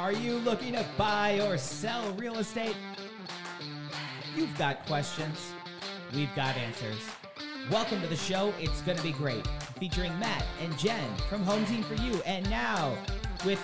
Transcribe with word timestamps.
Are 0.00 0.12
you 0.14 0.38
looking 0.38 0.72
to 0.72 0.86
buy 0.96 1.40
or 1.40 1.58
sell 1.58 2.10
real 2.14 2.38
estate? 2.38 2.74
You've 4.34 4.56
got 4.56 4.86
questions. 4.86 5.52
We've 6.14 6.34
got 6.34 6.56
answers. 6.56 7.06
Welcome 7.70 8.00
to 8.00 8.06
the 8.06 8.16
show. 8.16 8.54
It's 8.58 8.80
going 8.80 8.96
to 8.96 9.02
be 9.02 9.12
great. 9.12 9.46
Featuring 9.78 10.18
Matt 10.18 10.42
and 10.62 10.76
Jen 10.78 11.14
from 11.28 11.42
Home 11.42 11.66
Team 11.66 11.82
for 11.82 11.96
You. 11.96 12.14
And 12.24 12.48
now, 12.48 12.96
with 13.44 13.62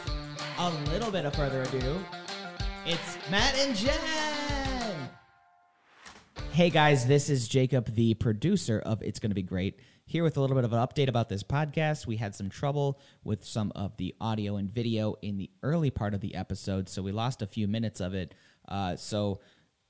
a 0.59 0.69
little 0.91 1.11
bit 1.11 1.25
of 1.25 1.35
further 1.35 1.63
ado, 1.63 2.05
it's 2.85 3.17
Matt 3.31 3.57
and 3.59 3.75
Jen. 3.75 4.26
Hey 6.57 6.71
guys, 6.71 7.07
this 7.07 7.29
is 7.29 7.49
Jacob, 7.49 7.95
the 7.95 8.15
producer 8.15 8.79
of 8.79 9.03
It's 9.03 9.21
to 9.21 9.29
Be 9.29 9.43
Great, 9.43 9.79
here 10.07 10.25
with 10.25 10.39
a 10.39 10.41
little 10.41 10.57
bit 10.57 10.65
of 10.65 10.73
an 10.73 10.79
update 10.79 11.11
about 11.11 11.29
this 11.29 11.43
podcast. 11.43 12.07
We 12.07 12.17
had 12.17 12.35
some 12.35 12.49
trouble 12.49 12.99
with 13.25 13.45
some 13.45 13.73
of 13.77 13.95
the 13.99 14.15
audio 14.23 14.57
and 14.57 14.73
video 14.73 15.17
in 15.21 15.37
the 15.37 15.51
early 15.63 15.91
part 15.91 16.15
of 16.15 16.23
the 16.23 16.35
episode, 16.35 16.89
so 16.89 17.03
we 17.03 17.13
lost 17.13 17.43
a 17.43 17.47
few 17.47 17.69
minutes 17.69 18.01
of 18.01 18.15
it. 18.15 18.33
Uh, 18.67 18.97
so 18.97 19.41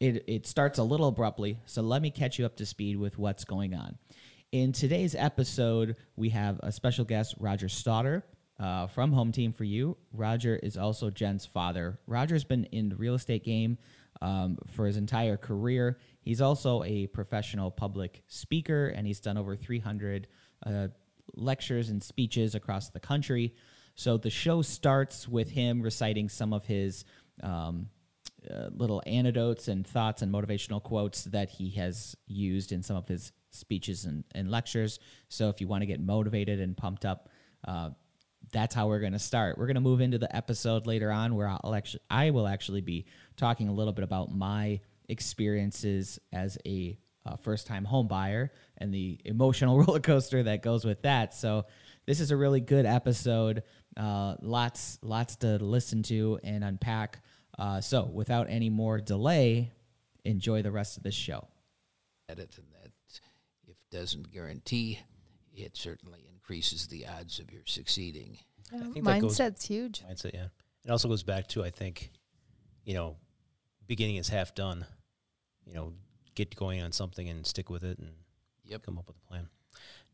it, 0.01 0.25
it 0.27 0.45
starts 0.49 0.81
a 0.81 0.83
little 0.83 1.07
abruptly, 1.07 1.61
so 1.67 1.83
let 1.83 2.03
me 2.03 2.11
catch 2.11 2.37
you 2.37 2.45
up 2.45 2.57
to 2.57 2.67
speed 2.67 2.97
with 2.97 3.17
what's 3.17 3.45
going 3.45 3.73
on. 3.73 3.97
In 4.51 4.73
today's 4.73 5.15
episode, 5.15 5.95
we 6.17 6.31
have 6.31 6.59
a 6.65 6.73
special 6.73 7.05
guest, 7.05 7.37
Roger 7.39 7.69
Stauder. 7.69 8.25
Uh, 8.59 8.87
from 8.87 9.13
Home 9.13 9.33
Team 9.33 9.53
for 9.53 9.65
You. 9.65 9.99
Roger 10.15 10.57
is 10.57 10.79
also 10.79 11.11
Jen's 11.11 11.45
father. 11.45 12.01
Roger's 12.07 12.43
been 12.43 12.65
in 12.73 12.89
the 12.89 12.97
real 12.97 13.15
estate 13.15 13.45
game 13.45 13.77
um, 14.23 14.59
for 14.69 14.87
his 14.87 14.97
entire 14.97 15.37
career. 15.37 15.99
He's 16.27 16.41
also 16.41 16.83
a 16.83 17.07
professional 17.07 17.71
public 17.71 18.25
speaker, 18.27 18.89
and 18.89 19.07
he's 19.07 19.21
done 19.21 19.39
over 19.39 19.55
300 19.55 20.27
uh, 20.67 20.89
lectures 21.35 21.89
and 21.89 22.03
speeches 22.03 22.57
across 22.57 22.91
the 22.91 22.99
country. 22.99 23.55
So 23.95 24.17
the 24.17 24.29
show 24.29 24.61
starts 24.61 25.29
with 25.29 25.51
him 25.51 25.81
reciting 25.81 26.29
some 26.29 26.53
of 26.53 26.65
his 26.65 27.05
um, 27.45 27.91
uh, 28.51 28.71
little 28.73 29.05
anecdotes 29.07 29.69
and 29.69 29.87
thoughts 29.87 30.21
and 30.21 30.35
motivational 30.35 30.83
quotes 30.83 31.23
that 31.27 31.49
he 31.49 31.71
has 31.77 32.17
used 32.27 32.73
in 32.73 32.83
some 32.83 32.97
of 32.97 33.07
his 33.07 33.31
speeches 33.53 34.05
and, 34.05 34.25
and 34.35 34.51
lectures. 34.51 34.99
So 35.29 35.49
if 35.49 35.61
you 35.61 35.69
want 35.69 35.83
to 35.83 35.87
get 35.87 36.01
motivated 36.01 36.59
and 36.59 36.77
pumped 36.77 37.05
up, 37.05 37.29
uh, 37.69 37.91
that's 38.51 38.75
how 38.75 38.89
we're 38.89 38.99
going 38.99 39.13
to 39.13 39.21
start. 39.21 39.59
We're 39.59 39.67
going 39.67 39.77
to 39.77 39.81
move 39.81 40.01
into 40.01 40.19
the 40.19 40.35
episode 40.35 40.89
later 40.89 41.13
on 41.13 41.37
where 41.37 41.47
I'll 41.47 41.75
actually 41.77 42.03
I 42.11 42.31
will 42.31 42.49
actually 42.49 42.81
be 42.81 43.07
talking 43.37 43.69
a 43.69 43.73
little 43.73 43.93
bit 43.93 44.03
about 44.03 44.35
my 44.35 44.81
experiences 45.09 46.19
as 46.33 46.59
a 46.67 46.99
uh, 47.25 47.37
first 47.37 47.67
time 47.67 47.85
home 47.85 48.07
buyer 48.09 48.53
and 48.79 48.93
the 48.95 49.21
emotional 49.25 49.79
roller 49.85 50.01
coaster 50.01 50.43
that 50.45 50.63
goes 50.63 50.85
with 50.85 51.03
that. 51.03 51.35
So 51.35 51.67
this 52.07 52.21
is 52.21 52.31
a 52.31 52.37
really 52.37 52.61
good 52.61 52.87
episode. 52.87 53.63
Uh, 53.97 54.37
lots 54.43 54.99
lots 55.03 55.37
to 55.37 55.57
listen 55.63 56.03
to 56.05 56.39
and 56.45 56.63
unpack. 56.63 57.21
Uh, 57.59 57.81
so 57.81 58.05
without 58.05 58.49
any 58.51 58.69
more 58.71 59.01
delay, 59.01 59.73
enjoy 60.25 60.63
the 60.63 60.71
rest 60.71 60.97
of 60.97 61.03
this 61.03 61.15
show. 61.15 61.49
Edit 62.29 62.57
and 62.59 62.67
that 62.83 62.93
if 63.67 63.77
doesn't 63.91 64.31
guarantee, 64.33 65.01
it 65.55 65.77
certainly 65.77 66.29
increases 66.33 66.87
the 66.87 67.07
odds 67.07 67.39
of 67.39 67.51
your 67.51 67.63
succeeding. 67.67 68.39
I 68.73 68.79
think 68.79 69.05
that 69.05 69.21
goes- 69.21 69.39
Mindset's 69.39 69.67
huge. 69.67 70.03
mindset. 70.03 70.35
Yeah, 70.35 70.47
it 70.85 70.91
also 70.91 71.09
goes 71.09 71.23
back 71.23 71.47
to 71.49 71.65
I 71.65 71.71
think, 71.71 72.11
you 72.85 72.95
know, 72.95 73.17
beginning 73.87 74.17
is 74.17 74.29
half 74.29 74.55
done. 74.55 74.87
You 75.65 75.75
know, 75.75 75.93
get 76.35 76.55
going 76.57 76.83
on 76.83 76.93
something 76.93 77.29
and 77.29 77.47
stick 77.47 77.71
with 77.71 77.83
it 77.85 77.99
and 77.99 78.11
Yep. 78.65 78.83
come 78.85 78.99
up 78.99 79.07
with 79.07 79.17
a 79.17 79.29
plan. 79.29 79.49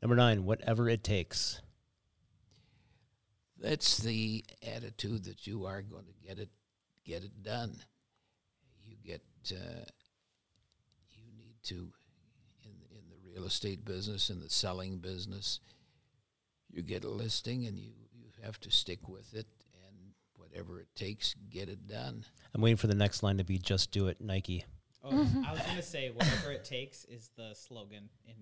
Number 0.00 0.16
nine, 0.16 0.44
whatever 0.44 0.88
it 0.88 1.02
takes. 1.04 1.60
That's 3.58 3.98
the 3.98 4.44
attitude 4.62 5.24
that 5.24 5.46
you 5.46 5.66
are 5.66 5.82
going 5.82 6.06
to 6.06 6.26
get 6.26 6.38
it 6.38 6.50
get 7.04 7.24
it 7.24 7.42
done. 7.42 7.76
You 8.84 8.96
get 9.04 9.22
uh, 9.52 9.84
you 11.10 11.24
need 11.36 11.54
to 11.64 11.92
in 12.64 12.72
in 12.90 13.02
the 13.08 13.16
real 13.30 13.46
estate 13.46 13.84
business 13.84 14.30
in 14.30 14.40
the 14.40 14.50
selling 14.50 14.98
business. 14.98 15.60
You 16.70 16.82
get 16.82 17.04
a 17.04 17.08
listing 17.08 17.66
and 17.66 17.78
you 17.78 17.92
you 18.12 18.30
have 18.42 18.58
to 18.60 18.70
stick 18.70 19.08
with 19.08 19.32
it 19.34 19.46
whatever 20.52 20.80
it 20.80 20.88
takes, 20.94 21.34
get 21.50 21.68
it 21.68 21.86
done. 21.88 22.24
I'm 22.54 22.60
waiting 22.60 22.76
for 22.76 22.86
the 22.86 22.94
next 22.94 23.22
line 23.22 23.38
to 23.38 23.44
be 23.44 23.58
"Just 23.58 23.90
do 23.90 24.08
it, 24.08 24.20
Nike." 24.20 24.64
Oh, 25.04 25.10
I 25.10 25.52
was 25.52 25.60
going 25.62 25.76
to 25.76 25.82
say 25.82 26.10
whatever 26.10 26.52
it 26.52 26.64
takes 26.64 27.04
is 27.06 27.30
the 27.36 27.54
slogan 27.54 28.08
in 28.24 28.34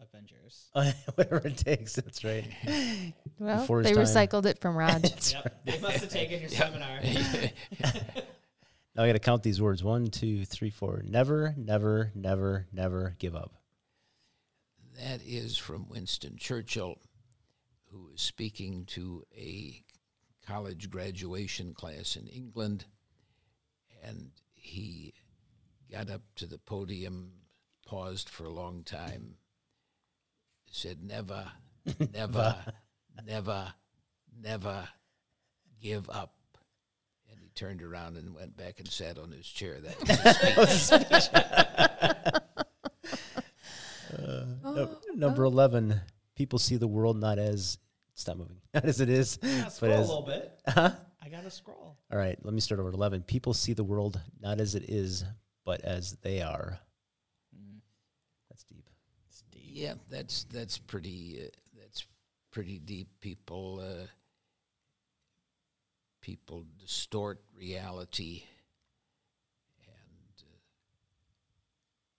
Avengers. 0.00 0.70
whatever 1.14 1.46
it 1.46 1.56
takes. 1.56 1.94
That's 1.94 2.24
right. 2.24 2.44
Well, 3.38 3.60
Before 3.60 3.82
they 3.82 3.92
recycled 3.92 4.46
it 4.46 4.60
from 4.60 4.76
Raj. 4.76 5.02
Yep, 5.32 5.64
they 5.64 5.80
must 5.80 5.98
have 6.00 6.10
taken 6.10 6.40
your 6.40 6.48
seminar. 6.48 7.00
Now 8.94 9.04
I 9.04 9.06
got 9.06 9.14
to 9.14 9.18
count 9.18 9.42
these 9.42 9.60
words: 9.60 9.82
one, 9.82 10.08
two, 10.08 10.44
three, 10.44 10.70
four. 10.70 11.02
Never, 11.04 11.54
never, 11.56 12.12
never, 12.14 12.66
never 12.72 13.16
give 13.18 13.34
up. 13.34 13.52
That 15.00 15.22
is 15.24 15.56
from 15.56 15.88
Winston 15.88 16.36
Churchill, 16.36 16.98
who 17.90 18.10
was 18.10 18.20
speaking 18.20 18.84
to 18.86 19.24
a 19.36 19.82
college 20.46 20.90
graduation 20.90 21.74
class 21.74 22.16
in 22.16 22.26
England. 22.28 22.84
And 24.04 24.30
he 24.54 25.14
got 25.90 26.10
up 26.10 26.22
to 26.36 26.46
the 26.46 26.58
podium, 26.58 27.32
paused 27.86 28.28
for 28.28 28.44
a 28.44 28.50
long 28.50 28.82
time, 28.84 29.36
said, 30.70 31.02
Never, 31.04 31.46
never, 32.12 32.56
never, 33.26 33.74
never 34.40 34.88
give 35.80 36.08
up. 36.10 36.34
And 37.30 37.40
he 37.40 37.48
turned 37.54 37.82
around 37.82 38.16
and 38.16 38.34
went 38.34 38.56
back 38.56 38.78
and 38.78 38.88
sat 38.88 39.18
on 39.18 39.30
his 39.30 39.46
chair. 39.46 39.78
That 39.80 40.56
was 40.56 40.68
his 40.68 40.82
speech. 40.82 41.28
No- 44.64 44.98
number 45.14 45.44
eleven. 45.44 46.00
People 46.36 46.58
see 46.58 46.76
the 46.76 46.86
world 46.88 47.18
not 47.18 47.38
as 47.38 47.78
it's 48.14 48.26
not 48.26 48.38
moving, 48.38 48.58
not 48.74 48.84
as 48.92 49.00
it 49.00 49.08
is, 49.08 49.36
but 49.38 49.70
scroll 49.72 49.92
a 49.92 49.98
as. 49.98 50.08
little 50.08 50.22
bit. 50.22 50.60
Huh? 50.68 50.90
I 51.24 51.28
got 51.28 51.44
to 51.44 51.50
scroll. 51.50 51.96
All 52.10 52.18
right, 52.18 52.36
let 52.44 52.52
me 52.52 52.60
start 52.60 52.80
over. 52.80 52.88
at 52.88 52.94
Eleven. 52.94 53.22
People 53.22 53.54
see 53.54 53.72
the 53.74 53.84
world 53.84 54.20
not 54.40 54.60
as 54.60 54.74
it 54.74 54.90
is, 54.90 55.24
but 55.64 55.80
as 55.82 56.12
they 56.22 56.42
are. 56.42 56.78
That's 58.50 58.64
deep. 58.64 58.88
Steve. 59.30 59.62
Yeah, 59.64 59.94
that's 60.10 60.44
that's 60.44 60.78
pretty 60.78 61.42
uh, 61.44 61.48
that's 61.80 62.04
pretty 62.50 62.78
deep. 62.80 63.08
People 63.20 63.80
uh, 63.80 64.06
people 66.20 66.66
distort 66.80 67.40
reality, 67.56 68.42
and 69.86 70.42
uh, 70.42 70.56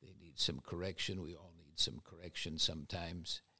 they 0.01 0.13
need 0.21 0.39
some 0.39 0.59
correction. 0.65 1.21
We 1.21 1.35
all 1.35 1.53
need 1.57 1.77
some 1.79 1.99
correction 2.03 2.57
sometimes, 2.57 3.41
and 3.43 3.52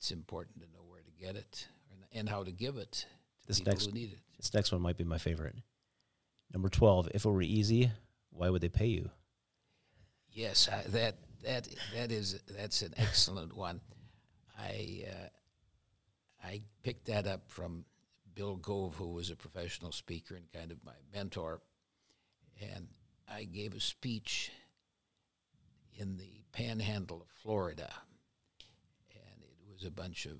it's 0.00 0.10
important 0.12 0.62
to 0.62 0.66
know 0.72 0.82
where 0.88 1.02
to 1.02 1.10
get 1.10 1.36
it 1.36 1.68
and, 2.14 2.26
how 2.26 2.42
to 2.42 2.50
give 2.50 2.78
it 2.78 2.90
to 2.92 3.46
This 3.48 3.58
people 3.58 3.72
next- 3.74 3.84
who 3.86 3.92
need 3.92 4.12
it. 4.12 4.18
This 4.38 4.54
next 4.54 4.72
one 4.72 4.80
might 4.80 4.96
be 4.96 5.04
my 5.04 5.18
favorite. 5.18 5.54
Number 6.52 6.70
twelve. 6.70 7.08
If 7.14 7.26
it 7.26 7.30
were 7.30 7.42
easy, 7.42 7.92
why 8.30 8.48
would 8.48 8.62
they 8.62 8.70
pay 8.70 8.86
you? 8.86 9.10
Yes, 10.32 10.68
I, 10.72 10.82
that 10.88 11.16
that 11.44 11.68
that 11.94 12.10
is 12.10 12.40
that's 12.48 12.80
an 12.80 12.94
excellent 12.96 13.54
one. 13.54 13.82
I 14.58 15.04
uh, 15.06 15.28
I 16.46 16.62
picked 16.82 17.04
that 17.08 17.26
up 17.26 17.42
from 17.50 17.84
Bill 18.34 18.56
Gove, 18.56 18.94
who 18.96 19.12
was 19.12 19.28
a 19.28 19.36
professional 19.36 19.92
speaker 19.92 20.34
and 20.34 20.50
kind 20.50 20.72
of 20.72 20.82
my 20.82 20.94
mentor, 21.12 21.60
and 22.74 22.88
I 23.30 23.44
gave 23.44 23.74
a 23.74 23.80
speech 23.80 24.50
in 25.94 26.16
the 26.16 26.40
Panhandle 26.52 27.20
of 27.20 27.28
Florida, 27.42 27.92
was 29.80 29.86
a 29.88 29.90
bunch 29.90 30.26
of 30.26 30.38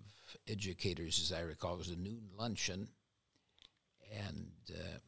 educators, 0.49 1.21
as 1.23 1.37
I 1.37 1.43
recall. 1.43 1.75
It 1.75 1.79
was 1.79 1.89
a 1.91 1.97
noon 1.97 2.23
luncheon, 2.39 2.89
and 4.27 4.51
uh, 4.71 4.99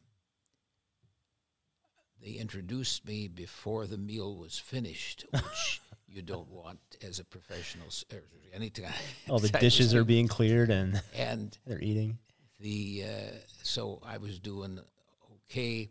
they 2.21 2.31
introduced 2.33 3.05
me 3.07 3.27
before 3.27 3.85
the 3.85 3.97
meal 3.97 4.35
was 4.35 4.57
finished, 4.57 5.25
which 5.31 5.81
you 6.07 6.21
don't 6.21 6.49
want 6.49 6.79
as 7.05 7.19
a 7.19 7.25
professional. 7.25 7.87
or 8.11 8.21
Anytime. 8.53 8.93
All 9.29 9.39
the 9.39 9.49
dishes 9.49 9.93
are 9.95 10.03
being 10.03 10.27
cleared 10.27 10.69
and 10.69 11.01
And 11.15 11.57
they're 11.65 11.81
eating. 11.81 12.19
the 12.59 13.03
uh, 13.05 13.35
so 13.63 13.99
I 14.05 14.17
was 14.17 14.39
doing 14.39 14.79
okay, 15.49 15.89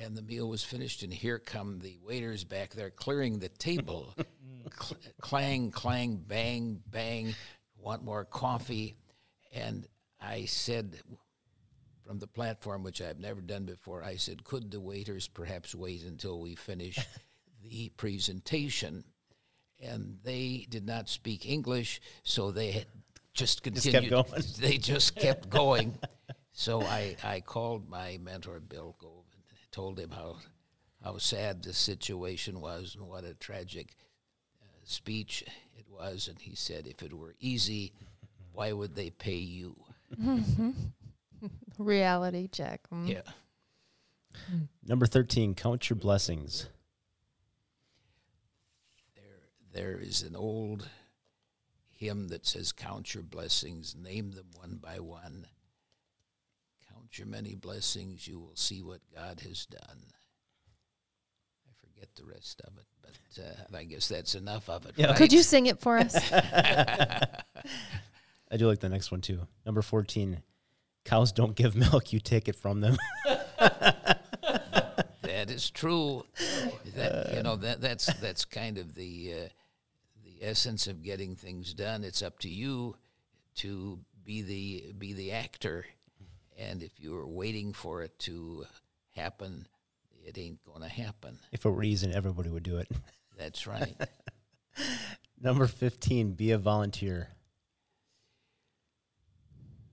and 0.00 0.16
the 0.16 0.22
meal 0.22 0.48
was 0.48 0.64
finished, 0.64 1.02
and 1.02 1.12
here 1.12 1.38
come 1.38 1.78
the 1.78 1.98
waiters 2.02 2.44
back 2.44 2.70
there 2.70 2.90
clearing 2.90 3.38
the 3.38 3.48
table. 3.48 4.14
Mm. 4.42 4.72
Cl- 4.82 5.00
clang, 5.20 5.70
clang, 5.70 6.16
bang, 6.16 6.82
bang. 6.90 7.34
Want 7.78 8.02
more 8.02 8.24
coffee? 8.24 8.96
And 9.52 9.86
I 10.20 10.46
said 10.46 10.98
from 12.06 12.18
the 12.18 12.26
platform, 12.26 12.82
which 12.82 13.00
I've 13.00 13.20
never 13.20 13.40
done 13.40 13.64
before, 13.64 14.02
I 14.02 14.16
said, 14.16 14.44
"Could 14.44 14.70
the 14.70 14.80
waiters 14.80 15.28
perhaps 15.28 15.74
wait 15.74 16.02
until 16.04 16.40
we 16.40 16.54
finish 16.54 16.98
the 17.62 17.90
presentation?" 17.96 19.04
And 19.78 20.18
they 20.22 20.66
did 20.68 20.86
not 20.86 21.08
speak 21.08 21.46
English, 21.48 22.00
so 22.22 22.50
they 22.50 22.72
had 22.72 22.86
just 23.34 23.62
kept 23.62 23.82
continued. 23.82 24.10
going. 24.10 24.42
They 24.58 24.78
just 24.78 25.16
kept 25.16 25.48
going. 25.60 25.98
So 26.52 26.82
I, 26.82 27.16
I 27.22 27.40
called 27.40 27.88
my 27.88 28.18
mentor 28.22 28.60
Bill 28.60 28.96
and 29.00 29.19
told 29.70 29.98
him 29.98 30.10
how 30.10 30.36
how 31.02 31.18
sad 31.18 31.62
the 31.62 31.72
situation 31.72 32.60
was 32.60 32.94
and 32.94 33.08
what 33.08 33.24
a 33.24 33.34
tragic 33.34 33.96
uh, 34.62 34.66
speech 34.84 35.42
it 35.78 35.86
was, 35.88 36.28
and 36.28 36.38
he 36.38 36.54
said, 36.54 36.86
if 36.86 37.02
it 37.02 37.14
were 37.14 37.34
easy, 37.40 37.92
why 38.52 38.72
would 38.72 38.94
they 38.94 39.10
pay 39.10 39.36
you? 39.36 39.76
Reality 41.78 42.48
check. 42.48 42.82
Mm. 42.92 43.08
Yeah. 43.08 43.32
Number 44.86 45.06
13, 45.06 45.54
count 45.54 45.88
your 45.88 45.96
blessings. 45.96 46.66
There, 49.14 49.72
there 49.72 49.98
is 49.98 50.22
an 50.22 50.36
old 50.36 50.88
hymn 51.90 52.28
that 52.28 52.46
says, 52.46 52.72
Count 52.72 53.14
your 53.14 53.22
blessings, 53.22 53.94
name 53.96 54.32
them 54.32 54.46
one 54.54 54.78
by 54.82 55.00
one. 55.00 55.46
Count 57.10 57.18
your 57.18 57.26
many 57.28 57.54
blessings, 57.56 58.28
you 58.28 58.38
will 58.38 58.54
see 58.54 58.82
what 58.82 59.00
God 59.14 59.40
has 59.40 59.66
done. 59.66 59.80
I 61.66 61.72
forget 61.80 62.08
the 62.14 62.24
rest 62.24 62.60
of 62.64 62.72
it, 62.78 62.84
but 63.02 63.42
uh, 63.42 63.76
I 63.76 63.84
guess 63.84 64.08
that's 64.08 64.34
enough 64.36 64.68
of 64.68 64.86
it. 64.86 64.94
Yeah. 64.96 65.08
right? 65.08 65.16
Could 65.16 65.32
you 65.32 65.42
sing 65.42 65.66
it 65.66 65.80
for 65.80 65.98
us? 65.98 66.16
I 66.32 67.26
do 68.56 68.66
like 68.68 68.80
the 68.80 68.88
next 68.88 69.10
one 69.10 69.20
too. 69.20 69.40
Number 69.66 69.82
14, 69.82 70.40
cows 71.04 71.32
don't 71.32 71.56
give 71.56 71.74
milk, 71.74 72.12
you 72.12 72.20
take 72.20 72.48
it 72.48 72.56
from 72.56 72.80
them. 72.80 72.96
That 75.22 75.50
is 75.50 75.70
true. 75.70 76.24
That 76.96 77.32
you 77.34 77.42
know 77.42 77.56
that 77.56 77.80
that's 77.80 78.12
that's 78.20 78.44
kind 78.44 78.76
of 78.76 78.94
the 78.94 79.32
uh, 79.32 79.48
the 80.22 80.46
essence 80.46 80.86
of 80.86 81.02
getting 81.02 81.34
things 81.34 81.72
done. 81.72 82.04
It's 82.04 82.20
up 82.20 82.38
to 82.40 82.48
you 82.50 82.96
to 83.56 84.00
be 84.22 84.42
the 84.42 84.92
be 84.98 85.14
the 85.14 85.32
actor, 85.32 85.86
and 86.60 86.82
if 86.82 87.00
you 87.00 87.16
are 87.16 87.26
waiting 87.26 87.72
for 87.72 88.02
it 88.02 88.18
to 88.20 88.66
happen, 89.14 89.66
it 90.24 90.36
ain't 90.36 90.62
going 90.64 90.82
to 90.82 90.88
happen. 90.88 91.38
if 91.52 91.64
a 91.64 91.70
reason, 91.70 92.12
everybody 92.12 92.50
would 92.50 92.62
do 92.62 92.78
it. 92.78 92.88
That's 93.38 93.66
right. 93.66 93.96
Number 95.40 95.66
15, 95.66 96.32
be 96.32 96.50
a 96.50 96.58
volunteer. 96.58 97.28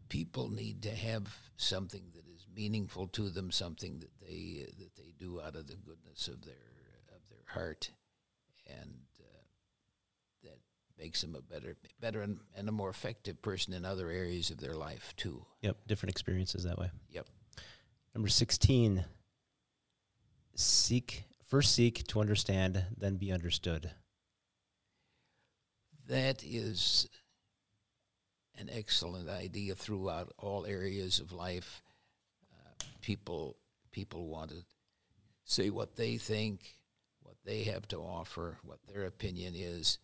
People 0.10 0.50
need 0.50 0.84
to 0.84 0.92
have 0.92 1.38
something 1.56 2.04
that 2.14 2.28
is 2.28 2.46
meaningful 2.54 3.08
to 3.08 3.30
them, 3.30 3.52
something 3.52 4.00
that 4.00 4.12
they 4.22 4.66
that 4.80 4.96
they 4.96 5.14
do 5.18 5.42
out 5.42 5.56
of 5.56 5.68
the 5.68 5.76
goodness 5.76 6.28
of 6.28 6.46
their 6.46 6.56
of 7.14 7.22
their 7.30 7.54
heart, 7.54 7.92
and 8.68 8.94
makes 10.98 11.22
them 11.22 11.36
a 11.36 11.42
better 11.42 11.76
better 12.00 12.22
and, 12.22 12.40
and 12.56 12.68
a 12.68 12.72
more 12.72 12.90
effective 12.90 13.42
person 13.42 13.74
in 13.74 13.86
other 13.86 14.10
areas 14.10 14.50
of 14.50 14.58
their 14.58 14.74
life 14.74 15.14
too. 15.18 15.46
Yep, 15.62 15.78
different 15.88 16.12
experiences 16.12 16.64
that 16.64 16.78
way. 16.78 16.90
Yep. 17.12 17.28
Number 18.14 18.30
16, 18.30 19.06
seek 20.56 21.24
first 21.48 21.74
seek 21.74 22.06
to 22.08 22.20
understand, 22.20 22.84
then 22.98 23.16
be 23.16 23.32
understood. 23.32 23.92
That 26.08 26.44
is 26.44 27.08
an 28.58 28.70
excellent 28.72 29.30
idea 29.30 29.76
throughout 29.76 30.34
all 30.38 30.66
areas 30.66 31.20
of 31.20 31.32
life. 31.32 31.84
Uh, 32.52 32.84
people 33.02 33.58
people 33.92 34.28
want 34.28 34.52
to 34.52 34.64
say 35.46 35.70
what 35.70 35.96
they 35.96 36.18
think, 36.18 36.76
what 37.22 37.36
they 37.46 37.64
have 37.64 37.88
to 37.90 37.98
offer, 37.98 38.58
what 38.64 38.80
their 38.88 39.06
opinion 39.06 39.54
is, 39.56 40.00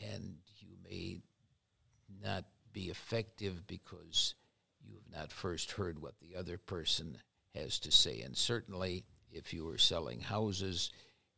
and 0.00 0.36
you 0.58 0.76
may 0.88 1.20
not 2.22 2.44
be 2.72 2.88
effective 2.88 3.66
because 3.66 4.34
you 4.80 4.94
have 4.94 5.20
not 5.20 5.32
first 5.32 5.72
heard 5.72 6.00
what 6.00 6.18
the 6.18 6.36
other 6.36 6.58
person 6.58 7.18
has 7.54 7.78
to 7.80 7.90
say. 7.90 8.20
And 8.20 8.36
certainly, 8.36 9.04
if 9.30 9.52
you 9.52 9.68
are 9.68 9.78
selling 9.78 10.20
houses, 10.20 10.90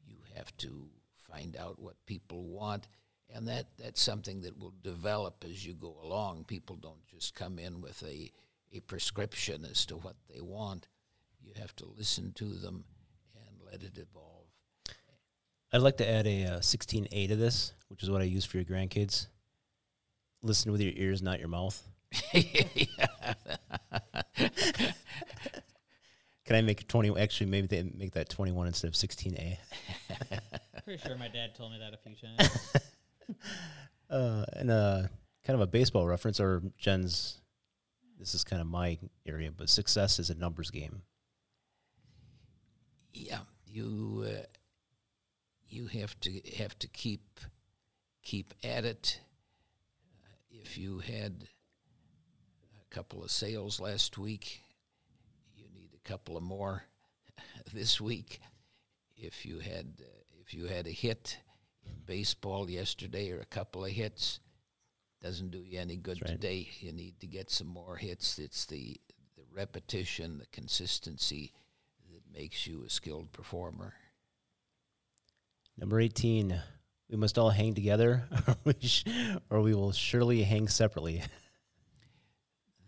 you 0.06 0.16
have 0.36 0.56
to 0.58 0.88
find 1.12 1.56
out 1.56 1.78
what 1.78 1.94
people 2.06 2.44
want 2.44 2.88
and 3.34 3.46
that 3.48 3.66
that's 3.78 4.02
something 4.02 4.40
that 4.42 4.58
will 4.58 4.74
develop 4.82 5.44
as 5.48 5.64
you 5.64 5.74
go 5.74 5.96
along. 6.02 6.44
People 6.44 6.76
don't 6.76 7.06
just 7.06 7.34
come 7.34 7.58
in 7.58 7.80
with 7.80 8.02
a 8.02 8.30
a 8.72 8.80
prescription 8.80 9.66
as 9.68 9.84
to 9.86 9.96
what 9.96 10.16
they 10.32 10.40
want. 10.40 10.86
You 11.42 11.52
have 11.60 11.74
to 11.76 11.86
listen 11.96 12.32
to 12.34 12.44
them 12.44 12.84
and 13.34 13.56
let 13.70 13.82
it 13.82 13.98
evolve. 13.98 14.29
I'd 15.72 15.82
like 15.82 15.98
to 15.98 16.08
add 16.08 16.26
a 16.26 16.44
uh, 16.46 16.58
16A 16.58 17.28
to 17.28 17.36
this, 17.36 17.72
which 17.88 18.02
is 18.02 18.10
what 18.10 18.20
I 18.20 18.24
use 18.24 18.44
for 18.44 18.56
your 18.56 18.64
grandkids. 18.64 19.28
Listen 20.42 20.72
with 20.72 20.80
your 20.80 20.92
ears, 20.96 21.22
not 21.22 21.38
your 21.38 21.48
mouth. 21.48 21.80
Can 26.44 26.56
I 26.56 26.62
make 26.62 26.88
20? 26.88 27.16
Actually, 27.20 27.50
maybe 27.50 27.68
they 27.68 27.84
make 27.96 28.12
that 28.14 28.28
21 28.28 28.66
instead 28.66 28.88
of 28.88 28.94
16A. 28.94 29.56
Pretty 30.84 31.00
sure 31.06 31.16
my 31.16 31.28
dad 31.28 31.54
told 31.54 31.70
me 31.70 31.78
that 31.78 31.94
a 31.94 31.96
few 31.96 32.16
times. 32.16 32.68
Uh, 34.10 34.44
and 34.54 34.72
uh, 34.72 35.02
kind 35.46 35.54
of 35.54 35.60
a 35.60 35.66
baseball 35.68 36.04
reference, 36.04 36.40
or 36.40 36.64
Jen's, 36.78 37.40
this 38.18 38.34
is 38.34 38.42
kind 38.42 38.60
of 38.60 38.66
my 38.66 38.98
area, 39.24 39.52
but 39.56 39.70
success 39.70 40.18
is 40.18 40.30
a 40.30 40.34
numbers 40.34 40.72
game. 40.72 41.02
yeah, 43.12 43.38
you 43.64 44.26
uh, 44.26 44.42
you 45.70 45.86
have 45.86 46.18
to 46.20 46.40
have 46.58 46.78
to 46.80 46.88
keep 46.88 47.40
keep 48.22 48.54
at 48.62 48.84
it. 48.84 49.20
Uh, 50.22 50.26
if 50.50 50.76
you 50.76 50.98
had 50.98 51.44
a 52.80 52.94
couple 52.94 53.22
of 53.22 53.30
sales 53.30 53.80
last 53.80 54.18
week, 54.18 54.62
you 55.56 55.64
need 55.72 55.90
a 55.94 56.08
couple 56.08 56.36
of 56.36 56.42
more 56.42 56.84
this 57.72 58.00
week. 58.00 58.40
If 59.16 59.46
you 59.46 59.60
had 59.60 60.00
uh, 60.00 60.04
if 60.40 60.54
you 60.54 60.66
had 60.66 60.86
a 60.86 60.90
hit 60.90 61.38
in 61.86 61.94
baseball 62.04 62.68
yesterday 62.68 63.30
or 63.30 63.40
a 63.40 63.46
couple 63.46 63.84
of 63.84 63.92
hits, 63.92 64.40
doesn't 65.22 65.50
do 65.50 65.62
you 65.62 65.78
any 65.78 65.96
good 65.96 66.20
right. 66.22 66.32
today. 66.32 66.68
You 66.80 66.92
need 66.92 67.20
to 67.20 67.26
get 67.26 67.50
some 67.50 67.68
more 67.68 67.96
hits. 67.96 68.38
It's 68.38 68.66
the 68.66 69.00
the 69.36 69.44
repetition, 69.54 70.38
the 70.38 70.46
consistency 70.46 71.52
that 72.12 72.38
makes 72.38 72.66
you 72.66 72.84
a 72.84 72.90
skilled 72.90 73.32
performer. 73.32 73.94
Number 75.80 75.98
18, 75.98 76.60
we 77.08 77.16
must 77.16 77.38
all 77.38 77.48
hang 77.50 77.74
together, 77.74 78.24
or 78.46 78.56
we, 78.64 78.74
sh- 78.82 79.04
or 79.48 79.62
we 79.62 79.74
will 79.74 79.92
surely 79.92 80.42
hang 80.42 80.68
separately. 80.68 81.22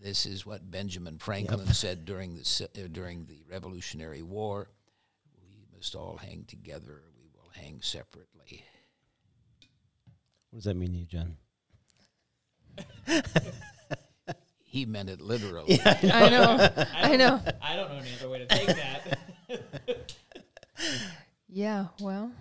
This 0.01 0.27
is 0.27 0.45
what 0.45 0.71
Benjamin 0.71 1.17
Franklin 1.19 1.67
said 1.69 2.05
during 2.05 2.35
the 2.37 2.69
uh, 2.77 2.89
during 2.91 3.25
the 3.25 3.39
Revolutionary 3.51 4.21
War. 4.23 4.69
We 5.41 5.65
must 5.75 5.95
all 5.95 6.17
hang 6.17 6.45
together. 6.47 6.91
or 6.93 7.03
We 7.19 7.29
will 7.35 7.51
hang 7.55 7.81
separately. 7.81 8.65
What 10.51 10.59
does 10.59 10.65
that 10.65 10.75
mean 10.75 10.93
to 10.93 10.99
you, 10.99 11.07
John? 11.07 11.37
He 14.65 14.85
meant 14.87 15.09
it 15.09 15.21
literally. 15.21 15.81
I 15.85 16.29
know. 16.29 16.69
I 16.95 17.17
know. 17.17 17.41
I 17.63 17.77
don't 17.77 17.91
know 17.91 17.99
any 17.99 18.11
other 18.19 18.29
way 18.29 18.39
to 18.41 18.47
take 18.47 18.67
that. 18.67 19.19
Yeah, 21.55 21.89
well, 22.01 22.33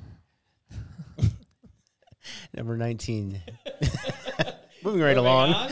Number 2.54 2.78
19. 2.78 3.42
Moving 4.84 5.02
right 5.02 5.16
Moving 5.16 5.18
along. 5.18 5.72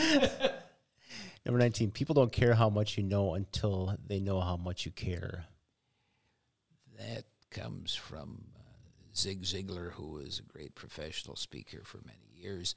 Number 1.46 1.58
19. 1.58 1.90
People 1.90 2.14
don't 2.14 2.32
care 2.32 2.54
how 2.54 2.68
much 2.68 2.96
you 2.96 3.02
know 3.02 3.34
until 3.34 3.96
they 4.06 4.20
know 4.20 4.40
how 4.40 4.56
much 4.56 4.84
you 4.84 4.92
care. 4.92 5.46
That 6.98 7.24
comes 7.50 7.94
from 7.94 8.44
uh, 8.56 8.60
Zig 9.16 9.42
Ziglar, 9.42 9.92
who 9.92 10.08
was 10.10 10.38
a 10.38 10.42
great 10.42 10.74
professional 10.74 11.36
speaker 11.36 11.80
for 11.84 11.98
many 12.04 12.28
years, 12.34 12.74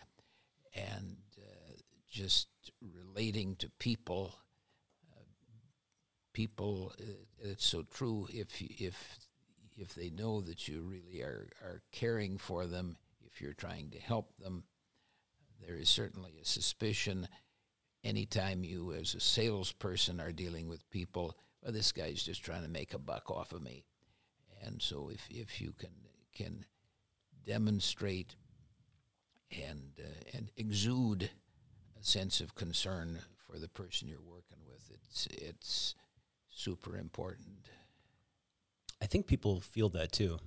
and 0.73 1.17
uh, 1.37 1.73
just 2.09 2.47
relating 2.81 3.55
to 3.57 3.69
people. 3.79 4.35
Uh, 5.11 5.23
people, 6.31 6.93
uh, 6.99 7.03
it's 7.41 7.65
so 7.65 7.83
true. 7.83 8.27
If 8.31 8.61
if 8.61 9.19
if 9.75 9.93
they 9.93 10.09
know 10.09 10.41
that 10.41 10.67
you 10.67 10.81
really 10.81 11.21
are 11.21 11.49
are 11.61 11.81
caring 11.91 12.37
for 12.37 12.65
them, 12.65 12.97
if 13.33 13.41
you're 13.41 13.53
trying 13.53 13.89
to 13.91 13.99
help 13.99 14.35
them, 14.37 14.63
there 15.65 15.75
is 15.75 15.89
certainly 15.89 16.33
a 16.41 16.45
suspicion. 16.45 17.27
Anytime 18.03 18.63
you, 18.63 18.93
as 18.93 19.15
a 19.15 19.19
salesperson, 19.19 20.19
are 20.19 20.31
dealing 20.31 20.67
with 20.67 20.89
people, 20.89 21.35
well, 21.61 21.71
this 21.71 21.91
guy's 21.91 22.23
just 22.23 22.43
trying 22.43 22.63
to 22.63 22.69
make 22.69 22.93
a 22.93 22.99
buck 22.99 23.31
off 23.31 23.53
of 23.53 23.61
me. 23.61 23.85
And 24.63 24.81
so 24.81 25.09
if, 25.09 25.27
if 25.29 25.61
you 25.61 25.73
can 25.77 25.91
can 26.35 26.65
demonstrate 27.45 28.35
and 29.51 29.91
uh, 29.99 30.37
and 30.37 30.49
exude 30.57 31.29
a 31.99 32.03
sense 32.03 32.41
of 32.41 32.55
concern 32.55 33.19
for 33.37 33.59
the 33.59 33.67
person 33.67 34.07
you're 34.07 34.19
working 34.21 34.59
with, 34.67 34.91
it's 34.93 35.27
it's 35.31 35.95
super 36.49 36.97
important. 36.97 37.69
I 39.01 39.05
think 39.05 39.27
people 39.27 39.59
feel 39.59 39.89
that 39.89 40.11
too. 40.11 40.39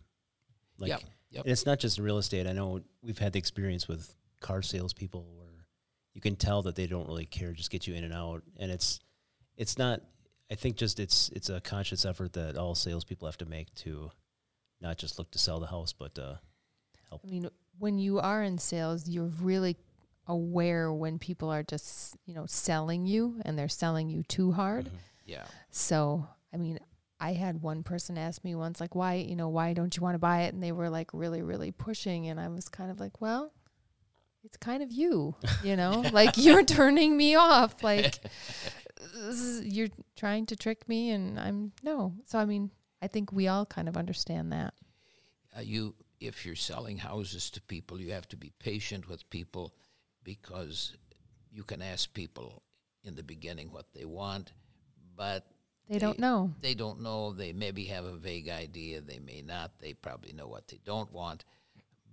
Like, 0.79 0.89
yep, 0.91 1.03
yep. 1.37 1.45
And 1.45 1.53
it's 1.53 1.67
not 1.67 1.79
just 1.79 1.99
in 1.99 2.05
real 2.05 2.19
estate. 2.19 2.47
I 2.47 2.53
know 2.53 2.81
we've 3.03 3.19
had 3.19 3.33
the 3.33 3.39
experience 3.39 3.89
with 3.89 4.15
car 4.41 4.63
salespeople 4.63 5.27
where 5.37 5.67
you 6.15 6.21
can 6.21 6.37
tell 6.37 6.63
that 6.63 6.75
they 6.75 6.87
don't 6.87 7.07
really 7.07 7.27
care, 7.27 7.53
just 7.53 7.71
get 7.71 7.87
you 7.87 7.95
in 7.95 8.05
and 8.05 8.13
out. 8.13 8.43
And 8.59 8.71
it's 8.71 9.01
it's 9.57 9.79
not. 9.79 10.01
I 10.51 10.55
think 10.55 10.77
just 10.77 11.01
it's 11.01 11.29
it's 11.31 11.49
a 11.49 11.61
conscious 11.61 12.05
effort 12.05 12.33
that 12.35 12.57
all 12.57 12.75
salespeople 12.75 13.27
have 13.27 13.39
to 13.39 13.47
make 13.47 13.75
to 13.77 14.11
not 14.81 14.99
just 14.99 15.19
look 15.19 15.31
to 15.33 15.39
sell 15.39 15.59
the 15.61 15.67
house, 15.67 15.93
but 15.93 16.19
uh, 16.19 16.37
help. 17.09 17.23
I 17.25 17.31
mean, 17.31 17.49
when 17.79 17.99
you 17.99 18.21
are 18.21 18.43
in 18.43 18.59
sales, 18.59 19.09
you're 19.09 19.33
really 19.41 19.77
aware 20.29 20.93
when 20.93 21.19
people 21.19 21.51
are 21.51 21.63
just, 21.63 22.17
you 22.27 22.35
know, 22.35 22.47
selling 22.47 23.07
you 23.07 23.41
and 23.45 23.59
they're 23.59 23.69
selling 23.69 24.09
you 24.09 24.23
too 24.25 24.53
hard. 24.53 24.91
Yeah. 25.25 25.45
So, 25.71 26.27
I 26.53 26.57
mean, 26.57 26.79
I 27.19 27.33
had 27.33 27.63
one 27.63 27.83
person 27.83 28.19
ask 28.19 28.45
me 28.45 28.55
once, 28.55 28.81
like, 28.81 28.95
why, 28.95 29.15
you 29.15 29.37
know, 29.37 29.49
why 29.49 29.73
don't 29.73 29.97
you 29.97 30.03
want 30.03 30.15
to 30.15 30.19
buy 30.19 30.43
it? 30.43 30.55
And 30.55 30.63
they 30.63 30.73
were 30.73 30.91
like 30.91 31.11
really, 31.15 31.43
really 31.43 31.73
pushing. 31.73 32.29
And 32.29 32.39
I 32.39 32.49
was 32.49 32.69
kind 32.69 32.91
of 32.91 33.01
like, 33.01 33.21
well, 33.21 33.53
it's 34.45 34.57
kind 34.59 34.83
of 34.83 34.93
you, 34.93 35.35
you 35.65 35.77
know, 35.77 36.05
like 36.13 36.37
you're 36.37 36.63
turning 36.65 37.17
me 37.17 37.35
off. 37.35 37.83
Like, 37.83 38.19
this 39.15 39.41
is- 39.41 39.65
you're 39.75 39.89
trying 40.15 40.47
to 40.47 40.57
trick 40.57 40.89
me. 40.89 41.11
And 41.11 41.41
I'm, 41.41 41.73
no. 41.83 42.15
So, 42.27 42.39
I 42.39 42.45
mean, 42.45 42.71
I 43.01 43.07
think 43.09 43.33
we 43.33 43.49
all 43.49 43.65
kind 43.67 43.89
of 43.89 43.97
understand 43.97 44.53
that. 44.53 44.75
Uh, 45.57 45.61
you, 45.63 45.95
if 46.21 46.45
you're 46.45 46.55
selling 46.55 46.99
houses 46.99 47.51
to 47.53 47.63
people, 47.63 47.99
you 48.01 48.13
have 48.13 48.29
to 48.29 48.37
be 48.37 48.53
patient 48.59 49.09
with 49.09 49.29
people 49.31 49.73
because 50.23 50.95
you 51.51 51.63
can 51.63 51.81
ask 51.81 52.13
people 52.13 52.63
in 53.05 53.15
the 53.15 53.23
beginning 53.23 53.71
what 53.73 53.87
they 53.95 54.05
want, 54.05 54.53
but 55.17 55.47
They 55.89 55.99
don't 55.99 56.19
know. 56.19 56.53
they 56.61 56.75
don't 56.75 57.01
know. 57.01 57.33
They 57.33 57.53
maybe 57.53 57.85
have 57.87 58.05
a 58.05 58.17
vague 58.17 58.49
idea. 58.49 59.01
They 59.01 59.19
may 59.21 59.43
not. 59.43 59.79
They 59.79 59.93
probably 59.95 60.33
know 60.33 60.49
what 60.49 60.67
they 60.69 60.81
don't 60.85 61.13
want. 61.13 61.45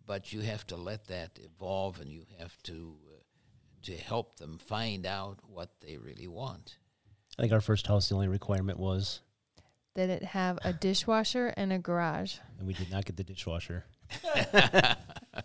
But 0.06 0.32
you 0.34 0.42
have 0.42 0.68
to 0.68 0.75
let 0.75 1.08
that 1.08 1.39
evolve, 1.42 2.00
and 2.00 2.12
you 2.12 2.25
have 2.39 2.56
to 2.63 2.96
uh, 3.10 3.22
to 3.84 3.96
help 3.98 4.38
them 4.38 4.58
find 4.60 5.06
out 5.06 5.39
what 5.48 5.70
they 5.82 5.98
really 5.98 6.27
want. 6.27 6.77
I 7.38 7.42
think 7.42 7.53
our 7.53 7.62
first 7.62 7.88
house, 7.88 8.10
the 8.10 8.15
only 8.15 8.27
requirement 8.27 8.77
was, 8.80 9.22
That 9.96 10.10
it 10.10 10.24
have 10.24 10.60
a 10.63 10.72
dishwasher 10.74 11.48
and 11.58 11.74
a 11.74 11.80
garage. 11.80 12.36
and 12.60 12.68
we 12.68 12.74
did 12.74 12.92
not 12.92 13.06
get 13.06 13.18
the 13.18 13.24
dishwasher. 13.24 13.86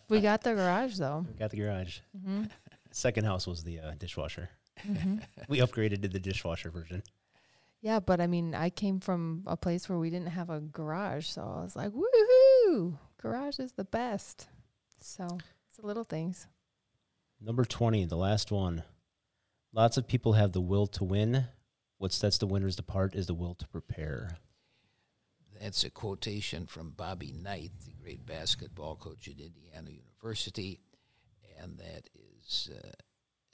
We 0.09 0.21
got 0.21 0.43
the 0.43 0.55
garage 0.55 0.97
though. 0.99 1.25
We 1.27 1.35
got 1.39 1.51
the 1.51 1.57
garage. 1.59 2.01
hmm 2.25 2.45
Second 2.91 3.25
house 3.25 3.47
was 3.47 3.63
the 3.65 3.81
uh, 3.81 3.93
dishwasher. 3.99 4.51
hmm 4.83 5.19
We 5.49 5.59
upgraded 5.59 6.03
to 6.03 6.09
the 6.09 6.21
dishwasher 6.21 6.71
version. 6.71 7.03
Yeah, 7.81 8.01
but 8.01 8.21
I 8.21 8.27
mean, 8.27 8.55
I 8.55 8.71
came 8.71 8.99
from 8.99 9.45
a 9.47 9.57
place 9.57 9.89
where 9.89 9.99
we 9.99 10.11
didn't 10.11 10.29
have 10.29 10.51
a 10.51 10.61
garage, 10.61 11.27
so 11.27 11.43
I 11.43 11.63
was 11.63 11.77
like, 11.77 11.93
"Woohoo! 11.93 12.99
Garage 13.19 13.59
is 13.59 13.73
the 13.73 13.85
best." 13.85 14.49
So 15.01 15.39
it's 15.67 15.77
the 15.77 15.87
little 15.87 16.05
things. 16.05 16.49
Number 17.41 17.65
20, 17.65 18.05
the 18.07 18.17
last 18.17 18.51
one. 18.51 18.83
Lots 19.73 19.97
of 19.97 20.09
people 20.09 20.33
have 20.33 20.53
the 20.53 20.61
will 20.61 20.89
to 20.89 21.05
win. 21.05 21.47
What 21.99 22.13
sets 22.13 22.39
the 22.39 22.47
winners 22.47 22.79
apart 22.79 23.15
is 23.15 23.27
the 23.27 23.35
will 23.35 23.55
to 23.55 23.69
prepare. 23.69 24.39
That's 25.61 25.85
a 25.85 25.91
quotation 25.91 26.67
from 26.67 26.91
Bobby 26.91 27.33
Knight, 27.33 27.73
the 27.85 27.93
great 27.93 28.27
basketball 28.27 28.97
coach 28.97 29.29
at 29.29 29.41
Indiana 29.41 29.91
University, 29.91 30.81
and 31.61 31.79
that 31.79 32.09
is 32.15 32.71
uh, 32.75 32.91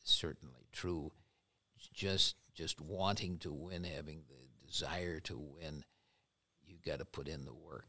certainly 0.02 0.66
true. 0.72 1.12
Just 1.92 2.36
just 2.54 2.80
wanting 2.80 3.38
to 3.38 3.52
win, 3.52 3.84
having 3.84 4.22
the 4.28 4.66
desire 4.66 5.20
to 5.20 5.36
win, 5.38 5.84
you 6.64 6.76
got 6.84 7.00
to 7.00 7.04
put 7.04 7.28
in 7.28 7.44
the 7.44 7.54
work. 7.54 7.88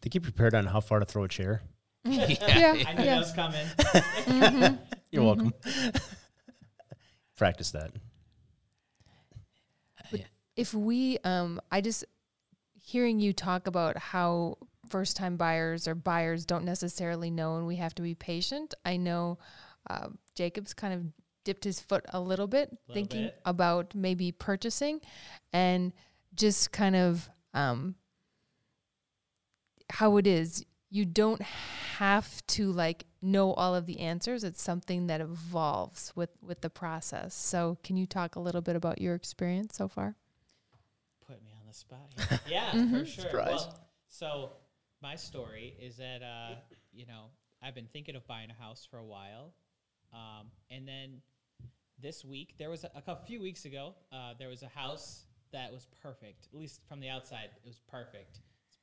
Think 0.00 0.14
you 0.14 0.20
prepared 0.20 0.54
on 0.54 0.66
how 0.66 0.80
far 0.80 0.98
to 0.98 1.04
throw 1.04 1.24
a 1.24 1.28
chair? 1.28 1.62
Yeah, 2.04 2.74
I 2.86 2.94
knew 2.94 3.04
yeah. 3.04 3.14
that 3.14 3.18
was 3.18 3.32
coming. 3.32 3.66
Mhm. 4.26 4.78
You're 5.10 5.24
welcome. 5.24 5.52
Practice 7.36 7.70
that. 7.72 7.92
But 10.10 10.22
if 10.56 10.74
we, 10.74 11.18
um, 11.24 11.60
I 11.70 11.80
just 11.80 12.04
hearing 12.74 13.20
you 13.20 13.32
talk 13.32 13.66
about 13.66 13.96
how 13.98 14.56
first 14.88 15.16
time 15.16 15.36
buyers 15.36 15.86
or 15.86 15.94
buyers 15.94 16.46
don't 16.46 16.64
necessarily 16.64 17.30
know 17.30 17.56
and 17.56 17.66
we 17.66 17.76
have 17.76 17.94
to 17.96 18.02
be 18.02 18.14
patient. 18.14 18.74
I 18.84 18.96
know 18.96 19.38
uh, 19.90 20.08
Jacob's 20.34 20.72
kind 20.74 20.94
of 20.94 21.02
dipped 21.48 21.64
his 21.64 21.80
foot 21.80 22.04
a 22.10 22.20
little 22.20 22.46
bit 22.46 22.68
Little 22.70 22.92
thinking 22.94 23.24
bit. 23.24 23.40
about 23.46 23.94
maybe 23.94 24.30
purchasing 24.32 25.00
and 25.50 25.94
just 26.34 26.72
kind 26.72 26.94
of 26.94 27.30
um, 27.54 27.94
how 29.90 30.18
it 30.18 30.26
is. 30.26 30.64
You 30.90 31.04
don't 31.06 31.40
have 31.42 32.46
to 32.48 32.70
like 32.70 33.04
know 33.22 33.52
all 33.54 33.74
of 33.74 33.86
the 33.86 34.00
answers. 34.00 34.44
It's 34.44 34.62
something 34.62 35.06
that 35.06 35.20
evolves 35.22 36.12
with 36.14 36.30
with 36.42 36.60
the 36.60 36.70
process. 36.70 37.34
So, 37.34 37.78
can 37.82 37.96
you 37.96 38.06
talk 38.06 38.36
a 38.36 38.40
little 38.40 38.60
bit 38.62 38.76
about 38.76 39.00
your 39.00 39.14
experience 39.14 39.74
so 39.76 39.88
far? 39.88 40.16
Put 41.26 41.42
me 41.44 41.52
on 41.58 41.66
the 41.66 41.74
spot 41.74 42.08
here. 42.14 42.40
Yeah, 42.50 42.72
Mhm. 42.72 43.00
for 43.00 43.04
sure. 43.06 43.22
Surprise. 43.30 43.48
Well, 43.66 43.88
so 44.08 44.52
my 45.00 45.16
story 45.16 45.76
is 45.80 45.96
that 45.96 46.22
uh, 46.22 46.56
you 46.92 47.06
know 47.06 47.30
I've 47.62 47.74
been 47.74 47.88
thinking 47.92 48.16
of 48.16 48.26
buying 48.26 48.50
a 48.50 48.54
house 48.54 48.86
for 48.90 48.98
a 48.98 49.04
while, 49.04 49.52
um, 50.12 50.50
and 50.70 50.86
then 50.88 51.20
this 52.00 52.24
week 52.24 52.54
there 52.58 52.70
was 52.70 52.84
a, 52.84 52.90
a 52.94 53.02
cou- 53.02 53.16
few 53.26 53.40
weeks 53.40 53.64
ago 53.64 53.94
uh, 54.12 54.34
there 54.38 54.48
was 54.48 54.62
a 54.62 54.68
house 54.68 55.24
that 55.52 55.72
was 55.72 55.86
perfect. 56.02 56.46
At 56.52 56.58
least 56.58 56.80
from 56.86 57.00
the 57.00 57.08
outside, 57.08 57.48
it 57.56 57.66
was 57.66 57.80
perfect. 57.90 58.40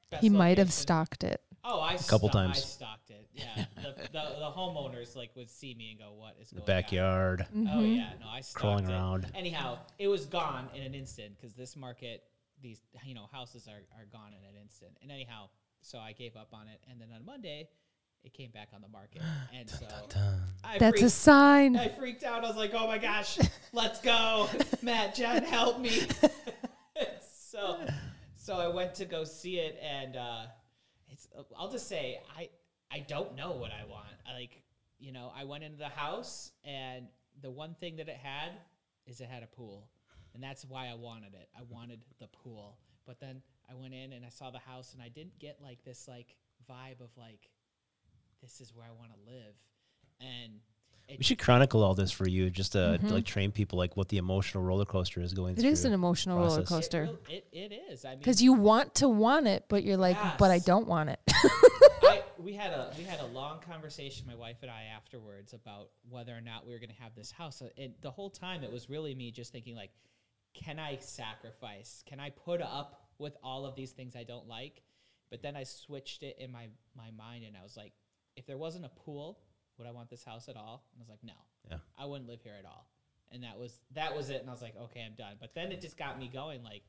Best 0.10 0.24
he 0.24 0.30
might 0.30 0.58
have 0.58 0.74
stocked 0.74 1.24
it. 1.24 1.42
Oh, 1.64 1.80
I 1.82 1.96
couple 1.98 2.30
sto- 2.30 2.40
I 2.40 2.44
times. 2.46 2.64
stocked 2.66 3.10
it. 3.12 3.28
Yeah, 3.34 3.66
the, 3.76 3.92
the, 4.12 4.36
the 4.40 4.52
homeowners 4.56 5.16
like 5.16 5.36
would 5.36 5.50
see 5.50 5.74
me 5.76 5.92
and 5.92 6.00
go, 6.00 6.14
"What 6.14 6.36
is 6.42 6.50
The 6.50 6.56
going 6.56 6.62
on?" 6.62 6.68
backyard, 6.68 7.46
Oh 7.52 7.56
Mhm. 7.56 7.98
yeah, 7.98 8.10
no, 8.20 8.28
I 8.28 8.42
stocked 8.42 8.62
crawling 8.62 8.86
it. 8.86 8.92
around. 8.92 9.32
Anyhow, 9.36 9.78
it 10.00 10.08
was 10.08 10.26
gone 10.26 10.70
in 10.76 10.82
an 10.84 10.94
instant 10.96 11.36
because 11.38 11.54
this 11.54 11.76
market, 11.76 12.24
these 12.62 12.82
you 13.04 13.14
know 13.16 13.28
houses 13.32 13.68
are 13.68 13.82
are 14.00 14.06
gone 14.12 14.30
in 14.34 14.44
an 14.56 14.60
instant. 14.62 14.92
And 15.02 15.12
anyhow, 15.12 15.50
so 15.82 16.00
I 16.00 16.14
gave 16.14 16.36
up 16.36 16.50
on 16.54 16.68
it, 16.68 16.82
and 16.90 17.00
then 17.02 17.10
on 17.16 17.24
Monday, 17.26 17.70
it 18.26 18.34
came 18.34 18.50
back 18.52 18.70
on 18.74 18.82
the 18.82 18.88
market, 18.88 19.22
and 19.54 19.70
so 19.70 19.86
I 20.64 20.78
That's 20.78 21.02
a 21.02 21.10
sign. 21.10 21.78
I 21.78 21.90
freaked 21.90 22.24
out. 22.24 22.44
I 22.44 22.48
was 22.48 22.58
like, 22.58 22.72
"Oh 22.74 22.88
my 22.88 22.98
gosh, 22.98 23.38
let's 23.74 24.02
go, 24.02 24.50
Matt, 24.82 25.16
Jen, 25.16 25.44
help 25.44 25.80
me!" 25.80 26.02
so, 27.22 27.80
so 28.36 28.56
I 28.56 28.68
went 28.68 28.96
to 28.96 29.06
go 29.06 29.24
see 29.24 29.60
it, 29.60 29.80
and 29.82 30.18
uh, 30.18 30.46
it's. 31.10 31.28
I'll 31.58 31.72
just 31.72 31.88
say, 31.88 32.20
I 32.38 32.50
I 32.92 33.00
don't 33.00 33.36
know 33.36 33.52
what 33.52 33.72
I 33.72 33.86
want. 33.90 34.08
I 34.28 34.34
like, 34.34 34.62
you 35.00 35.12
know, 35.12 35.32
I 35.36 35.44
went 35.44 35.64
into 35.64 35.78
the 35.78 35.90
house, 35.90 36.52
and 36.64 37.08
the 37.42 37.52
one 37.52 37.76
thing 37.76 37.98
that 37.98 38.10
it 38.10 38.18
had 38.18 38.52
is 39.06 39.22
it 39.22 39.28
had 39.30 39.44
a 39.44 39.48
pool, 39.48 39.88
and 40.34 40.42
that's 40.42 40.66
why 40.66 40.88
I 40.88 40.96
wanted 40.96 41.34
it. 41.34 41.50
I 41.58 41.62
wanted 41.70 42.00
the 42.20 42.28
pool, 42.28 42.78
but 43.06 43.20
then 43.20 43.42
I 43.70 43.76
went 43.76 43.94
in 43.94 44.14
and 44.14 44.26
I 44.26 44.30
saw 44.30 44.50
the 44.50 44.60
house, 44.60 44.94
and 44.94 45.02
I 45.02 45.10
didn't 45.10 45.38
get 45.40 45.58
like 45.62 45.84
this 45.84 46.08
like 46.08 46.36
vibe 46.70 47.02
of 47.02 47.10
like, 47.18 47.50
this 48.46 48.62
is 48.62 48.74
where 48.76 48.86
I 48.86 48.92
want 48.92 49.12
to 49.12 49.32
live, 49.32 49.56
and. 50.22 50.60
We 51.20 51.24
should 51.24 51.38
chronicle 51.38 51.84
all 51.84 51.94
this 51.94 52.12
for 52.12 52.28
you, 52.28 52.50
just 52.50 52.72
to 52.72 53.00
Mhm. 53.00 53.12
like 53.12 53.26
train 53.26 53.52
people 53.52 53.78
like 53.78 53.96
what 53.96 54.10
the 54.10 54.18
emotional 54.18 54.64
roller 54.64 54.86
coaster 54.86 55.22
is 55.22 55.34
going 55.36 55.54
It 55.54 55.60
through. 55.60 55.70
It 55.70 55.74
is 55.74 55.86
an 55.86 55.94
emotional 55.94 56.38
roller 56.40 56.64
process. 56.64 56.66
it, 56.66 56.68
coaster 56.74 57.04
real- 57.04 57.20
it, 57.30 57.48
it 57.52 57.72
is. 57.92 58.06
I 58.06 58.10
mean, 58.12 58.20
because 58.20 58.42
you 58.42 58.54
want 58.54 58.96
to 58.96 59.08
want 59.08 59.46
it, 59.46 59.66
but 59.70 59.84
you're 59.84 59.98
like, 59.98 60.18
but 60.40 60.50
I 60.50 60.58
don't 60.58 60.88
want 60.88 61.10
it. 61.12 61.20
I, 61.28 62.24
we 62.40 62.54
had 62.54 62.72
a 62.72 62.92
we 62.98 63.04
had 63.04 63.20
a 63.20 63.26
long 63.28 63.60
conversation, 63.62 64.26
my 64.26 64.34
wife 64.34 64.58
and 64.64 64.72
I, 64.72 64.86
afterwards 64.96 65.54
about 65.54 65.92
whether 66.10 66.36
or 66.36 66.42
not 66.42 66.66
we 66.66 66.74
were 66.74 66.80
going 66.80 66.90
to 66.90 67.02
have 67.04 67.14
this 67.14 67.30
house. 67.30 67.62
Uh, 67.62 67.70
And 67.78 67.94
the 68.02 68.10
whole 68.10 68.32
time, 68.32 68.64
it 68.64 68.72
was 68.72 68.90
really 68.90 69.14
me 69.14 69.30
just 69.30 69.52
thinking 69.52 69.76
like, 69.76 69.92
can 70.56 70.80
I 70.80 70.98
sacrifice? 70.98 72.04
Can 72.08 72.20
I 72.20 72.32
put 72.32 72.64
up 72.64 73.10
with 73.20 73.38
all 73.44 73.68
of 73.68 73.76
these 73.76 73.92
things 73.92 74.16
I 74.16 74.24
don't 74.24 74.48
like? 74.48 74.82
But 75.30 75.44
then 75.44 75.56
I 75.56 75.66
switched 75.66 76.24
it 76.24 76.38
in 76.40 76.52
my 76.52 76.70
my 76.96 77.12
mind, 77.12 77.44
and 77.44 77.56
I 77.56 77.62
was 77.62 77.78
like, 77.78 77.94
if 78.36 78.46
there 78.46 78.58
wasn't 78.58 78.86
a 78.86 78.90
pool, 78.90 79.40
would 79.78 79.88
I 79.88 79.92
want 79.92 80.10
this 80.10 80.24
house 80.24 80.48
at 80.50 80.56
all? 80.56 80.84
And 80.94 81.02
I 81.02 81.04
was 81.04 81.10
like, 81.10 81.24
no, 81.24 81.34
Yeah. 81.70 81.78
I 81.98 82.06
wouldn't 82.06 82.30
live 82.30 82.42
here 82.44 82.56
at 82.58 82.66
all. 82.66 82.88
And 83.32 83.44
that 83.44 83.58
was 83.60 83.80
that 83.94 84.16
was 84.16 84.30
it. 84.30 84.42
And 84.42 84.50
I 84.50 84.54
was 84.54 84.62
like, 84.62 84.76
okay, 84.78 85.04
I'm 85.06 85.16
done. 85.18 85.36
But 85.40 85.54
then 85.56 85.72
it 85.72 85.82
just 85.82 85.98
got 85.98 86.18
me 86.20 86.30
going. 86.32 86.64
Like, 86.64 86.84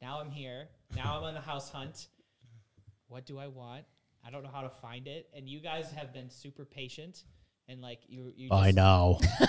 now 0.00 0.20
I'm 0.20 0.30
here. 0.30 0.68
Now 0.96 1.16
I'm 1.18 1.24
on 1.24 1.34
the 1.34 1.40
house 1.40 1.70
hunt. 1.70 2.08
What 3.08 3.26
do 3.26 3.38
I 3.38 3.46
want? 3.48 3.84
I 4.26 4.30
don't 4.30 4.42
know 4.42 4.50
how 4.52 4.62
to 4.62 4.70
find 4.70 5.06
it. 5.06 5.28
And 5.36 5.48
you 5.48 5.60
guys 5.60 5.90
have 5.92 6.12
been 6.12 6.30
super 6.30 6.64
patient. 6.64 7.24
And 7.68 7.80
like 7.80 8.00
you, 8.08 8.32
you 8.34 8.48
I 8.50 8.72
just, 8.72 8.76
know. 8.76 9.20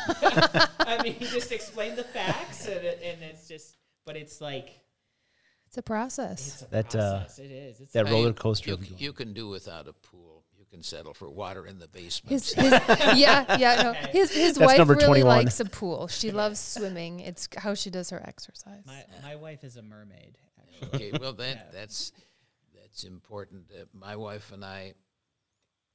I 0.79 1.01
mean, 1.03 1.15
you 1.19 1.27
just 1.27 1.51
explain 1.51 1.95
the 1.95 2.03
facts, 2.03 2.67
and, 2.67 2.83
it, 2.85 3.01
and 3.03 3.23
it's 3.23 3.47
just, 3.47 3.77
but 4.05 4.15
it's 4.15 4.39
like 4.39 4.69
It's 5.67 5.77
a 5.77 5.81
process. 5.81 6.51
it's 6.51 6.61
a 6.61 6.65
That, 6.69 6.95
uh, 6.95 7.23
it 7.39 7.51
is. 7.51 7.79
It's 7.81 7.93
that 7.93 8.05
like- 8.05 8.13
roller 8.13 8.33
coaster. 8.33 8.69
You, 8.69 8.73
of 8.75 8.83
c- 8.83 8.89
going- 8.89 9.01
you 9.01 9.13
can 9.13 9.33
do 9.33 9.47
without 9.49 9.87
a 9.87 9.93
pool. 9.93 10.32
You 10.73 10.77
can 10.79 10.83
settle 10.83 11.13
for 11.13 11.29
water 11.29 11.67
in 11.67 11.77
the 11.77 11.87
basement. 11.87 12.31
His, 12.31 12.51
his 12.53 12.71
yeah, 13.15 13.57
yeah, 13.57 13.83
no. 13.83 13.93
His 14.11 14.31
his 14.33 14.55
That's 14.55 14.75
wife 14.79 14.89
really 14.89 15.05
21. 15.21 15.27
likes 15.37 15.59
a 15.59 15.65
pool. 15.65 16.07
She 16.11 16.31
loves 16.31 16.59
swimming. 16.59 17.19
It's 17.19 17.47
how 17.55 17.75
she 17.75 17.91
does 17.91 18.09
her 18.09 18.19
exercise. 18.27 18.81
my 18.87 19.03
my 19.21 19.35
wife 19.35 19.63
is 19.63 19.77
a 19.77 19.83
mermaid. 19.83 20.39
Actually. 20.59 21.09
okay, 21.09 21.17
well 21.21 21.33
that 21.43 21.55
Yeah. 21.57 21.79
that's 21.79 22.11
that's 22.75 23.03
important. 23.03 23.65
Uh, 23.71 23.85
my 23.93 24.15
wife 24.15 24.51
and 24.51 24.65
I, 24.65 24.95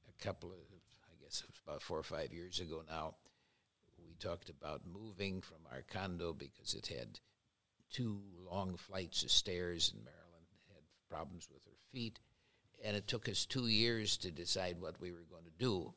a 0.07 0.23
couple 0.23 0.49
of, 0.53 0.59
I 0.59 1.21
guess 1.21 1.41
it 1.41 1.49
was 1.49 1.59
about 1.67 1.81
four 1.81 1.97
or 1.99 2.03
five 2.03 2.31
years 2.31 2.61
ago 2.61 2.81
now, 2.89 3.15
we 3.97 4.15
talked 4.17 4.47
about 4.49 4.83
moving 4.85 5.41
from 5.41 5.57
our 5.73 5.81
condo 5.91 6.31
because 6.31 6.73
it 6.73 6.87
had 6.87 7.19
two 7.91 8.21
long 8.49 8.77
flights 8.77 9.23
of 9.23 9.31
stairs, 9.31 9.91
and 9.93 10.05
Marilyn 10.05 10.45
had 10.69 10.83
problems 11.09 11.49
with 11.51 11.65
her 11.65 11.77
feet. 11.91 12.19
And 12.83 12.95
it 12.95 13.07
took 13.07 13.27
us 13.27 13.45
two 13.45 13.67
years 13.67 14.17
to 14.17 14.31
decide 14.31 14.79
what 14.79 14.99
we 15.01 15.11
were 15.11 15.25
going 15.29 15.43
to 15.43 15.51
do. 15.57 15.93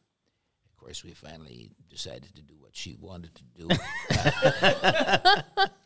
Of 0.64 0.76
course, 0.76 1.04
we 1.04 1.12
finally 1.12 1.70
decided 1.88 2.34
to 2.34 2.42
do 2.42 2.54
what 2.58 2.74
she 2.74 2.96
wanted 3.00 3.30
to 3.36 3.44
do, 3.56 3.68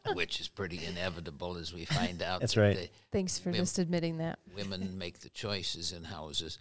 which 0.15 0.41
is 0.41 0.49
pretty 0.49 0.85
inevitable 0.87 1.59
as 1.59 1.75
we 1.75 1.85
find 1.85 2.23
out. 2.23 2.41
That's 2.41 2.55
that 2.55 2.61
right. 2.61 2.91
Thanks 3.13 3.39
for 3.39 3.51
Women- 3.51 3.63
just 3.63 3.79
admitting 3.79 4.19
that. 4.19 4.39
women 4.55 4.97
make 4.97 5.21
the 5.21 5.29
choices 5.29 5.93
in 5.93 6.05
houses. 6.05 6.59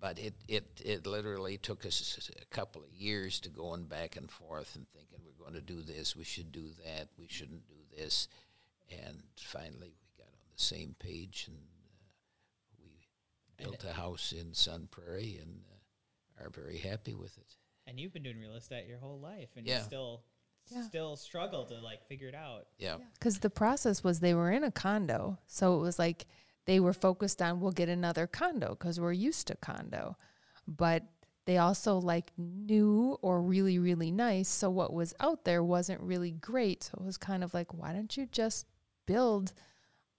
But 0.00 0.18
it, 0.18 0.34
it, 0.48 0.64
it 0.84 1.06
literally 1.06 1.56
took 1.58 1.86
us 1.86 2.28
a 2.40 2.44
couple 2.46 2.82
of 2.82 2.92
years 2.92 3.38
to 3.40 3.48
going 3.48 3.84
back 3.84 4.16
and 4.16 4.28
forth 4.28 4.74
and 4.74 4.84
thinking 4.88 5.20
we're 5.24 5.40
going 5.44 5.54
to 5.54 5.60
do 5.60 5.80
this, 5.82 6.16
we 6.16 6.24
should 6.24 6.50
do 6.50 6.70
that, 6.84 7.06
we 7.16 7.28
shouldn't 7.28 7.68
do 7.68 7.76
this. 7.96 8.26
And 8.90 9.22
finally, 9.36 9.92
we 9.94 10.18
got 10.18 10.26
on 10.26 10.50
the 10.56 10.60
same 10.62 10.96
page 10.98 11.44
and 11.46 11.56
we 11.56 11.68
built 13.62 13.84
a 13.84 13.92
house 13.92 14.32
in 14.32 14.52
Sun 14.54 14.88
Prairie 14.90 15.38
and 15.40 15.60
uh, 15.70 16.44
are 16.44 16.50
very 16.50 16.78
happy 16.78 17.14
with 17.14 17.36
it. 17.38 17.56
And 17.86 17.98
you've 17.98 18.12
been 18.12 18.22
doing 18.22 18.38
real 18.40 18.54
estate 18.54 18.86
your 18.86 18.98
whole 18.98 19.18
life, 19.20 19.50
and 19.56 19.66
Yeah. 19.66 19.78
you 19.78 19.84
still 19.84 20.24
Yeah. 20.70 20.82
still 20.86 21.16
struggle 21.16 21.64
to 21.66 21.80
like 21.80 22.04
figure 22.06 22.28
it 22.28 22.34
out. 22.34 22.68
Yeah. 22.78 22.98
Because 23.14 23.40
the 23.40 23.50
process 23.50 24.04
was 24.04 24.20
they 24.20 24.34
were 24.34 24.50
in 24.52 24.62
a 24.64 24.70
condo. 24.70 25.38
So 25.46 25.76
it 25.76 25.80
was 25.80 25.98
like 25.98 26.26
they 26.66 26.78
were 26.78 26.92
focused 26.92 27.42
on, 27.42 27.58
we'll 27.60 27.72
get 27.72 27.88
another 27.88 28.26
condo 28.28 28.70
because 28.70 29.00
we're 29.00 29.12
used 29.12 29.48
to 29.48 29.56
condo. 29.56 30.16
But 30.68 31.02
they 31.44 31.58
also 31.58 31.98
like 31.98 32.30
new 32.38 33.18
or 33.20 33.42
really, 33.42 33.80
really 33.80 34.12
nice. 34.12 34.48
So 34.48 34.70
what 34.70 34.92
was 34.92 35.12
out 35.18 35.44
there 35.44 35.64
wasn't 35.64 36.00
really 36.00 36.30
great. 36.30 36.84
So 36.84 36.98
it 37.00 37.04
was 37.04 37.16
kind 37.18 37.42
of 37.42 37.52
like, 37.52 37.74
why 37.74 37.92
don't 37.92 38.16
you 38.16 38.26
just 38.26 38.66
build 39.06 39.52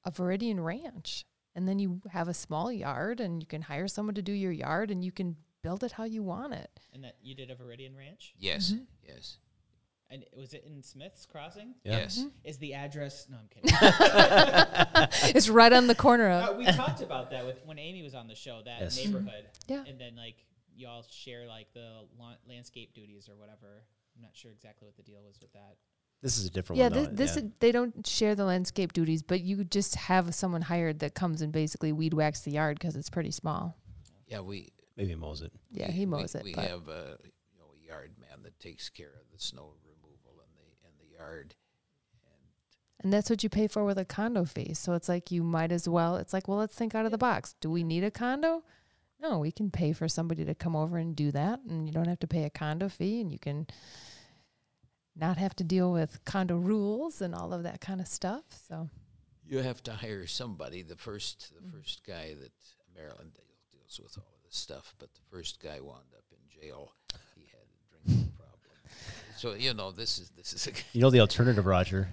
a 0.03 0.11
Veridian 0.11 0.61
ranch? 0.61 1.25
And 1.55 1.67
then 1.67 1.77
you 1.79 2.01
have 2.11 2.27
a 2.27 2.33
small 2.33 2.71
yard 2.71 3.19
and 3.19 3.41
you 3.41 3.47
can 3.47 3.61
hire 3.61 3.87
someone 3.87 4.15
to 4.15 4.21
do 4.21 4.31
your 4.33 4.51
yard 4.51 4.89
and 4.91 5.03
you 5.05 5.11
can 5.11 5.35
build 5.61 5.83
it 5.83 5.91
how 5.93 6.03
you 6.03 6.23
want 6.23 6.53
it. 6.53 6.79
And 6.93 7.03
that 7.03 7.15
you 7.21 7.35
did 7.35 7.51
a 7.51 7.55
Veridian 7.55 7.95
Ranch, 7.97 8.33
Yes, 8.37 8.73
yes, 9.07 9.37
and 10.09 10.25
was 10.37 10.53
it 10.53 10.63
in 10.67 10.81
Smith's 10.83 11.25
Crossing? 11.25 11.75
Yeah. 11.83 11.97
yes. 11.99 12.23
Is 12.43 12.57
the 12.57 12.73
address? 12.73 13.27
No, 13.29 13.37
I'm 13.37 13.47
kidding. 13.49 13.71
it's 15.35 15.49
right 15.49 15.71
on 15.73 15.87
the 15.87 15.95
corner 15.95 16.29
of. 16.29 16.49
Uh, 16.49 16.53
we 16.57 16.65
talked 16.65 17.01
about 17.01 17.31
that 17.31 17.45
with 17.45 17.59
when 17.65 17.79
Amy 17.79 18.03
was 18.03 18.13
on 18.15 18.27
the 18.27 18.35
show. 18.35 18.61
That 18.65 18.81
Yes. 18.81 18.97
neighborhood, 18.97 19.45
Yeah. 19.67 19.83
and 19.87 19.99
then 19.99 20.15
like 20.15 20.35
you 20.75 20.87
all 20.87 21.03
share 21.09 21.47
like 21.47 21.67
the 21.73 22.05
la- 22.19 22.35
landscape 22.47 22.93
duties 22.93 23.29
or 23.29 23.35
whatever. 23.37 23.83
I'm 24.15 24.21
not 24.21 24.35
sure 24.35 24.51
exactly 24.51 24.85
what 24.87 24.95
the 24.97 25.03
deal 25.03 25.21
was 25.25 25.39
with 25.41 25.53
that. 25.53 25.77
This 26.23 26.37
is 26.37 26.45
a 26.45 26.49
different 26.49 26.79
Yeah, 26.79 26.87
one. 26.87 26.93
this, 26.93 27.09
this 27.11 27.35
yeah. 27.35 27.43
is, 27.43 27.49
they 27.59 27.71
don't 27.73 28.07
share 28.07 28.33
the 28.33 28.45
landscape 28.45 28.93
duties, 28.93 29.21
but 29.21 29.41
you 29.41 29.65
just 29.65 29.95
have 29.95 30.33
someone 30.33 30.61
hired 30.63 30.99
that 30.99 31.13
comes 31.13 31.41
and 31.41 31.51
basically 31.51 31.91
weed 31.91 32.13
whacks 32.13 32.39
the 32.41 32.51
yard 32.51 32.79
because 32.79 32.95
it's 32.95 33.09
pretty 33.09 33.31
small. 33.31 33.77
Yeah, 34.27 34.39
we 34.39 34.69
maybe 34.95 35.15
mows 35.15 35.41
it. 35.41 35.51
Yeah, 35.69 35.91
he 35.91 36.05
mows 36.05 36.33
we, 36.33 36.39
it. 36.39 36.43
We 36.45 36.53
but 36.55 36.63
have 36.63 36.87
a 36.87 37.17
you 37.25 37.59
know 37.59 37.65
a 37.77 37.85
yard 37.87 38.13
man 38.19 38.41
that 38.43 38.57
takes 38.59 38.89
care 38.89 39.09
of 39.09 39.29
the 39.33 39.37
snow 39.39 39.73
removal 39.83 40.41
in 40.41 40.49
the 40.55 40.87
in 40.87 40.93
the 40.97 41.17
yard. 41.17 41.55
and 43.03 43.11
that's 43.11 43.29
what 43.29 43.43
you 43.43 43.49
pay 43.49 43.67
for 43.67 43.83
with 43.83 43.97
a 43.97 44.05
condo 44.05 44.45
fee. 44.45 44.73
So 44.73 44.93
it's 44.93 45.09
like 45.09 45.29
you 45.29 45.43
might 45.43 45.73
as 45.73 45.89
well. 45.89 46.15
It's 46.15 46.31
like, 46.31 46.47
well, 46.47 46.57
let's 46.57 46.73
think 46.73 46.95
out 46.95 47.05
of 47.05 47.11
the 47.11 47.17
box. 47.17 47.53
Do 47.59 47.69
we 47.69 47.83
need 47.83 48.05
a 48.05 48.11
condo? 48.11 48.63
No, 49.21 49.39
we 49.39 49.51
can 49.51 49.71
pay 49.71 49.91
for 49.93 50.07
somebody 50.07 50.45
to 50.45 50.55
come 50.55 50.75
over 50.75 50.97
and 50.97 51.15
do 51.15 51.31
that, 51.31 51.59
and 51.67 51.85
you 51.85 51.93
don't 51.93 52.07
have 52.07 52.19
to 52.19 52.27
pay 52.27 52.43
a 52.45 52.49
condo 52.49 52.87
fee, 52.89 53.19
and 53.21 53.29
you 53.31 53.39
can 53.39 53.67
not 55.15 55.37
have 55.37 55.55
to 55.57 55.63
deal 55.63 55.91
with 55.91 56.23
condo 56.25 56.55
rules 56.57 57.21
and 57.21 57.33
all 57.35 57.53
of 57.53 57.63
that 57.63 57.79
kind 57.81 58.01
of 58.01 58.07
stuff. 58.07 58.43
So 58.67 58.89
You 59.47 59.59
have 59.59 59.83
to 59.83 59.93
hire 59.93 60.25
somebody. 60.27 60.81
The 60.81 60.95
first, 60.95 61.51
the 61.53 61.61
Mm-hmm. 61.61 61.77
first 61.77 62.01
guy 62.05 62.33
that 62.39 62.51
Marilyn 62.95 63.29
deal- 63.35 63.43
deals 63.71 63.99
with 64.01 64.17
all 64.17 64.31
of 64.35 64.43
this 64.45 64.57
stuff, 64.57 64.95
but 64.99 65.13
the 65.13 65.21
first 65.31 65.59
guy 65.61 65.79
wound 65.79 66.13
up 66.17 66.23
in 66.31 66.37
jail. 66.61 66.91
He 67.35 67.45
had 67.51 67.61
a 67.61 68.05
drinking 68.11 68.31
problem. 68.37 68.59
So 69.37 69.53
you 69.53 69.73
know, 69.73 69.91
this 69.91 70.19
is 70.19 70.29
this 70.37 70.53
is 70.53 70.67
a 70.67 70.71
You 70.93 71.01
know 71.01 71.09
the 71.09 71.19
alternative, 71.19 71.65
Roger. 71.65 72.09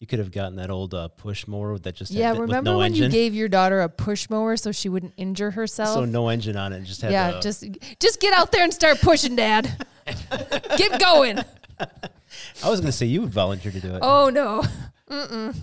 You 0.00 0.06
could 0.06 0.20
have 0.20 0.30
gotten 0.30 0.56
that 0.56 0.70
old 0.70 0.94
uh, 0.94 1.08
push 1.08 1.48
mower 1.48 1.76
that 1.76 1.96
just 1.96 2.12
yeah, 2.12 2.28
had 2.28 2.36
the, 2.36 2.42
remember 2.42 2.70
with 2.70 2.74
no 2.74 2.78
when 2.78 2.92
engine. 2.92 3.04
you 3.06 3.10
gave 3.10 3.34
your 3.34 3.48
daughter 3.48 3.80
a 3.80 3.88
push 3.88 4.30
mower 4.30 4.56
so 4.56 4.70
she 4.70 4.88
wouldn't 4.88 5.12
injure 5.16 5.50
herself? 5.50 5.88
so 5.94 6.04
no 6.04 6.28
engine 6.28 6.56
on 6.56 6.72
it, 6.72 6.84
just 6.84 7.00
had 7.02 7.10
yeah, 7.10 7.32
the, 7.32 7.40
just 7.40 7.64
just 7.98 8.20
get 8.20 8.32
out 8.32 8.52
there 8.52 8.62
and 8.62 8.72
start 8.72 9.00
pushing, 9.00 9.34
Dad. 9.34 9.84
get 10.76 11.00
going. 11.00 11.38
I 12.64 12.70
was 12.70 12.80
going 12.80 12.90
to 12.90 12.96
say 12.96 13.06
you 13.06 13.20
would 13.22 13.32
volunteer 13.32 13.72
to 13.72 13.80
do 13.80 13.94
it. 13.94 14.00
Oh 14.02 14.28
no. 14.30 14.64
Mm-mm. 15.10 15.56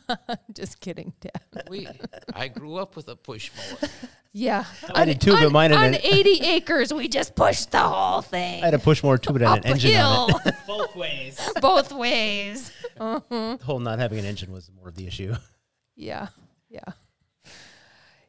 just 0.54 0.80
kidding, 0.80 1.12
Dad. 1.20 1.64
we. 1.68 1.88
I 2.34 2.48
grew 2.48 2.76
up 2.76 2.96
with 2.96 3.08
a 3.08 3.16
push 3.16 3.50
mower. 3.56 3.90
Yeah. 4.32 4.64
I 4.94 5.04
did 5.04 5.20
too, 5.20 5.32
but 5.32 5.44
on, 5.46 5.52
mine 5.52 5.70
had 5.72 5.78
on 5.78 5.94
an- 5.94 6.00
80 6.02 6.30
acres, 6.46 6.94
we 6.94 7.08
just 7.08 7.34
pushed 7.34 7.70
the 7.72 7.80
whole 7.80 8.22
thing 8.22 8.62
I 8.62 8.66
had 8.66 8.74
a 8.74 8.78
push 8.78 9.02
mower 9.02 9.18
too, 9.18 9.32
but 9.32 9.42
it 9.42 9.48
had 9.48 9.64
an 9.64 9.72
engine 9.72 9.96
on 10.00 10.30
hill, 10.30 10.40
it. 10.46 10.54
Both 10.66 10.96
ways. 10.96 11.50
both 11.60 11.92
ways. 11.92 12.70
Mm-hmm. 12.98 13.56
The 13.58 13.64
whole 13.64 13.80
not 13.80 13.98
having 13.98 14.18
an 14.18 14.24
engine 14.24 14.52
was 14.52 14.70
more 14.74 14.88
of 14.88 14.94
the 14.94 15.06
issue. 15.06 15.34
Yeah, 15.96 16.28
yeah, 16.70 16.80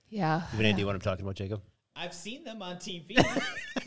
yeah. 0.10 0.36
You 0.38 0.41
have 0.52 0.60
any 0.60 0.69
idea 0.69 0.86
what 0.86 0.96
I'm 0.96 1.02
talking 1.02 1.24
about, 1.24 1.36
Jacob? 1.36 1.62
I've 1.95 2.13
seen 2.13 2.43
them 2.43 2.62
on 2.62 2.77
TV. 2.77 3.15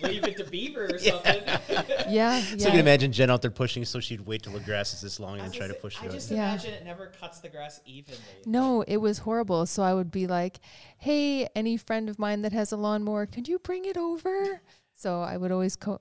Leave 0.03 0.25
it 0.25 0.37
to 0.37 0.45
Beaver 0.45 0.87
or 0.95 0.99
something. 0.99 1.43
Yeah, 1.47 2.07
yeah. 2.09 2.41
So 2.41 2.55
you 2.55 2.71
can 2.71 2.79
imagine 2.81 3.11
Jen 3.13 3.31
out 3.31 3.43
there 3.43 3.51
pushing, 3.51 3.85
so 3.85 3.99
she'd 3.99 4.21
wait 4.21 4.43
till 4.45 4.53
the 4.53 4.61
grass 4.61 4.95
is 4.95 5.01
this 5.01 5.19
long 5.19 5.39
and 5.39 5.49
was 5.49 5.57
try 5.57 5.67
to 5.67 5.73
gonna 5.73 5.83
push 5.83 5.95
say, 5.97 5.99
I 5.99 6.03
through 6.05 6.13
just 6.13 6.31
it. 6.31 6.37
Yeah. 6.37 6.49
imagine 6.51 6.75
it 6.75 6.85
never 6.85 7.07
cuts 7.21 7.41
the 7.41 7.49
grass 7.49 7.81
evenly. 7.85 8.21
No, 8.47 8.83
it 8.83 8.99
was 8.99 9.19
horrible. 9.19 9.67
So 9.67 9.83
I 9.83 9.93
would 9.93 10.11
be 10.13 10.27
like, 10.29 10.61
"Hey, 10.99 11.49
any 11.57 11.77
friend 11.77 12.09
of 12.09 12.19
mine 12.19 12.43
that 12.43 12.53
has 12.53 12.71
a 12.73 12.77
lawnmower, 12.77 13.27
can 13.27 13.45
you 13.47 13.59
bring 13.59 13.85
it 13.85 13.97
over?" 13.97 14.61
So 14.95 15.21
I 15.23 15.37
would 15.37 15.51
always 15.51 15.75
co- 15.77 16.01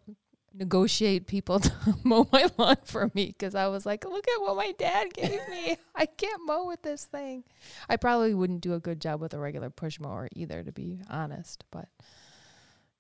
negotiate 0.58 1.28
people 1.28 1.60
to 1.62 1.72
mow 2.04 2.28
my 2.32 2.48
lawn 2.58 2.78
for 2.86 3.12
me 3.14 3.28
because 3.28 3.56
I 3.56 3.68
was 3.68 3.86
like, 3.86 4.06
"Look 4.06 4.26
at 4.28 4.42
what 4.42 4.56
my 4.56 4.72
dad 4.78 5.14
gave 5.14 5.40
me. 5.50 5.78
I 5.96 6.06
can't 6.06 6.42
mow 6.46 6.66
with 6.66 6.82
this 6.82 7.06
thing." 7.06 7.44
I 7.90 7.98
probably 7.98 8.34
wouldn't 8.34 8.62
do 8.62 8.74
a 8.74 8.80
good 8.80 9.00
job 9.02 9.22
with 9.22 9.34
a 9.34 9.40
regular 9.40 9.70
push 9.70 10.00
mower 10.00 10.30
either, 10.36 10.64
to 10.64 10.72
be 10.72 11.00
honest. 11.10 11.64
But 11.72 11.90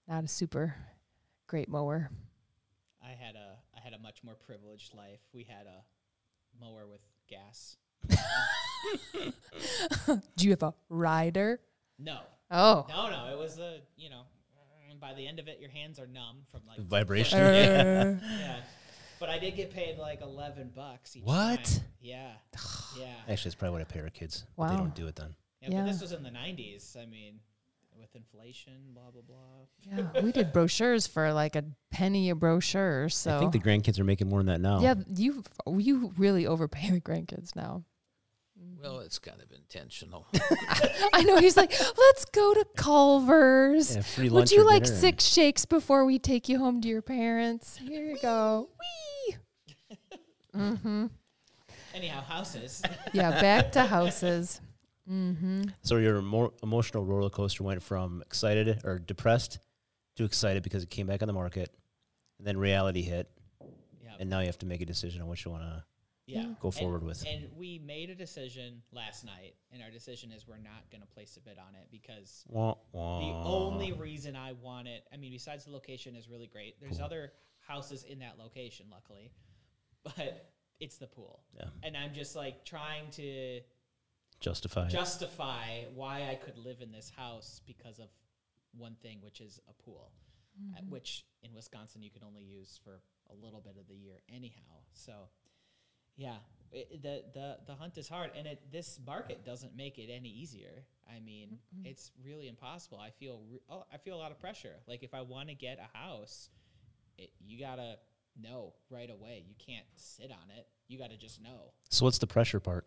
not 0.07 0.23
a 0.23 0.27
super 0.27 0.75
great 1.47 1.69
mower. 1.69 2.09
I 3.03 3.09
had 3.11 3.35
a 3.35 3.57
I 3.75 3.81
had 3.83 3.93
a 3.93 3.99
much 3.99 4.23
more 4.23 4.35
privileged 4.35 4.93
life. 4.93 5.19
We 5.33 5.43
had 5.43 5.65
a 5.67 5.83
mower 6.59 6.85
with 6.87 7.01
gas. 7.29 7.77
Do 10.35 10.45
you 10.45 10.51
have 10.51 10.63
a 10.63 10.73
rider? 10.89 11.59
No, 11.97 12.19
Oh. 12.51 12.85
no, 12.89 13.09
no. 13.09 13.31
It 13.33 13.37
was 13.39 13.57
a 13.57 13.79
you 13.95 14.09
know. 14.09 14.23
By 15.05 15.13
the 15.13 15.27
end 15.27 15.37
of 15.37 15.47
it, 15.47 15.59
your 15.59 15.69
hands 15.69 15.99
are 15.99 16.07
numb 16.07 16.37
from 16.51 16.61
like 16.67 16.79
Vibration. 16.79 17.39
Uh, 17.39 18.19
yeah. 18.39 18.55
But 19.19 19.29
I 19.29 19.37
did 19.37 19.55
get 19.55 19.71
paid 19.71 19.99
like 19.99 20.21
eleven 20.21 20.71
bucks 20.75 21.15
each 21.15 21.23
What? 21.23 21.63
time. 21.63 21.83
Yeah, 22.01 22.31
yeah. 22.99 23.13
Actually, 23.29 23.49
it's 23.49 23.55
probably 23.55 23.73
what 23.73 23.81
I 23.81 23.83
pay 23.83 23.99
our 23.99 24.09
kids. 24.09 24.45
But 24.57 24.69
they 24.69 24.77
don't 24.77 24.95
do 24.95 25.05
it 25.07 25.15
then. 25.15 25.35
Yeah, 25.61 25.69
Yeah. 25.69 25.81
but 25.81 25.91
this 25.91 26.01
was 26.01 26.11
in 26.11 26.23
the 26.23 26.31
'90s. 26.31 26.97
I 26.97 27.05
mean, 27.05 27.39
with 27.99 28.15
inflation, 28.15 28.73
blah 28.95 29.11
blah 29.11 29.21
blah. 29.21 30.05
yeah, 30.15 30.21
we 30.23 30.31
did 30.31 30.51
brochures 30.51 31.05
for 31.05 31.31
like 31.33 31.55
a 31.55 31.63
penny 31.91 32.31
a 32.31 32.35
brochure. 32.35 33.07
So 33.09 33.35
I 33.37 33.39
think 33.39 33.51
the 33.51 33.59
grandkids 33.59 33.99
are 33.99 34.03
making 34.03 34.27
more 34.27 34.39
than 34.39 34.47
that 34.47 34.61
now. 34.61 34.79
Yeah, 34.81 34.95
you 35.15 35.43
you 35.77 36.13
really 36.17 36.47
overpay 36.47 36.89
the 36.89 36.99
grandkids 36.99 37.55
now. 37.55 37.83
Well, 38.85 38.99
it's 38.99 39.17
kind 39.17 39.41
of 39.41 39.51
intentional. 39.51 40.27
I 41.13 41.23
know 41.23 41.37
he's 41.37 41.57
like, 41.57 41.71
let's 41.97 42.25
go 42.25 42.53
to 42.53 42.63
Culver's. 42.77 43.95
Yeah, 43.95 44.03
free 44.03 44.29
Would 44.29 44.51
you 44.51 44.63
like 44.63 44.83
dinner 44.83 44.95
six 44.95 45.23
shakes 45.23 45.65
before 45.65 46.05
we 46.05 46.19
take 46.19 46.47
you 46.47 46.59
home 46.59 46.81
to 46.81 46.87
your 46.87 47.01
parents? 47.01 47.77
Here 47.77 48.05
you 48.05 48.19
go. 48.21 48.69
Wee. 48.79 49.97
mm-hmm. 50.55 51.07
Anyhow, 51.95 52.21
houses. 52.21 52.83
Yeah, 53.13 53.31
back 53.41 53.71
to 53.71 53.85
houses. 53.85 54.61
Mm-hmm. 55.11 55.63
So 55.81 55.97
your 55.97 56.21
more 56.21 56.53
emotional 56.61 57.05
roller 57.05 57.31
coaster 57.31 57.63
went 57.63 57.81
from 57.81 58.21
excited 58.21 58.81
or 58.83 58.99
depressed 58.99 59.57
to 60.17 60.25
excited 60.25 60.61
because 60.61 60.83
it 60.83 60.91
came 60.91 61.07
back 61.07 61.23
on 61.23 61.27
the 61.27 61.33
market, 61.33 61.73
and 62.37 62.45
then 62.45 62.55
reality 62.55 63.01
hit, 63.01 63.31
yeah. 64.03 64.11
and 64.19 64.29
now 64.29 64.41
you 64.41 64.45
have 64.45 64.59
to 64.59 64.67
make 64.67 64.81
a 64.81 64.85
decision 64.85 65.23
on 65.23 65.27
what 65.27 65.43
you 65.43 65.49
want 65.49 65.63
to 65.63 65.83
yeah. 66.25 66.43
go 66.61 66.69
And- 66.69 66.73
forward 66.73 67.03
with. 67.03 67.25
It. 67.25 67.27
And 67.29 67.57
we 67.57 67.79
made 67.79 68.09
a 68.09 68.15
decision 68.15 68.81
last 68.91 69.25
night, 69.25 69.55
and 69.71 69.81
our 69.81 69.91
decision 69.91 70.31
is 70.31 70.47
we're 70.47 70.57
not 70.57 70.89
going 70.91 71.01
to 71.01 71.07
place 71.07 71.37
a 71.37 71.39
bid 71.39 71.57
on 71.57 71.75
it 71.75 71.87
because 71.91 72.43
Wah, 72.47 72.75
the 72.93 72.99
only 72.99 73.91
reason 73.93 74.35
I 74.35 74.53
want 74.53 74.87
it, 74.87 75.03
I 75.13 75.17
mean, 75.17 75.31
besides 75.31 75.65
the 75.65 75.71
location 75.71 76.15
is 76.15 76.29
really 76.29 76.47
great. 76.47 76.79
There's 76.81 76.99
other 76.99 77.31
houses 77.59 78.03
in 78.03 78.19
that 78.19 78.37
location, 78.39 78.87
luckily, 78.91 79.31
but 80.03 80.51
it's 80.79 80.97
the 80.97 81.07
pool. 81.07 81.41
Yeah. 81.55 81.65
And 81.83 81.95
I'm 81.95 82.13
just 82.13 82.35
like 82.35 82.65
trying 82.65 83.09
to 83.11 83.61
justify. 84.39 84.87
justify 84.87 85.83
why 85.93 86.27
I 86.29 86.35
could 86.35 86.57
live 86.57 86.81
in 86.81 86.91
this 86.91 87.09
house 87.15 87.61
because 87.65 87.99
of 87.99 88.09
one 88.77 88.95
thing, 89.01 89.19
which 89.21 89.41
is 89.41 89.59
a 89.69 89.83
pool, 89.83 90.11
uh, 90.75 90.81
which 90.89 91.25
in 91.43 91.53
Wisconsin 91.53 92.01
you 92.01 92.09
can 92.11 92.23
only 92.23 92.43
use 92.43 92.79
for 92.83 93.01
a 93.31 93.35
little 93.35 93.61
bit 93.61 93.75
of 93.79 93.87
the 93.87 93.95
year 93.95 94.21
anyhow. 94.33 94.83
So, 94.93 95.13
yeah, 96.17 96.35
it, 96.71 97.01
the 97.01 97.23
the 97.33 97.57
the 97.67 97.75
hunt 97.75 97.97
is 97.97 98.07
hard, 98.09 98.31
and 98.37 98.47
it 98.47 98.61
this 98.71 98.99
market 99.05 99.45
doesn't 99.45 99.75
make 99.75 99.97
it 99.97 100.09
any 100.11 100.29
easier. 100.29 100.83
I 101.07 101.19
mean, 101.19 101.59
it's 101.83 102.11
really 102.25 102.47
impossible. 102.47 102.99
I 102.99 103.11
feel 103.11 103.41
re- 103.49 103.59
oh, 103.69 103.85
I 103.93 103.97
feel 103.97 104.15
a 104.15 104.17
lot 104.17 104.31
of 104.31 104.39
pressure. 104.39 104.75
Like 104.87 105.03
if 105.03 105.13
I 105.13 105.21
want 105.21 105.49
to 105.49 105.55
get 105.55 105.79
a 105.79 105.97
house, 105.97 106.49
it, 107.17 107.29
you 107.39 107.59
gotta 107.59 107.97
know 108.41 108.73
right 108.89 109.09
away. 109.09 109.43
You 109.47 109.55
can't 109.65 109.85
sit 109.95 110.31
on 110.31 110.49
it. 110.57 110.67
You 110.87 110.97
gotta 110.97 111.17
just 111.17 111.41
know. 111.41 111.71
So 111.89 112.05
what's 112.05 112.17
the 112.17 112.27
pressure 112.27 112.59
part? 112.59 112.85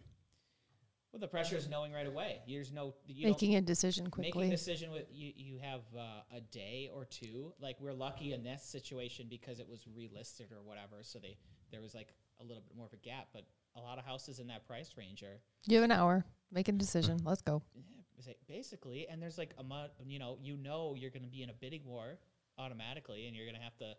Well, 1.13 1.21
the 1.21 1.29
pressure 1.29 1.57
is 1.57 1.69
knowing 1.71 1.93
right 1.93 2.07
away. 2.07 2.41
There's 2.47 2.71
no 2.71 2.95
you 3.07 3.23
don't- 3.29 3.33
Making 3.33 3.55
a 3.57 3.61
decision 3.63 4.11
quickly. 4.11 4.29
making 4.43 4.53
a 4.53 4.57
decision 4.57 4.91
with 4.91 5.07
you 5.11 5.33
you 5.37 5.59
have 5.59 5.81
uh, 5.97 6.37
a 6.37 6.41
day 6.41 6.91
or 6.95 7.07
two 7.07 7.55
like 7.61 7.77
we're 7.81 7.95
lucky 7.95 8.35
in 8.35 8.43
this 8.43 8.63
situation 8.63 9.27
because 9.31 9.59
it 9.59 9.67
was 9.69 9.87
relisted 9.99 10.53
or 10.53 10.61
whatever 10.63 10.97
so 11.03 11.19
they 11.19 11.39
there 11.73 11.81
was 11.81 11.95
like 11.95 12.09
a 12.41 12.45
little 12.45 12.63
bit 12.63 12.77
more 12.77 12.87
of 12.87 12.93
a 12.93 12.97
gap 12.97 13.29
but 13.33 13.43
a 13.77 13.81
lot 13.81 13.99
of 13.99 14.05
houses 14.05 14.39
in 14.39 14.47
that 14.49 14.67
price 14.67 14.91
range 14.97 15.23
are 15.23 15.39
You 15.67 15.77
have 15.77 15.85
an 15.85 15.93
hour. 15.93 16.25
Make 16.53 16.69
a 16.69 16.73
decision. 16.73 17.19
Let's 17.25 17.43
go. 17.43 17.63
yeah, 17.75 18.33
basically 18.49 19.07
and 19.09 19.21
there's 19.23 19.39
like 19.39 19.53
a 19.59 19.63
month 19.63 19.93
you 20.07 20.19
know 20.19 20.39
you 20.41 20.57
know 20.57 20.95
you're 20.97 21.11
going 21.11 21.23
to 21.23 21.29
be 21.29 21.43
in 21.43 21.51
a 21.51 21.55
bidding 21.55 21.85
war 21.85 22.19
automatically 22.59 23.27
and 23.27 23.37
you're 23.37 23.45
going 23.47 23.57
to 23.57 23.63
have 23.63 23.77
to 23.79 23.95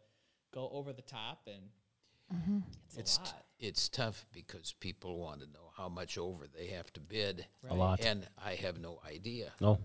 go 0.54 0.70
over 0.74 0.92
the 0.94 1.02
top 1.04 1.48
and 1.48 1.64
it's, 2.88 2.98
It's 2.98 3.16
a 3.18 3.20
t- 3.20 3.26
lot 3.26 3.46
it's 3.60 3.90
tough 3.90 4.26
because 4.32 4.74
people 4.80 5.18
want 5.20 5.42
to 5.42 5.48
know 5.48 5.72
how 5.76 5.90
much 5.90 6.18
over 6.18 6.46
they 6.48 6.68
have 6.68 6.94
to 6.94 7.00
bid, 7.02 7.46
A 7.70 7.74
lot. 7.74 8.00
and 8.02 8.26
I 8.38 8.56
have 8.56 8.80
no 8.80 9.00
idea. 9.06 9.52
No. 9.60 9.80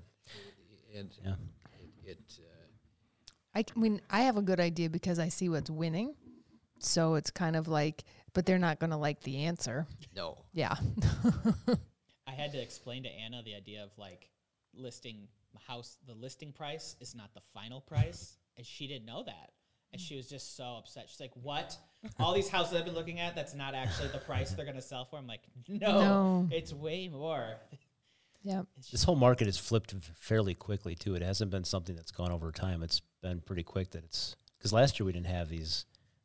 And 0.97 1.11
Yeah. 1.25 1.35
it, 2.05 2.11
it 2.11 2.39
uh, 2.39 3.59
I 3.59 3.63
c- 3.63 3.81
mean, 3.81 4.01
I 4.11 4.21
have 4.21 4.37
a 4.37 4.43
good 4.43 4.61
idea 4.61 4.89
because 4.91 5.19
I 5.19 5.29
see 5.29 5.49
what's 5.49 5.71
winning. 5.71 6.15
So 6.79 7.15
it's 7.17 7.31
kind 7.33 7.57
of 7.57 7.67
like, 7.67 8.05
but 8.35 8.45
they're 8.45 8.59
not 8.59 8.79
going 8.79 8.91
to 8.91 8.97
like 8.97 9.21
the 9.23 9.45
answer. 9.45 9.87
no, 10.15 10.37
Yeah. 10.53 10.75
I 12.27 12.33
had 12.33 12.53
to 12.53 12.61
explain 12.61 13.05
to 13.05 13.09
Anna 13.09 13.43
the 13.43 13.55
idea 13.55 13.83
of 13.85 13.91
like 13.97 14.29
listing 14.75 15.29
house. 15.67 15.97
The 16.07 16.15
listing 16.15 16.53
price 16.53 16.97
is 17.01 17.15
not 17.15 17.33
the 17.35 17.41
final 17.53 17.81
price, 17.81 18.37
and 18.57 18.67
she 18.67 18.87
didn't 18.87 19.07
know 19.07 19.23
that, 19.25 19.51
and 19.93 20.01
she 20.01 20.17
was 20.17 20.29
just 20.29 20.57
so 20.57 20.77
upset. 20.79 21.09
She's 21.09 21.21
like, 21.21 21.31
"What? 21.41 21.77
All 22.19 22.35
these 22.35 22.49
houses 22.49 22.75
I've 22.75 22.85
been 22.85 22.95
looking 22.95 23.21
at, 23.21 23.35
that's 23.37 23.55
not 23.55 23.75
actually 23.75 24.09
the 24.09 24.19
price 24.19 24.51
they're 24.53 24.67
gonna 24.67 24.83
sell 24.83 25.05
for." 25.05 25.17
I'm 25.19 25.27
like, 25.27 25.43
"No, 25.69 26.01
No. 26.01 26.49
it's 26.51 26.73
way 26.73 27.09
more." 27.09 27.57
yeah. 28.43 28.63
This 28.91 29.05
whole 29.05 29.17
market 29.17 29.47
has 29.47 29.59
flipped 29.59 29.93
fairly 30.17 30.55
quickly 30.55 30.95
too. 30.95 31.15
It 31.15 31.23
hasn't 31.23 31.51
been 31.51 31.65
something 31.65 31.95
that's 31.95 32.11
gone 32.11 32.33
over 32.33 32.51
time. 32.53 32.83
It's 32.83 33.01
been 33.23 33.41
pretty 33.43 33.63
quick 33.63 33.91
that 33.93 34.03
it's 34.05 34.35
because 34.59 34.73
last 34.73 34.99
year 34.99 35.07
we 35.07 35.13
didn't 35.13 35.27
have 35.29 35.49
these 35.51 35.85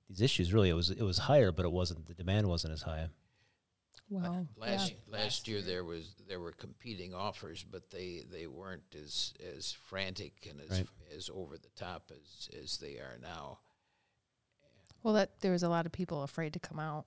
these 0.10 0.22
issues. 0.22 0.54
Really, 0.54 0.70
it 0.70 0.74
was 0.74 0.90
it 0.90 1.02
was 1.04 1.18
higher, 1.20 1.52
but 1.52 1.66
it 1.66 1.72
wasn't 1.72 2.08
the 2.08 2.14
demand 2.14 2.48
wasn't 2.48 2.74
as 2.74 2.82
high. 2.82 3.08
Wow. 4.12 4.48
last 4.58 4.90
yeah. 4.92 4.96
last 5.12 5.24
Last 5.24 5.48
year 5.48 5.58
year. 5.60 5.66
there 5.68 5.84
was 5.84 6.16
there 6.28 6.40
were 6.40 6.52
competing 6.52 7.14
offers, 7.14 7.64
but 7.64 7.92
they, 7.92 8.24
they 8.32 8.48
weren't 8.48 8.96
as 8.96 9.34
as 9.56 9.72
frantic 9.72 10.48
and 10.50 10.60
as 10.62 10.70
Right. 10.80 10.88
as 11.16 11.30
over 11.32 11.58
the 11.58 11.70
top 11.76 12.12
as 12.12 12.50
as 12.60 12.78
they 12.80 12.96
are 12.98 13.18
now. 13.22 13.60
Well, 15.04 15.14
that 15.14 15.40
there 15.42 15.52
was 15.52 15.62
a 15.64 15.70
lot 15.70 15.86
of 15.86 15.92
people 15.92 16.24
afraid 16.24 16.54
to 16.54 16.60
come 16.60 16.80
out. 16.80 17.06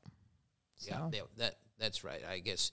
So 0.77 0.91
Yeah, 0.91 1.09
they- 1.11 1.23
that 1.43 1.59
that's 1.79 2.05
right. 2.05 2.25
I 2.25 2.39
guess 2.39 2.71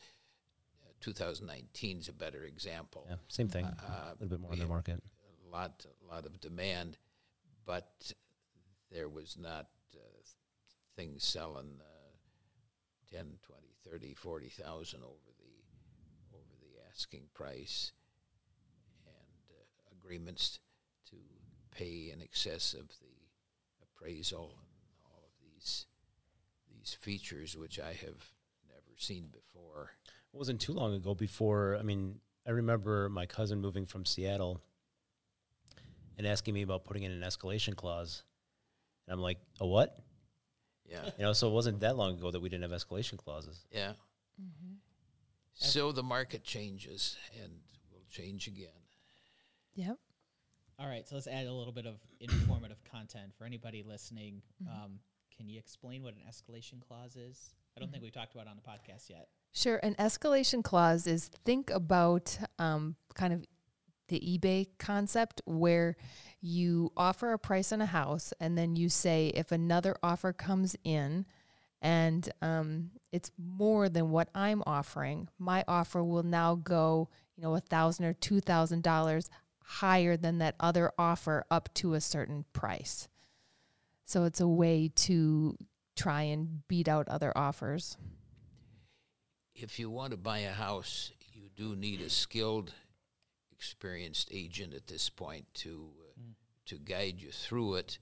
uh, 0.83 0.91
2019 1.01 1.97
is 1.99 2.07
a 2.07 2.13
better 2.13 2.43
example. 2.43 3.07
Yeah, 3.09 3.15
same 3.29 3.47
thing. 3.49 3.65
Uh, 3.65 3.71
a 3.79 4.11
little 4.19 4.27
bit 4.27 4.39
more 4.41 4.53
in 4.53 4.59
the 4.59 4.67
market. 4.67 5.01
a 5.47 5.49
lot 5.49 5.85
a 6.03 6.13
lot 6.13 6.25
of 6.27 6.39
demand, 6.39 6.97
but 7.65 8.13
there 8.91 9.09
was 9.09 9.37
not 9.37 9.65
uh, 9.65 9.78
things 10.99 11.23
selling 11.23 11.79
uh, 11.79 13.15
10, 13.15 13.25
20, 13.47 13.67
30, 13.89 14.13
40,000 14.15 14.99
over 15.01 15.13
the 15.37 16.35
over 16.35 16.55
the 16.59 16.91
asking 16.91 17.23
price 17.33 17.93
and 19.05 19.49
uh, 19.49 19.95
agreements 19.97 20.59
to 21.09 21.15
pay 21.71 22.11
in 22.13 22.21
excess 22.21 22.73
of 22.73 22.89
the 22.99 23.15
appraisal 23.81 24.57
and 24.59 24.67
all 25.05 25.23
of 25.23 25.31
these 25.41 25.85
these 26.69 26.97
features 26.99 27.55
which 27.55 27.79
I 27.79 27.93
have 27.93 28.33
never 28.67 28.97
seen 28.97 29.29
before. 29.31 29.91
It 30.05 30.37
wasn't 30.37 30.59
too 30.59 30.73
long 30.73 30.93
ago 30.93 31.15
before. 31.15 31.77
I 31.79 31.81
mean, 31.81 32.15
I 32.45 32.51
remember 32.51 33.07
my 33.07 33.25
cousin 33.25 33.61
moving 33.61 33.85
from 33.85 34.05
Seattle 34.05 34.59
and 36.17 36.27
asking 36.27 36.55
me 36.55 36.61
about 36.61 36.83
putting 36.83 37.03
in 37.03 37.11
an 37.13 37.21
escalation 37.21 37.73
clause, 37.73 38.23
and 39.07 39.13
I'm 39.13 39.21
like, 39.21 39.37
a 39.61 39.65
what? 39.65 39.97
Yeah. 40.89 41.05
You 41.17 41.23
know, 41.25 41.33
so 41.33 41.47
it 41.49 41.53
wasn't 41.53 41.79
that 41.81 41.95
long 41.97 42.17
ago 42.17 42.31
that 42.31 42.39
we 42.39 42.49
didn't 42.49 42.69
have 42.69 42.71
escalation 42.71 43.17
clauses. 43.17 43.65
Yeah. 43.71 43.93
So 45.53 45.91
the 45.91 46.03
market 46.03 46.43
changes 46.43 47.17
and 47.41 47.51
will 47.91 48.05
change 48.09 48.47
again. 48.47 48.69
Yep. 49.75 49.97
all 50.79 50.87
right, 50.87 51.07
so 51.07 51.15
let's 51.15 51.27
add 51.27 51.45
a 51.45 51.53
little 51.53 51.73
bit 51.73 51.85
of 51.85 51.99
informative 52.19 52.77
content 52.89 53.33
for 53.37 53.45
anybody 53.45 53.83
listening. 53.83 54.41
Um, 54.67 54.99
can 55.35 55.47
you 55.49 55.59
explain 55.59 56.03
what 56.03 56.15
an 56.15 56.21
escalation 56.29 56.81
clause 56.85 57.15
is? 57.15 57.53
I 57.77 57.79
don't 57.79 57.91
think 57.91 58.03
we 58.03 58.09
talked 58.09 58.33
about 58.33 58.47
it 58.47 58.49
on 58.49 58.57
the 58.57 58.61
podcast 58.61 59.09
yet. 59.09 59.27
Sure. 59.53 59.77
An 59.83 59.95
escalation 59.95 60.63
clause 60.63 61.07
is 61.07 61.29
think 61.45 61.69
about 61.69 62.37
um, 62.57 62.95
kind 63.15 63.33
of 63.33 63.45
the 64.09 64.19
eBay 64.19 64.67
concept 64.77 65.41
where 65.45 65.95
you 66.41 66.91
offer 66.95 67.33
a 67.33 67.39
price 67.39 67.71
on 67.71 67.81
a 67.81 67.85
house 67.85 68.33
and 68.39 68.57
then 68.57 68.75
you 68.75 68.89
say 68.89 69.27
if 69.35 69.51
another 69.51 69.95
offer 70.03 70.33
comes 70.33 70.75
in 70.83 71.25
and 71.81 72.29
um, 72.41 72.91
it's 73.11 73.31
more 73.37 73.87
than 73.87 74.11
what 74.11 74.29
I'm 74.35 74.61
offering, 74.65 75.29
my 75.37 75.63
offer 75.67 76.03
will 76.03 76.23
now 76.23 76.55
go, 76.55 77.09
you 77.35 77.43
know, 77.43 77.55
a 77.55 77.61
thousand 77.61 78.05
or 78.05 78.13
two 78.13 78.41
thousand 78.41 78.83
dollars 78.83 79.29
higher 79.63 80.17
than 80.17 80.39
that 80.39 80.55
other 80.59 80.91
offer 80.97 81.45
up 81.49 81.73
to 81.75 81.93
a 81.93 82.01
certain 82.01 82.43
price. 82.53 83.07
So 84.05 84.23
it's 84.25 84.41
a 84.41 84.47
way 84.47 84.91
to 84.95 85.55
try 85.95 86.23
and 86.23 86.67
beat 86.67 86.87
out 86.87 87.07
other 87.07 87.31
offers. 87.37 87.95
If 89.53 89.79
you 89.79 89.89
want 89.89 90.11
to 90.11 90.17
buy 90.17 90.39
a 90.39 90.51
house, 90.51 91.11
you 91.33 91.49
do 91.55 91.75
need 91.75 92.01
a 92.01 92.09
skilled, 92.09 92.73
experienced 93.59 94.29
agent 94.31 94.73
at 94.73 94.87
this 94.87 95.09
point 95.09 95.45
to 95.53 95.89
uh, 95.99 96.21
to 96.65 96.75
guide 96.75 97.15
you 97.19 97.29
through 97.29 97.75
it 97.75 97.99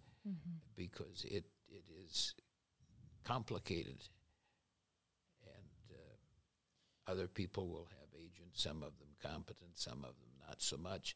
because 0.76 1.26
it 1.28 1.46
it 1.68 1.84
is 2.06 2.36
complicated, 3.24 4.04
and 5.42 5.92
uh, 5.92 7.12
other 7.12 7.28
people 7.28 7.68
will 7.68 7.88
have 7.90 8.10
agents. 8.16 8.62
Some 8.62 8.84
of 8.84 8.98
them 9.00 9.10
competent, 9.20 9.80
some 9.80 10.00
of 10.00 10.14
them 10.20 10.30
not 10.48 10.62
so 10.62 10.78
much, 10.78 11.16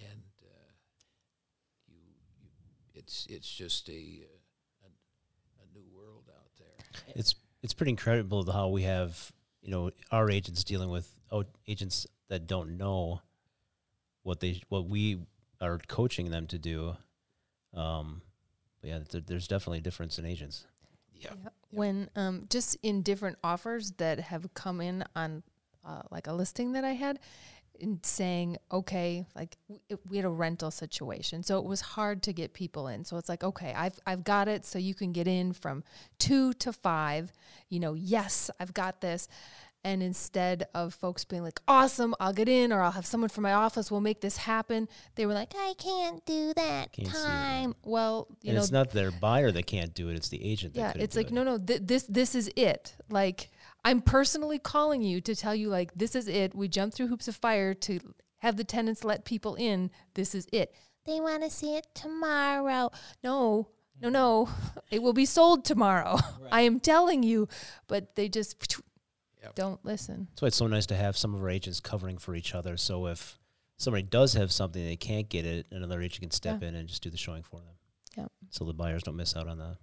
and 0.00 0.24
uh, 0.42 0.72
you, 1.86 2.00
you 2.42 2.48
it's 2.94 3.28
it's 3.30 3.48
just 3.48 3.88
a, 3.88 4.24
uh, 4.24 4.86
a 4.86 5.62
a 5.62 5.78
new 5.78 5.86
world 5.94 6.24
out 6.36 6.50
there. 6.58 7.14
It's 7.14 7.36
it's 7.62 7.74
pretty 7.74 7.90
incredible 7.90 8.50
how 8.50 8.68
we 8.68 8.82
have 8.82 9.30
you 9.62 9.70
know 9.70 9.92
our 10.10 10.30
agents 10.30 10.64
dealing 10.64 10.90
with 10.90 11.08
oh, 11.30 11.44
agents 11.68 12.08
that 12.28 12.48
don't 12.48 12.76
know 12.76 13.20
what 14.26 14.40
they 14.40 14.60
what 14.68 14.88
we 14.88 15.18
are 15.60 15.78
coaching 15.86 16.30
them 16.30 16.46
to 16.48 16.58
do. 16.58 16.96
Um, 17.72 18.22
but 18.80 18.90
yeah, 18.90 18.98
there, 19.10 19.20
there's 19.20 19.46
definitely 19.46 19.78
a 19.78 19.82
difference 19.82 20.18
in 20.18 20.26
agents. 20.26 20.66
Yeah. 21.14 21.30
Yeah. 21.42 21.50
When 21.70 22.10
um, 22.16 22.46
just 22.50 22.76
in 22.82 23.02
different 23.02 23.38
offers 23.44 23.92
that 23.92 24.18
have 24.18 24.52
come 24.54 24.80
in 24.80 25.04
on 25.14 25.44
uh, 25.86 26.02
like 26.10 26.26
a 26.26 26.32
listing 26.32 26.72
that 26.72 26.84
I 26.84 26.92
had, 26.92 27.20
in 27.78 28.00
saying, 28.02 28.56
okay, 28.72 29.26
like 29.34 29.56
w- 29.68 29.80
it, 29.88 30.00
we 30.08 30.16
had 30.16 30.26
a 30.26 30.30
rental 30.30 30.70
situation, 30.70 31.42
so 31.42 31.58
it 31.58 31.64
was 31.64 31.80
hard 31.80 32.22
to 32.24 32.32
get 32.32 32.52
people 32.52 32.88
in. 32.88 33.04
So 33.04 33.16
it's 33.18 33.28
like, 33.28 33.44
okay, 33.44 33.72
I've 33.76 33.98
I've 34.06 34.24
got 34.24 34.48
it, 34.48 34.64
so 34.64 34.78
you 34.78 34.94
can 34.94 35.12
get 35.12 35.28
in 35.28 35.52
from 35.52 35.84
two 36.18 36.52
to 36.54 36.72
five. 36.72 37.32
You 37.68 37.80
know, 37.80 37.94
yes, 37.94 38.50
I've 38.58 38.74
got 38.74 39.00
this. 39.00 39.28
And 39.86 40.02
instead 40.02 40.66
of 40.74 40.94
folks 40.94 41.24
being 41.24 41.44
like, 41.44 41.60
awesome, 41.68 42.12
I'll 42.18 42.32
get 42.32 42.48
in, 42.48 42.72
or 42.72 42.80
I'll 42.80 42.90
have 42.90 43.06
someone 43.06 43.30
from 43.30 43.42
my 43.42 43.52
office 43.52 43.88
we'll 43.88 44.00
make 44.00 44.20
this 44.20 44.36
happen, 44.36 44.88
they 45.14 45.26
were 45.26 45.32
like, 45.32 45.52
I 45.56 45.74
can't 45.78 46.26
do 46.26 46.52
that 46.56 46.92
Can't 46.92 47.08
time. 47.08 47.76
Well, 47.84 48.26
you 48.42 48.48
and 48.48 48.56
know, 48.56 48.62
it's 48.62 48.72
not 48.72 48.90
their 48.90 49.12
buyer 49.12 49.52
that 49.52 49.68
can't 49.68 49.94
do 49.94 50.08
it; 50.08 50.16
it's 50.16 50.28
the 50.28 50.44
agent. 50.44 50.74
That 50.74 50.96
yeah 50.96 51.02
it's 51.04 51.14
like 51.14 51.28
it. 51.28 51.32
no 51.32 51.44
no 51.44 51.56
th- 51.56 51.82
this 51.84 52.02
this 52.08 52.34
is 52.34 52.50
it. 52.56 52.96
Like 53.08 53.48
i'm 53.84 54.00
personally 54.00 54.58
calling 54.58 55.02
you 55.02 55.20
to 55.20 55.36
tell 55.36 55.54
you 55.54 55.68
like 55.68 55.94
this 55.94 56.16
is 56.16 56.26
it. 56.26 56.52
We 56.52 56.66
jumped 56.66 56.96
through 56.96 57.06
hoops 57.06 57.28
of 57.28 57.36
fire 57.36 57.72
to 57.72 58.00
have 58.38 58.56
the 58.56 58.64
tenants 58.64 59.04
let 59.04 59.24
people 59.24 59.54
in. 59.54 59.92
This 60.14 60.34
is 60.34 60.48
it. 60.52 60.74
They 61.04 61.20
want 61.20 61.44
to 61.44 61.50
see 61.50 61.76
it 61.76 61.86
tomorrow. 61.94 62.90
No 63.22 63.68
no 64.02 64.08
no. 64.08 64.48
It 64.90 65.00
will 65.00 65.12
be 65.12 65.26
sold 65.26 65.64
tomorrow. 65.64 66.18
I 66.50 66.62
am 66.62 66.80
telling 66.80 67.22
you. 67.22 67.46
But 67.86 68.16
they 68.16 68.28
just 68.28 68.82
Yep. 69.46 69.54
don't 69.54 69.84
listen 69.84 70.28
That's 70.30 70.42
why 70.42 70.48
it's 70.48 70.56
so 70.56 70.66
nice 70.66 70.86
to 70.86 70.96
have 70.96 71.16
some 71.16 71.34
of 71.34 71.40
our 71.42 71.50
agents 71.50 71.80
covering 71.80 72.18
for 72.18 72.34
each 72.34 72.54
other. 72.54 72.76
So 72.76 73.06
if 73.06 73.38
somebody 73.78 74.02
does 74.02 74.34
have 74.34 74.52
something 74.52 74.84
they 74.84 74.96
can't 74.96 75.28
get 75.28 75.46
it, 75.46 75.66
another 75.70 76.00
agent 76.00 76.22
can 76.22 76.30
step 76.30 76.62
in 76.62 76.74
and 76.74 76.88
just 76.88 77.02
do 77.02 77.10
the 77.10 77.16
showing 77.16 77.42
for 77.42 77.60
them. 77.60 77.74
Yep. 78.16 78.32
So 78.50 78.64
the 78.64 78.74
buyers 78.74 79.02
don't 79.02 79.16
miss 79.16 79.36
out 79.36 79.48
on 79.48 79.58
the 79.58 79.76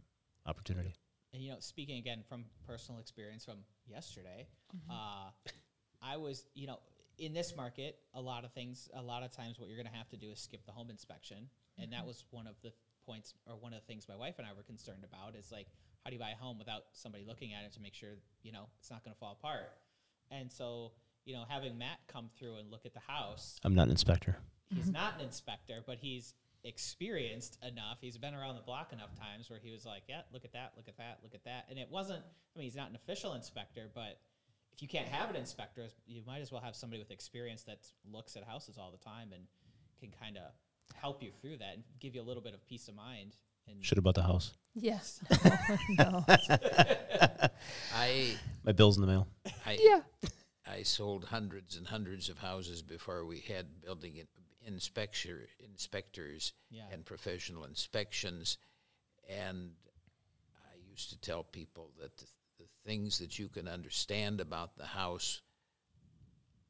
opportunity. 0.46 0.94
and 1.34 1.42
you 1.42 1.52
know, 1.52 1.58
speaking 1.60 1.98
again 1.98 2.24
from 2.28 2.46
personal 2.68 3.00
experience 3.00 3.46
from 3.46 3.60
yesterday, 3.88 4.48
uh, 4.90 5.30
I 6.02 6.18
was, 6.18 6.46
you 6.54 6.68
know, 6.68 6.80
in 7.18 7.34
this 7.34 7.56
market, 7.56 7.98
a 8.14 8.22
lot 8.22 8.44
of 8.44 8.52
things, 8.54 8.90
a 8.94 9.02
lot 9.02 9.24
of 9.24 9.32
times, 9.32 9.60
what 9.60 9.70
you're 9.70 9.78
going 9.78 9.92
to 9.92 9.98
have 9.98 10.10
to 10.10 10.18
do 10.18 10.32
is 10.32 10.40
skip 10.40 10.66
the 10.66 10.72
home 10.72 10.90
inspection, 10.90 11.50
and 11.78 11.94
that 11.94 12.06
was 12.06 12.26
one 12.32 12.48
of 12.48 12.56
the 12.64 12.72
points, 13.06 13.34
or 13.48 13.56
one 13.56 13.74
of 13.74 13.80
the 13.82 13.86
things 13.86 14.08
my 14.10 14.16
wife 14.16 14.36
and 14.40 14.48
I 14.48 14.54
were 14.54 14.64
concerned 14.64 15.04
about 15.04 15.36
is 15.36 15.52
like, 15.52 15.68
how 16.04 16.10
do 16.10 16.16
you 16.16 16.20
buy 16.20 16.32
a 16.32 16.36
home 16.36 16.60
without 16.60 16.84
somebody 16.92 17.24
looking 17.26 17.54
at 17.54 17.64
it 17.64 17.74
to 17.74 17.80
make 17.80 17.94
sure, 17.94 18.10
you 18.42 18.52
know, 18.52 18.68
it's 18.80 18.92
not 18.92 19.04
going 19.04 19.14
to 19.14 19.20
fall 19.20 19.38
apart? 19.40 19.72
And 20.32 20.52
so, 20.52 20.92
you 21.26 21.34
know, 21.34 21.44
having 21.48 21.78
Matt 21.78 22.00
come 22.08 22.30
through 22.38 22.56
and 22.58 22.70
look 22.70 22.86
at 22.86 22.94
the 22.94 23.00
house, 23.00 23.60
I'm 23.64 23.76
not 23.76 23.86
an 23.86 23.92
inspector. 23.92 24.38
he's 24.70 24.86
mm-hmm. 24.86 24.94
not 24.94 25.16
an 25.20 25.26
inspector, 25.26 25.82
but 25.86 25.98
he's 26.00 26.34
experienced 26.64 27.58
enough. 27.68 27.98
He's 28.02 28.18
been 28.18 28.34
around 28.34 28.56
the 28.56 28.62
block 28.62 28.94
enough 28.94 29.16
times 29.20 29.50
where 29.50 29.60
he 29.62 29.72
was 29.72 29.86
like, 29.86 30.04
"Yeah, 30.08 30.22
look 30.32 30.46
at 30.46 30.54
that, 30.54 30.74
look 30.76 30.88
at 30.88 30.98
that, 30.98 31.20
look 31.24 31.34
at 31.34 31.44
that." 31.46 31.66
And 31.70 31.78
it 31.80 31.88
wasn't. 31.90 32.24
I 32.56 32.60
mean, 32.60 32.66
he's 32.66 32.76
not 32.76 32.90
an 32.90 32.96
official 32.96 33.34
inspector, 33.34 33.90
but 33.94 34.20
if 34.74 34.82
you 34.82 34.88
can't 34.88 35.08
have 35.08 35.30
an 35.30 35.36
inspector, 35.36 35.88
you 36.06 36.22
might 36.26 36.42
as 36.42 36.52
well 36.52 36.62
have 36.62 36.76
somebody 36.76 37.00
with 37.00 37.12
experience 37.12 37.64
that 37.64 37.80
looks 38.12 38.36
at 38.36 38.44
houses 38.44 38.78
all 38.78 38.92
the 38.92 38.98
time 38.98 39.30
and 39.34 39.44
can 40.00 40.10
kind 40.20 40.38
of 40.38 40.52
help 40.96 41.22
you 41.22 41.32
through 41.42 41.58
that 41.58 41.76
and 41.76 41.84
give 42.00 42.16
you 42.16 42.22
a 42.22 42.24
little 42.24 42.44
bit 42.44 42.54
of 42.54 42.66
peace 42.68 42.88
of 42.88 42.96
mind. 42.96 43.36
And 43.68 43.84
Should 43.84 43.98
have 43.98 44.04
bought 44.04 44.16
the 44.16 44.24
house. 44.24 44.54
Yes. 44.76 45.20
no. 45.90 46.26
I, 47.96 48.36
My 48.64 48.72
bill's 48.72 48.98
in 48.98 49.02
the 49.02 49.08
mail. 49.08 49.28
I, 49.66 49.78
Yeah. 49.82 50.02
I 50.66 50.84
sold 50.84 51.26
hundreds 51.26 51.76
and 51.78 51.86
hundreds 51.88 52.30
of 52.30 52.38
houses 52.40 52.82
before 52.82 53.26
we 53.26 53.40
had 53.42 53.82
building 53.82 54.16
in- 54.18 54.28
inspector, 54.66 55.48
inspectors 55.60 56.54
Yeah. 56.70 56.86
and 56.92 57.06
professional 57.06 57.66
inspections. 57.66 58.58
And 59.30 59.72
I 60.72 60.78
used 60.90 61.10
to 61.10 61.20
tell 61.20 61.44
people 61.44 61.92
that 62.02 62.16
the, 62.18 62.26
the 62.60 62.66
things 62.86 63.20
that 63.20 63.38
you 63.38 63.50
can 63.50 63.68
understand 63.68 64.40
about 64.42 64.78
the 64.78 64.86
house, 64.86 65.42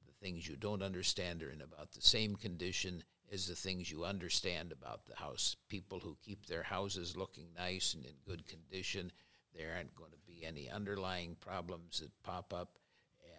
the 0.07 0.13
things 0.25 0.47
you 0.47 0.55
don't 0.55 0.81
understand 0.83 1.43
are 1.43 1.49
in 1.51 1.61
about 1.61 1.91
the 1.93 2.01
same 2.01 2.35
condition 2.35 3.03
as 3.33 3.47
the 3.47 3.55
things 3.55 3.89
you 3.89 4.05
understand 4.05 4.71
about 4.71 5.05
the 5.07 5.15
house. 5.15 5.55
People 5.67 5.99
who 5.99 6.15
keep 6.23 6.45
their 6.45 6.61
houses 6.63 7.17
looking 7.17 7.47
nice 7.57 7.95
and 7.95 8.05
in 8.05 8.13
good 8.27 8.45
condition, 8.47 9.11
there 9.55 9.73
aren't 9.75 9.95
going 9.95 10.11
to 10.11 10.17
be 10.27 10.45
any 10.45 10.69
underlying 10.69 11.35
problems 11.39 11.99
that 11.99 12.11
pop 12.23 12.53
up. 12.53 12.77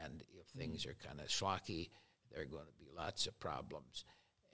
And 0.02 0.22
if 0.38 0.46
things 0.48 0.85
are 0.85 0.96
kind 1.07 1.20
of 1.20 1.28
schlocky, 1.28 1.90
there 2.33 2.42
are 2.42 2.46
going 2.46 2.66
to 2.66 2.85
be 2.85 2.90
lots 2.94 3.26
of 3.26 3.38
problems. 3.38 4.04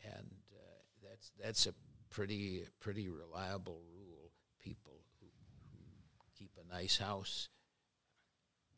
And 0.05 0.35
uh, 0.55 1.09
that's 1.09 1.33
that's 1.42 1.66
a 1.66 1.74
pretty 2.11 2.64
pretty 2.79 3.09
reliable 3.09 3.81
rule. 3.96 4.31
People 4.62 5.00
who, 5.20 5.26
who 5.26 6.24
keep 6.38 6.50
a 6.59 6.74
nice 6.74 6.98
house, 6.98 7.48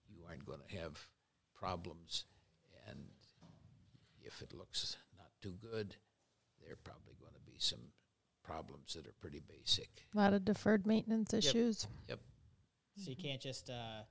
you 0.08 0.20
aren't 0.28 0.46
going 0.46 0.60
to 0.68 0.76
have 0.76 1.08
problems. 1.54 2.24
And 2.88 3.00
if 4.24 4.40
it 4.42 4.54
looks 4.54 4.96
not 5.18 5.30
too 5.40 5.54
good, 5.60 5.96
there 6.62 6.72
are 6.74 6.78
probably 6.84 7.14
going 7.20 7.32
to 7.34 7.40
be 7.50 7.58
some 7.58 7.80
problems 8.44 8.94
that 8.94 9.06
are 9.06 9.14
pretty 9.20 9.40
basic. 9.48 9.88
A 10.14 10.18
lot 10.18 10.32
of 10.34 10.44
deferred 10.44 10.86
maintenance 10.86 11.32
issues. 11.34 11.86
Yep. 12.08 12.18
so 12.96 13.10
you 13.10 13.16
can't 13.16 13.40
just 13.40 13.70
uh, 13.70 14.02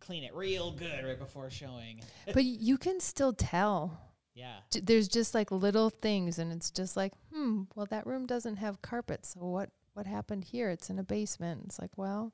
clean 0.00 0.24
it 0.24 0.34
real 0.34 0.70
good 0.72 1.04
right 1.04 1.18
before 1.18 1.50
showing. 1.50 2.00
But 2.32 2.44
you 2.44 2.76
can 2.78 3.00
still 3.00 3.32
tell. 3.32 3.98
Yeah. 4.34 4.56
J- 4.70 4.80
There's 4.80 5.08
just 5.08 5.34
like 5.34 5.50
little 5.50 5.90
things, 5.90 6.38
and 6.38 6.52
it's 6.52 6.70
just 6.70 6.96
like, 6.96 7.12
hmm, 7.32 7.62
well, 7.74 7.86
that 7.86 8.06
room 8.06 8.26
doesn't 8.26 8.56
have 8.56 8.82
carpet. 8.82 9.24
So 9.26 9.40
what? 9.40 9.70
What 9.94 10.06
happened 10.06 10.42
here? 10.44 10.70
It's 10.70 10.90
in 10.90 10.98
a 10.98 11.04
basement. 11.04 11.62
It's 11.66 11.78
like, 11.78 11.96
well, 11.96 12.32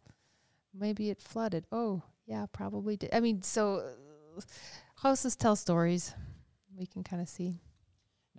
maybe 0.74 1.10
it 1.10 1.20
flooded. 1.20 1.66
Oh, 1.70 2.02
yeah, 2.26 2.46
probably 2.52 2.96
did. 2.96 3.10
I 3.12 3.20
mean, 3.20 3.42
so 3.42 3.82
uh, 4.36 4.40
houses 5.02 5.36
tell 5.36 5.56
stories. 5.56 6.14
We 6.74 6.86
can 6.86 7.04
kind 7.04 7.20
of 7.20 7.28
see. 7.28 7.58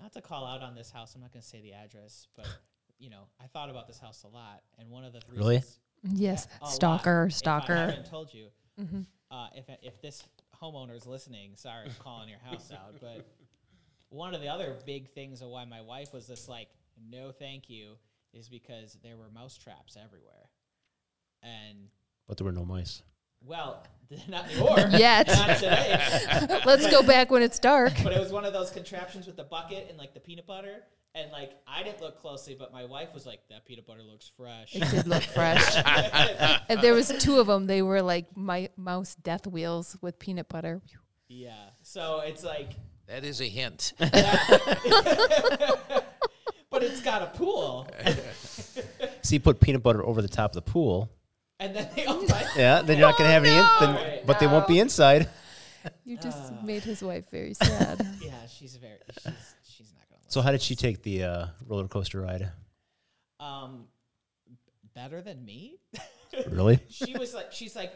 Not 0.02 0.14
to 0.14 0.22
call 0.22 0.46
out 0.46 0.62
on 0.62 0.74
this 0.76 0.92
house, 0.92 1.14
I'm 1.16 1.22
not 1.22 1.32
going 1.32 1.42
to 1.44 1.48
say 1.48 1.62
the 1.62 1.74
address, 1.74 2.28
but 2.36 2.48
you 2.98 3.10
know, 3.10 3.24
I 3.42 3.48
thought 3.48 3.70
about 3.70 3.88
this 3.88 4.00
house 4.00 4.24
a 4.24 4.28
lot, 4.28 4.62
and 4.80 4.90
one 4.90 5.04
of 5.04 5.14
the 5.14 5.22
reasons, 5.30 5.38
Really? 5.38 5.64
Yes, 6.14 6.48
stalker, 6.66 7.24
lot. 7.24 7.34
stalker, 7.34 7.74
If 7.74 7.80
I 7.80 7.92
haven't 7.92 8.06
told 8.10 8.34
you, 8.34 8.48
hmm 8.78 9.02
uh, 9.30 9.48
if 9.56 9.66
if 9.82 10.02
this 10.02 10.24
homeowner 10.62 10.96
is 10.96 11.06
listening, 11.06 11.52
sorry, 11.56 11.86
I'm 11.86 11.96
calling 12.00 12.28
your 12.28 12.40
house 12.40 12.72
out. 12.72 12.96
But 13.00 13.26
one 14.10 14.36
of 14.36 14.42
the 14.42 14.50
other 14.50 14.76
big 14.86 15.10
things 15.14 15.42
of 15.42 15.48
why 15.50 15.64
my 15.66 15.82
wife 15.82 16.12
was 16.14 16.28
this 16.28 16.50
like, 16.50 16.68
no, 17.10 17.32
thank 17.32 17.70
you, 17.70 17.94
is 18.34 18.50
because 18.50 18.98
there 19.04 19.16
were 19.16 19.30
mouse 19.34 19.58
traps 19.58 19.96
everywhere, 19.96 20.50
and 21.42 21.90
But 22.28 22.38
there 22.38 22.46
were 22.46 22.52
no 22.52 22.66
mice. 22.66 23.04
Well, 23.46 23.84
not 24.28 24.50
anymore. 24.50 24.78
Yet. 24.92 25.28
not 25.28 25.58
today. 25.58 26.62
Let's 26.66 26.90
go 26.90 27.02
back 27.04 27.32
when 27.32 27.42
it's 27.42 27.60
dark. 27.60 27.94
but 28.04 28.14
it 28.14 28.20
was 28.20 28.32
one 28.32 28.46
of 28.46 28.54
those 28.54 28.72
contraptions 28.72 29.28
with 29.28 29.38
the 29.38 29.44
bucket 29.44 29.88
and 29.90 29.98
like 29.98 30.14
the 30.14 30.20
peanut 30.20 30.48
butter. 30.48 30.84
And 31.14 31.30
like 31.32 31.52
I 31.68 31.84
didn't 31.84 32.02
look 32.02 32.22
closely, 32.22 32.56
but 32.58 32.72
my 32.72 32.86
wife 32.86 33.10
was 33.14 33.26
like, 33.26 33.42
"That 33.50 33.66
peanut 33.66 33.86
butter 33.86 34.02
looks 34.02 34.32
fresh." 34.38 34.74
It 34.74 34.90
did 34.92 35.08
look 35.08 35.24
fresh. 35.24 35.76
and 36.70 36.80
there 36.82 36.94
was 36.94 37.10
two 37.20 37.40
of 37.40 37.48
them. 37.48 37.68
They 37.68 37.82
were 37.82 38.02
like 38.02 38.36
my 38.38 38.70
mouse 38.78 39.16
death 39.16 39.46
wheels 39.46 39.98
with 40.02 40.18
peanut 40.20 40.48
butter. 40.48 40.82
yeah. 41.28 41.52
So 41.84 42.22
it's 42.22 42.46
like, 42.46 42.70
That 43.08 43.26
is 43.26 43.42
a 43.42 43.50
hint. 43.50 43.92
but 44.00 44.14
it's 46.84 47.02
got 47.02 47.24
a 47.24 47.38
pool, 47.38 47.86
So 49.22 49.34
you 49.34 49.42
put 49.42 49.60
peanut 49.60 49.84
butter 49.84 50.06
over 50.06 50.22
the 50.22 50.30
top 50.30 50.52
of 50.52 50.56
the 50.56 50.62
pool. 50.62 51.10
And 51.62 51.76
then 51.76 51.88
they 51.96 52.06
open. 52.14 52.28
Yeah, 52.58 52.82
then 52.82 52.98
you're 52.98 53.08
not 53.08 53.18
gonna 53.18 53.30
have 53.30 53.46
any. 53.46 53.56
In, 53.56 53.66
then, 53.80 53.94
no. 53.96 54.20
but 54.26 54.40
they 54.40 54.48
won't 54.48 54.68
be 54.68 54.80
inside. 54.80 55.30
You 56.04 56.18
just 56.18 56.52
Ah. 56.52 56.62
made 56.64 56.84
his 56.84 57.02
wife 57.02 57.30
very 57.32 57.54
sad. 57.54 58.06
Yeah, 58.22 58.46
she's 58.48 58.76
very. 58.76 58.98
She's 59.24 59.34
she's 59.64 59.94
not 59.94 60.04
gonna. 60.10 60.22
So 60.28 60.42
how 60.42 60.52
did 60.52 60.62
she 60.62 60.76
take 60.76 61.02
the 61.04 61.24
uh, 61.24 61.46
roller 61.68 61.88
coaster 61.88 62.20
ride? 62.22 62.52
Um, 63.40 63.86
better 64.94 65.22
than 65.22 65.46
me. 65.46 65.80
Really? 66.50 66.80
she 66.88 67.18
was 67.18 67.34
like, 67.34 67.52
she's 67.52 67.76
like, 67.76 67.92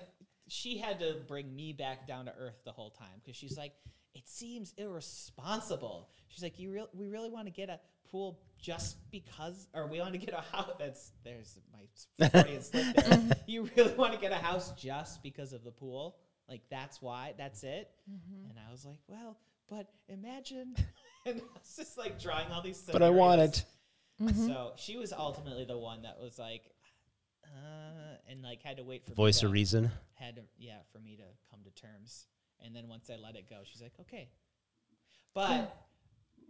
she 0.49 0.77
had 0.77 0.99
to 0.99 1.15
bring 1.25 1.55
me 1.55 1.71
back 1.71 2.05
down 2.05 2.25
to 2.25 2.33
earth 2.37 2.57
the 2.65 2.71
whole 2.73 2.89
time 2.89 3.21
because 3.23 3.37
she's 3.37 3.57
like, 3.57 3.71
it 4.13 4.27
seems 4.27 4.73
irresponsible. 4.77 6.09
She's 6.27 6.43
like, 6.43 6.59
you 6.59 6.69
real, 6.73 6.89
we 6.93 7.07
really 7.07 7.29
want 7.29 7.47
to 7.47 7.51
get 7.53 7.69
a 7.69 7.79
pool 8.11 8.41
just 8.61 8.97
because, 9.11 9.67
or 9.73 9.87
we 9.87 9.99
want 9.99 10.13
to 10.13 10.19
get 10.19 10.33
a 10.33 10.41
house. 10.55 10.71
That's 10.79 11.11
there's 11.23 11.59
my 11.71 12.29
Freudian 12.29 12.61
slip 12.61 12.95
there. 12.95 13.21
You 13.47 13.69
really 13.75 13.93
want 13.93 14.13
to 14.13 14.19
get 14.19 14.31
a 14.31 14.37
house 14.37 14.71
just 14.71 15.21
because 15.21 15.53
of 15.53 15.63
the 15.63 15.71
pool? 15.71 16.17
Like 16.49 16.61
that's 16.69 17.01
why? 17.01 17.33
That's 17.37 17.63
it? 17.63 17.89
Mm-hmm. 18.09 18.49
And 18.49 18.59
I 18.67 18.71
was 18.71 18.85
like, 18.85 18.99
well, 19.07 19.37
but 19.69 19.87
imagine. 20.07 20.75
and 21.25 21.41
I 21.41 21.59
was 21.59 21.75
just 21.75 21.97
like 21.97 22.19
drawing 22.19 22.51
all 22.51 22.61
these. 22.61 22.81
But 22.91 23.01
I 23.01 23.09
want 23.09 23.39
scenarios. 23.39 23.59
it. 23.59 23.65
Mm-hmm. 24.23 24.47
So 24.47 24.71
she 24.77 24.97
was 24.97 25.11
ultimately 25.11 25.65
the 25.65 25.77
one 25.77 26.03
that 26.03 26.17
was 26.21 26.39
like, 26.39 26.63
uh, 27.43 28.15
and 28.29 28.41
like 28.41 28.63
had 28.63 28.77
to 28.77 28.83
wait 28.83 29.05
for 29.05 29.13
Voice 29.13 29.39
to, 29.39 29.47
of 29.47 29.51
reason. 29.51 29.91
Had 30.13 30.35
to, 30.37 30.41
yeah, 30.57 30.79
for 30.91 30.99
me 30.99 31.17
to 31.17 31.23
come 31.51 31.59
to 31.63 31.71
terms. 31.81 32.27
And 32.63 32.75
then 32.75 32.87
once 32.87 33.09
I 33.09 33.17
let 33.21 33.35
it 33.35 33.49
go, 33.49 33.57
she's 33.63 33.81
like, 33.81 33.93
okay. 34.01 34.29
But 35.33 35.75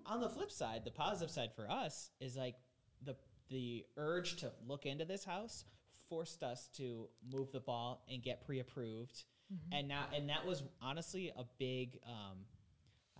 on 0.05 0.21
the 0.21 0.29
flip 0.29 0.51
side, 0.51 0.81
the 0.83 0.91
positive 0.91 1.31
side 1.31 1.51
for 1.55 1.69
us 1.69 2.09
is 2.19 2.35
like 2.35 2.55
the 3.03 3.15
the 3.49 3.85
urge 3.97 4.37
to 4.37 4.51
look 4.67 4.85
into 4.85 5.05
this 5.05 5.23
house 5.23 5.65
forced 6.09 6.43
us 6.43 6.69
to 6.77 7.07
move 7.31 7.51
the 7.51 7.59
ball 7.59 8.03
and 8.11 8.21
get 8.21 8.45
pre-approved. 8.45 9.23
And 9.71 9.87
now, 9.87 10.05
and 10.15 10.29
that 10.29 10.45
was 10.45 10.63
honestly 10.81 11.31
a 11.37 11.43
big. 11.59 11.99
Um, 12.07 12.39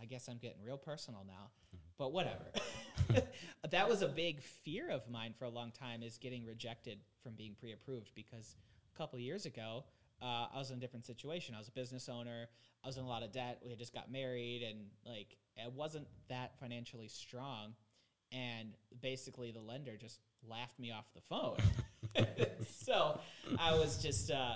I 0.02 0.06
guess 0.06 0.28
I'm 0.28 0.38
getting 0.38 0.62
real 0.62 0.78
personal 0.78 1.24
now, 1.26 1.52
but 1.98 2.12
whatever. 2.12 2.46
that 3.70 3.88
was 3.88 4.02
a 4.02 4.08
big 4.08 4.42
fear 4.42 4.90
of 4.90 5.10
mine 5.10 5.34
for 5.38 5.46
a 5.46 5.50
long 5.50 5.72
time 5.72 6.04
is 6.04 6.18
getting 6.18 6.46
rejected 6.46 7.00
from 7.24 7.34
being 7.36 7.56
pre-approved 7.58 8.12
because 8.16 8.56
a 8.94 8.98
couple 8.98 9.18
of 9.18 9.22
years 9.22 9.46
ago 9.46 9.84
uh, 10.22 10.48
I 10.54 10.58
was 10.58 10.72
in 10.72 10.78
a 10.78 10.80
different 10.80 11.06
situation. 11.06 11.56
I 11.56 11.60
was 11.60 11.68
a 11.68 11.72
business 11.72 12.10
owner. 12.10 12.48
I 12.84 12.88
was 12.88 12.98
in 12.98 13.04
a 13.04 13.08
lot 13.08 13.24
of 13.24 13.32
debt. 13.32 13.60
We 13.64 13.70
had 13.70 13.80
just 13.80 13.94
got 13.94 14.12
married, 14.12 14.64
and 14.64 14.86
like 15.06 15.38
I 15.64 15.68
wasn't 15.68 16.08
that 16.30 16.58
financially 16.60 17.08
strong. 17.08 17.74
And 18.32 18.70
basically, 19.02 19.52
the 19.52 19.62
lender 19.62 19.98
just 19.98 20.20
laughed 20.48 20.80
me 20.80 20.92
off 20.92 21.06
the 21.14 21.22
phone. 21.22 21.58
so 22.84 23.20
I 23.60 23.74
was 23.74 24.02
just 24.02 24.32
uh, 24.32 24.56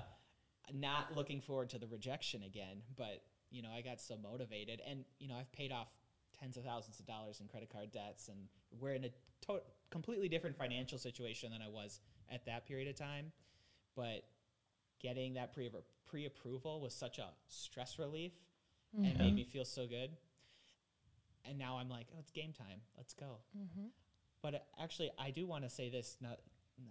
not 0.74 1.16
looking 1.16 1.42
forward 1.42 1.70
to 1.72 1.80
the 1.80 1.88
rejection 1.88 2.44
again. 2.44 2.82
But 2.98 3.24
you 3.52 3.62
know, 3.62 3.70
I 3.76 3.82
got 3.82 4.00
so 4.00 4.16
motivated, 4.18 4.82
and 4.88 5.04
you 5.20 5.28
know, 5.28 5.36
I've 5.36 5.52
paid 5.52 5.72
off 5.72 5.88
tens 6.40 6.58
of 6.58 6.64
thousands 6.64 7.00
of 7.00 7.06
dollars 7.06 7.42
in 7.42 7.48
credit 7.48 7.70
card 7.70 7.92
debts, 7.92 8.30
and 8.30 8.38
we're 8.80 8.94
in 8.94 9.06
a 9.06 9.10
to- 9.48 9.62
completely 9.90 10.30
different 10.30 10.56
financial 10.56 10.98
situation 10.98 11.52
than 11.52 11.62
I 11.62 11.68
was 11.68 12.00
at 12.32 12.46
that 12.46 12.66
period 12.66 12.88
of 12.88 12.96
time. 12.96 13.32
But 13.96 14.24
getting 15.00 15.34
that 15.36 15.54
pre 15.54 15.70
pre 16.06 16.26
approval 16.26 16.82
was 16.82 16.94
such 16.94 17.20
a 17.20 17.30
stress 17.48 18.00
relief 18.00 18.34
and 18.96 19.18
made 19.20 19.36
me 19.36 19.44
feel 19.44 19.66
so 19.66 19.86
good. 19.88 20.10
And 21.48 21.58
now 21.58 21.78
I'm 21.78 21.90
like, 21.90 22.08
oh, 22.14 22.20
it's 22.20 22.32
game 22.32 22.52
time. 22.54 22.82
Let's 22.98 23.14
go. 23.14 23.38
But 24.42 24.56
uh, 24.56 24.58
actually, 24.82 25.12
I 25.18 25.32
do 25.32 25.46
want 25.46 25.64
to 25.64 25.70
say 25.70 25.90
this. 25.90 26.18
Not, 26.22 26.40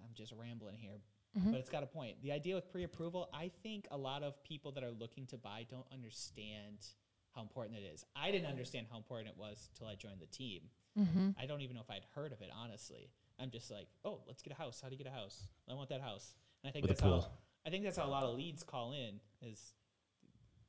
I'm 0.05 0.15
just 0.15 0.33
rambling 0.39 0.77
here. 0.77 1.01
Mhm. 1.39 1.51
But 1.53 1.61
it's 1.61 1.69
got 1.69 1.83
a 1.83 1.87
point. 1.87 2.23
The 2.23 2.33
idea 2.33 2.55
with 2.55 2.71
pre-approval, 2.71 3.29
I 3.35 3.51
think 3.63 3.87
a 3.91 3.97
lot 3.99 4.23
of 4.23 4.43
people 4.45 4.73
that 4.73 4.83
are 4.85 4.91
looking 4.91 5.27
to 5.27 5.37
buy 5.37 5.67
don't 5.71 5.87
understand 5.93 6.87
how 7.35 7.43
important 7.43 7.79
it 7.79 7.85
is. 7.93 8.05
I 8.17 8.31
didn't 8.31 8.47
understand 8.49 8.87
how 8.91 8.97
important 8.97 9.29
it 9.29 9.37
was 9.37 9.71
till 9.77 9.87
I 9.87 9.95
joined 9.95 10.21
the 10.21 10.27
team. 10.27 10.63
Mm-hmm. 10.99 11.31
I 11.41 11.47
don't 11.47 11.61
even 11.61 11.77
know 11.77 11.83
if 11.83 11.91
I'd 11.91 12.07
heard 12.15 12.33
of 12.33 12.41
it 12.41 12.51
honestly. 12.57 13.11
I'm 13.39 13.51
just 13.51 13.71
like, 13.71 13.89
oh, 14.05 14.21
let's 14.27 14.43
get 14.43 14.53
a 14.53 14.57
house. 14.57 14.81
How 14.81 14.89
do 14.89 14.97
you 14.97 15.03
get 15.03 15.13
a 15.13 15.15
house? 15.15 15.47
I 15.71 15.75
want 15.75 15.91
that 15.91 16.01
house. 16.01 16.35
And 16.63 16.71
I 16.71 16.73
think 16.73 16.83
With 16.83 16.91
a 16.91 16.95
that's 16.95 17.03
how 17.03 17.21
pool. 17.21 17.33
I 17.69 17.71
think 17.71 17.85
that's 17.85 17.99
how 17.99 18.07
a 18.07 18.09
lot 18.09 18.25
of 18.25 18.35
leads 18.35 18.63
call 18.63 18.93
in 18.93 19.21
is 19.43 19.75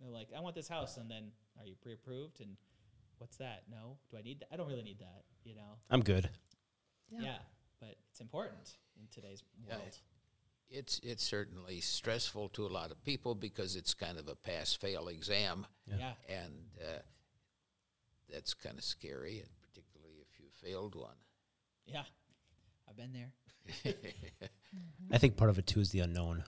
they're 0.02 0.10
like, 0.12 0.28
I 0.36 0.42
want 0.42 0.54
this 0.54 0.68
house, 0.68 0.98
and 0.98 1.10
then 1.10 1.32
are 1.58 1.66
you 1.66 1.76
pre-approved? 1.82 2.42
And 2.42 2.58
what's 3.20 3.38
that? 3.38 3.64
No, 3.72 3.96
do 4.12 4.18
I 4.18 4.22
need 4.22 4.42
that? 4.42 4.50
I 4.52 4.58
don't 4.58 4.68
really 4.68 4.84
need 4.84 5.00
that. 5.00 5.24
You 5.46 5.56
know? 5.56 5.78
I'm 5.90 6.02
good. 6.04 6.30
Yeah. 7.10 7.22
Yeah. 7.22 7.38
but 7.80 7.96
it's 8.12 8.20
important 8.20 8.76
in 9.00 9.08
today's 9.12 9.42
Yeah. 9.66 9.78
world. 9.78 9.98
It's 10.70 11.00
it's 11.02 11.24
certainly 11.24 11.80
stressful 11.80 12.50
to 12.50 12.68
a 12.68 12.72
lot 12.80 12.92
of 12.92 13.02
people 13.06 13.34
because 13.34 13.78
it's 13.78 13.94
kind 13.94 14.18
of 14.20 14.28
a 14.28 14.36
pass-fail 14.36 15.08
exam, 15.08 15.66
Yeah. 15.88 15.96
Yeah. 15.98 16.14
and 16.44 16.54
uh, 16.82 17.00
that's 18.30 18.54
kind 18.54 18.78
of 18.78 18.84
scary, 18.84 19.40
and 19.40 19.50
particularly 19.62 20.18
if 20.22 20.38
you 20.40 20.48
failed 20.52 20.96
one. 20.96 21.16
yeah, 21.86 22.04
I've 22.90 22.98
been 22.98 23.14
there. 23.14 23.32
I 25.12 25.18
think 25.18 25.38
part 25.38 25.50
of 25.50 25.58
it 25.58 25.66
too 25.66 25.80
is 25.80 25.92
the 25.92 26.02
unknown. 26.02 26.44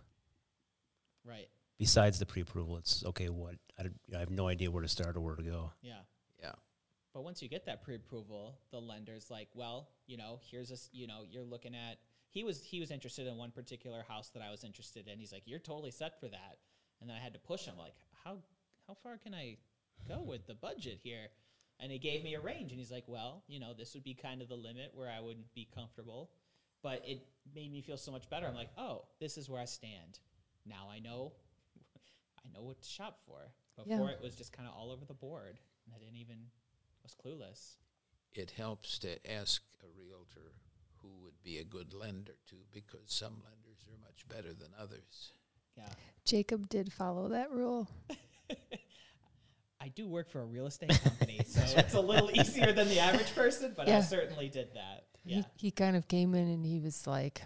Right. 1.26 1.48
Besides 1.78 2.20
the 2.20 2.26
pre-approval, 2.26 2.78
it's 2.78 3.04
okay. 3.06 3.30
What 3.30 3.56
I, 3.80 3.86
I 4.16 4.20
have 4.20 4.30
no 4.30 4.48
idea 4.48 4.70
where 4.70 4.82
to 4.84 4.88
start 4.88 5.16
or 5.18 5.22
where 5.22 5.36
to 5.36 5.44
go. 5.44 5.72
Yeah. 5.82 6.00
Yeah, 6.42 6.52
But 7.14 7.24
once 7.24 7.42
you 7.42 7.50
get 7.50 7.66
that 7.68 7.84
pre-approval, 7.84 8.58
the 8.72 8.80
lender's 8.80 9.30
like, 9.30 9.50
well, 9.54 9.90
you 10.08 10.18
know, 10.18 10.40
here's 10.50 10.72
a, 10.72 10.74
s- 10.74 10.90
you 10.92 11.06
know, 11.08 11.24
you're 11.30 11.44
looking 11.44 11.76
at. 11.76 11.98
He 12.30 12.44
was 12.44 12.64
he 12.64 12.80
was 12.80 12.90
interested 12.92 13.28
in 13.28 13.36
one 13.38 13.52
particular 13.52 14.04
house 14.08 14.30
that 14.30 14.42
I 14.42 14.50
was 14.52 14.64
interested 14.64 15.08
in. 15.08 15.20
He's 15.20 15.32
like, 15.32 15.44
you're 15.46 15.60
totally 15.60 15.92
set 15.92 16.20
for 16.20 16.28
that. 16.30 16.58
And 17.02 17.10
then 17.10 17.18
I 17.18 17.20
had 17.20 17.34
to 17.34 17.40
push 17.40 17.66
him 17.66 17.76
like, 17.78 17.94
how 18.24 18.38
how 18.88 18.96
far 19.04 19.18
can 19.18 19.34
I 19.34 19.58
go 20.08 20.22
with 20.26 20.48
the 20.48 20.54
budget 20.56 21.00
here? 21.04 21.28
And 21.80 21.92
he 21.92 21.98
gave 21.98 22.24
me 22.24 22.36
a 22.36 22.40
range, 22.40 22.72
and 22.72 22.80
he's 22.80 22.92
like, 22.92 23.06
well, 23.08 23.44
you 23.48 23.60
know, 23.60 23.74
this 23.74 23.96
would 23.96 24.04
be 24.04 24.14
kind 24.14 24.42
of 24.44 24.48
the 24.50 24.56
limit 24.56 24.92
where 24.94 25.10
I 25.10 25.20
wouldn't 25.20 25.52
be 25.56 25.68
comfortable. 25.74 26.30
But 26.84 27.04
it 27.08 27.26
made 27.56 27.72
me 27.72 27.82
feel 27.82 27.98
so 27.98 28.12
much 28.12 28.30
better. 28.30 28.46
I'm 28.48 28.54
like, 28.56 28.70
oh, 28.78 29.06
this 29.20 29.36
is 29.38 29.50
where 29.50 29.60
I 29.62 29.66
stand. 29.66 30.20
Now 30.66 30.90
I 30.92 31.00
know, 31.00 31.34
I 32.38 32.50
know 32.54 32.64
what 32.64 32.82
to 32.82 32.88
shop 32.88 33.20
for. 33.26 33.52
Yeah. 33.86 33.98
Before 33.98 34.12
it 34.12 34.22
was 34.22 34.36
just 34.36 34.52
kind 34.52 34.68
of 34.68 34.76
all 34.76 34.92
over 34.92 35.06
the 35.06 35.14
board. 35.14 35.60
And 35.86 35.96
I 35.96 36.00
didn't 36.00 36.18
even 36.18 36.38
was 37.04 37.16
clueless. 37.16 37.78
it 38.34 38.52
helps 38.52 39.00
to 39.00 39.10
ask 39.30 39.62
a 39.84 39.88
realtor 40.00 40.54
who 41.02 41.10
would 41.24 41.42
be 41.44 41.58
a 41.58 41.64
good 41.64 41.94
lender 41.94 42.34
to, 42.48 42.56
because 42.72 43.08
some 43.08 43.42
lenders 43.44 43.84
are 43.88 43.98
much 44.06 44.28
better 44.30 44.54
than 44.54 44.70
others. 44.80 45.34
Yeah. 45.76 45.90
Jacob 46.26 46.70
did 46.70 46.94
follow 46.94 47.30
that 47.30 47.52
rule. 47.52 47.90
I 49.82 49.88
do 49.88 50.08
work 50.08 50.30
for 50.30 50.42
a 50.42 50.46
real 50.46 50.68
estate 50.68 51.02
company, 51.02 51.42
so 51.48 51.62
it's 51.80 51.96
a 51.96 52.00
little 52.00 52.30
easier 52.32 52.72
than 52.72 52.88
the 52.88 53.00
average 53.00 53.34
person, 53.34 53.74
but 53.76 53.90
I 53.90 54.02
certainly 54.02 54.48
did 54.48 54.76
that. 54.76 55.06
Yeah. 55.26 55.38
He, 55.38 55.68
he 55.68 55.72
kind 55.72 55.96
of 55.96 56.08
came 56.08 56.36
in 56.36 56.48
and 56.48 56.64
he 56.66 56.80
was 56.80 57.08
like, 57.08 57.42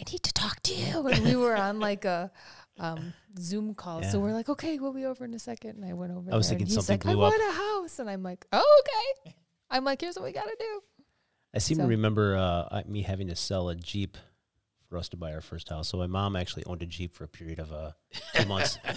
I 0.00 0.10
need 0.10 0.22
to 0.22 0.32
talk 0.32 0.60
to 0.64 0.74
you. 0.74 1.06
And 1.08 1.24
we 1.24 1.36
were 1.36 1.54
on 1.56 1.78
like 1.80 2.04
a 2.04 2.30
um, 2.78 3.12
Zoom 3.38 3.74
call. 3.74 4.02
So 4.02 4.18
we're 4.18 4.32
like, 4.32 4.48
okay, 4.48 4.78
we'll 4.78 4.92
be 4.94 5.04
over 5.04 5.24
in 5.24 5.34
a 5.34 5.38
second. 5.38 5.76
And 5.76 5.84
I 5.84 5.92
went 5.92 6.12
over 6.12 6.32
I 6.32 6.36
was 6.36 6.48
there 6.48 6.58
thinking 6.58 6.68
and 6.72 6.76
he's 6.76 6.86
something 6.86 7.06
like, 7.08 7.12
I 7.12 7.14
blew 7.16 7.24
up. 7.24 7.32
want 7.32 7.42
a 7.52 7.56
house. 7.56 7.98
And 7.98 8.08
I'm 8.08 8.22
like, 8.22 8.46
oh, 8.52 8.82
okay. 9.24 9.34
I'm 9.70 9.84
like, 9.84 10.00
here's 10.00 10.16
what 10.16 10.24
we 10.24 10.32
got 10.32 10.44
to 10.44 10.56
do. 10.58 10.80
I 11.54 11.58
seem 11.58 11.76
So- 11.76 11.82
to 11.82 11.88
remember 11.88 12.36
uh, 12.36 12.82
me 12.86 13.02
having 13.02 13.28
to 13.28 13.36
sell 13.36 13.68
a 13.68 13.74
Jeep 13.74 14.16
for 14.88 14.96
us 14.96 15.08
to 15.10 15.16
buy 15.16 15.32
our 15.34 15.40
first 15.40 15.68
house. 15.68 15.88
So 15.88 15.98
my 15.98 16.06
mom 16.06 16.34
actually 16.34 16.64
owned 16.64 16.82
a 16.82 16.86
Jeep 16.86 17.14
for 17.14 17.24
a 17.24 17.28
period 17.28 17.58
of 17.60 17.72
uh, 17.72 17.90
two 18.34 18.46
months. 18.46 18.78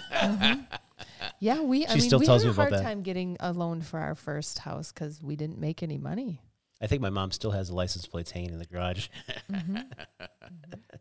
Yeah, 1.40 1.62
we, 1.62 1.86
I 1.86 1.90
She 1.90 1.96
mean, 1.96 2.02
still 2.08 2.20
we 2.20 2.26
tells 2.26 2.44
had 2.44 2.50
me 2.50 2.52
a 2.52 2.70
hard 2.70 2.74
time 2.84 3.02
getting 3.02 3.36
a 3.42 3.52
loan 3.52 3.82
for 3.82 4.00
our 4.00 4.16
first 4.16 4.60
house 4.60 4.92
because 4.94 5.22
we 5.22 5.36
didn't 5.36 5.58
make 5.60 5.84
any 5.84 5.98
money. 5.98 6.42
I 6.84 6.88
think 6.88 7.02
my 7.02 7.10
mom 7.10 7.32
still 7.32 7.52
has 7.52 7.70
the 7.70 7.76
license 7.76 8.06
plates 8.06 8.30
hanging 8.30 8.52
in 8.52 8.60
the 8.60 8.66
garage. 8.66 9.08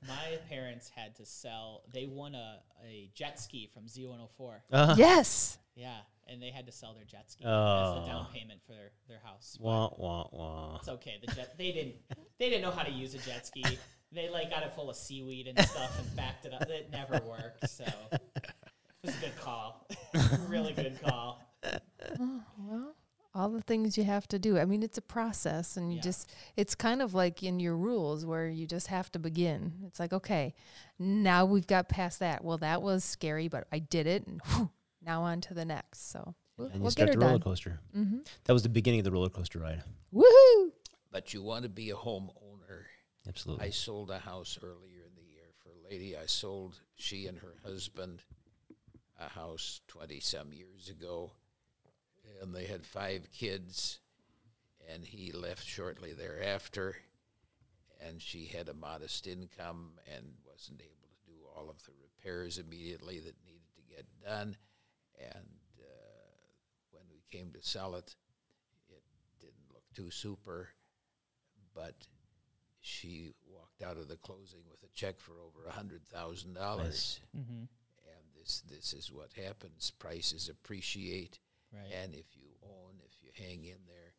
My 0.09 0.37
parents 0.49 0.91
had 0.95 1.17
to 1.17 1.27
sell. 1.27 1.83
They 1.93 2.07
won 2.07 2.35
a, 2.35 2.61
a 2.87 3.11
jet 3.15 3.39
ski 3.41 3.69
from 3.73 3.85
Z104. 3.87 4.55
Uh, 4.73 4.95
yes. 4.97 5.59
Yeah, 5.75 5.97
and 6.29 6.41
they 6.43 6.51
had 6.51 6.67
to 6.67 6.73
sell 6.73 6.95
their 6.95 7.05
jet 7.05 7.31
ski 7.31 7.45
as 7.45 7.49
the 7.49 8.05
down 8.07 8.27
Oh. 8.29 8.33
payment 8.33 8.61
for 8.67 8.73
their, 8.75 8.91
their 9.09 9.21
house. 9.25 9.57
Wah, 9.61 9.91
wah, 9.97 10.29
wah. 10.33 10.77
It's 10.77 10.89
okay. 10.89 11.19
The 11.25 11.33
jet 11.35 11.57
they 11.59 11.73
didn't 11.73 11.95
they 12.39 12.49
didn't 12.51 12.63
know 12.63 12.71
how 12.71 12.83
to 12.83 12.91
use 12.91 13.15
a 13.15 13.19
jet 13.19 13.47
ski. 13.47 13.65
They 14.13 14.29
like 14.29 14.51
got 14.51 14.63
it 14.63 14.73
full 14.75 14.91
of 14.91 14.97
seaweed 14.97 15.47
and 15.49 15.59
stuff 15.67 15.99
and 15.99 16.15
backed 16.17 16.45
it 16.45 16.53
up. 16.53 16.63
It 16.69 16.91
never 16.93 17.21
worked. 17.27 17.69
So 17.71 17.85
it 18.13 18.43
was 19.03 19.17
a 19.17 19.21
good 19.21 19.37
call. 19.41 19.87
really 20.49 20.75
good 20.75 21.01
call. 21.03 21.41
Oh, 22.21 22.41
well, 22.59 22.95
all 23.35 23.49
the 23.51 23.63
things 23.63 23.97
you 23.97 24.05
have 24.05 24.29
to 24.29 24.39
do. 24.39 24.59
I 24.59 24.65
mean, 24.65 24.83
it's 24.83 24.99
a 24.99 25.03
process, 25.03 25.77
and 25.77 25.91
you 25.91 25.97
Yeah. 25.97 26.03
just, 26.03 26.31
it's 26.57 26.75
kind 26.75 27.01
of 27.01 27.15
like 27.15 27.43
in 27.43 27.61
your 27.61 27.77
rules 27.77 28.27
where 28.27 28.49
you 28.49 28.67
just 28.67 28.89
have 28.89 29.11
to 29.13 29.19
begin. 29.19 29.73
It's 29.87 29.99
like, 29.99 30.13
okay, 30.13 30.55
now 30.99 31.45
we've 31.47 31.67
got 31.67 31.89
past 31.89 32.19
that. 32.19 32.45
Well, 32.45 32.59
that 32.59 32.83
was 32.83 33.05
scary, 33.05 33.49
but 33.49 33.67
I 33.73 33.79
did 33.79 34.07
it, 34.07 34.27
and 34.27 34.41
whew, 34.47 34.71
now 35.01 35.23
on 35.23 35.41
to 35.43 35.55
the 35.55 35.65
next. 35.65 36.11
So 36.11 36.35
we'll, 36.59 36.67
And 36.69 36.77
you 36.77 36.83
we'll 36.83 36.91
start 36.91 37.09
get 37.11 37.19
the 37.19 37.25
roller 37.25 37.39
done. 37.39 37.43
coaster. 37.43 37.81
Mm-hmm. 37.97 38.19
That 38.45 38.53
was 38.53 38.63
the 38.63 38.69
beginning 38.69 39.01
of 39.01 39.05
the 39.05 39.13
roller 39.13 39.31
coaster 39.31 39.59
ride. 39.59 39.83
Woohoo! 40.13 40.73
But 41.11 41.33
you 41.33 41.43
want 41.43 41.63
to 41.63 41.69
be 41.71 41.91
a 41.91 41.95
homeowner. 41.95 42.85
Absolutely. 43.27 43.67
I 43.67 43.71
sold 43.71 44.11
a 44.11 44.19
house 44.19 44.59
earlier 44.63 45.05
in 45.07 45.15
the 45.15 45.23
year 45.33 45.45
for 45.63 45.71
a 45.71 45.91
lady. 45.91 46.17
I 46.17 46.27
sold 46.27 46.81
she 46.97 47.27
and 47.29 47.39
her 47.39 47.55
husband 47.65 48.23
a 49.21 49.29
house 49.29 49.81
20 49.89 50.19
some 50.21 50.53
years 50.53 50.89
ago, 50.89 51.33
and 52.43 52.55
they 52.55 52.65
had 52.65 52.85
five 52.85 53.29
kids, 53.33 54.01
and 54.93 55.05
he 55.05 55.33
left 55.33 55.65
shortly 55.65 56.13
thereafter. 56.13 56.97
And 58.05 58.21
she 58.21 58.47
had 58.47 58.69
a 58.69 58.75
modest 58.75 59.29
income 59.29 59.93
and 60.13 60.25
wasn't 60.45 60.81
able 60.81 61.09
to 61.09 61.31
do 61.31 61.39
all 61.57 61.71
of 61.71 61.83
the 61.85 61.93
repairs 62.03 62.59
immediately 62.59 63.21
that 63.21 63.37
needed 63.47 63.73
to 63.77 63.95
get 63.95 64.07
done. 64.25 64.57
And 65.21 65.49
uh, 65.81 66.33
when 66.91 67.05
we 67.13 67.23
came 67.31 67.53
to 67.53 67.63
sell 67.63 67.95
it, 67.95 68.17
it 68.89 69.05
didn't 69.41 69.73
look 69.73 69.85
too 69.95 70.11
super, 70.11 70.71
but 71.77 71.95
she 72.81 73.35
walked 73.47 73.83
out 73.83 73.97
of 73.97 74.09
the 74.09 74.17
closing 74.17 74.63
with 74.69 74.83
a 74.83 74.93
check 74.93 75.21
for 75.21 75.35
over 75.35 75.69
a 75.69 75.73
hundred 75.73 76.05
thousand 76.05 76.55
dollars. 76.55 77.21
Nice. 77.35 77.45
Mm-hmm. 77.45 77.59
And 77.61 78.25
this 78.37 78.63
this 78.69 78.93
is 78.93 79.13
what 79.13 79.31
happens. 79.35 79.93
Prices 79.93 80.49
appreciate, 80.49 81.39
Right. 81.73 81.91
and 82.03 82.15
if 82.15 82.27
you 82.37 82.49
own, 82.65 83.01
if 83.05 83.13
you 83.23 83.31
hang 83.35 83.65
in 83.65 83.79
there, 83.87 84.13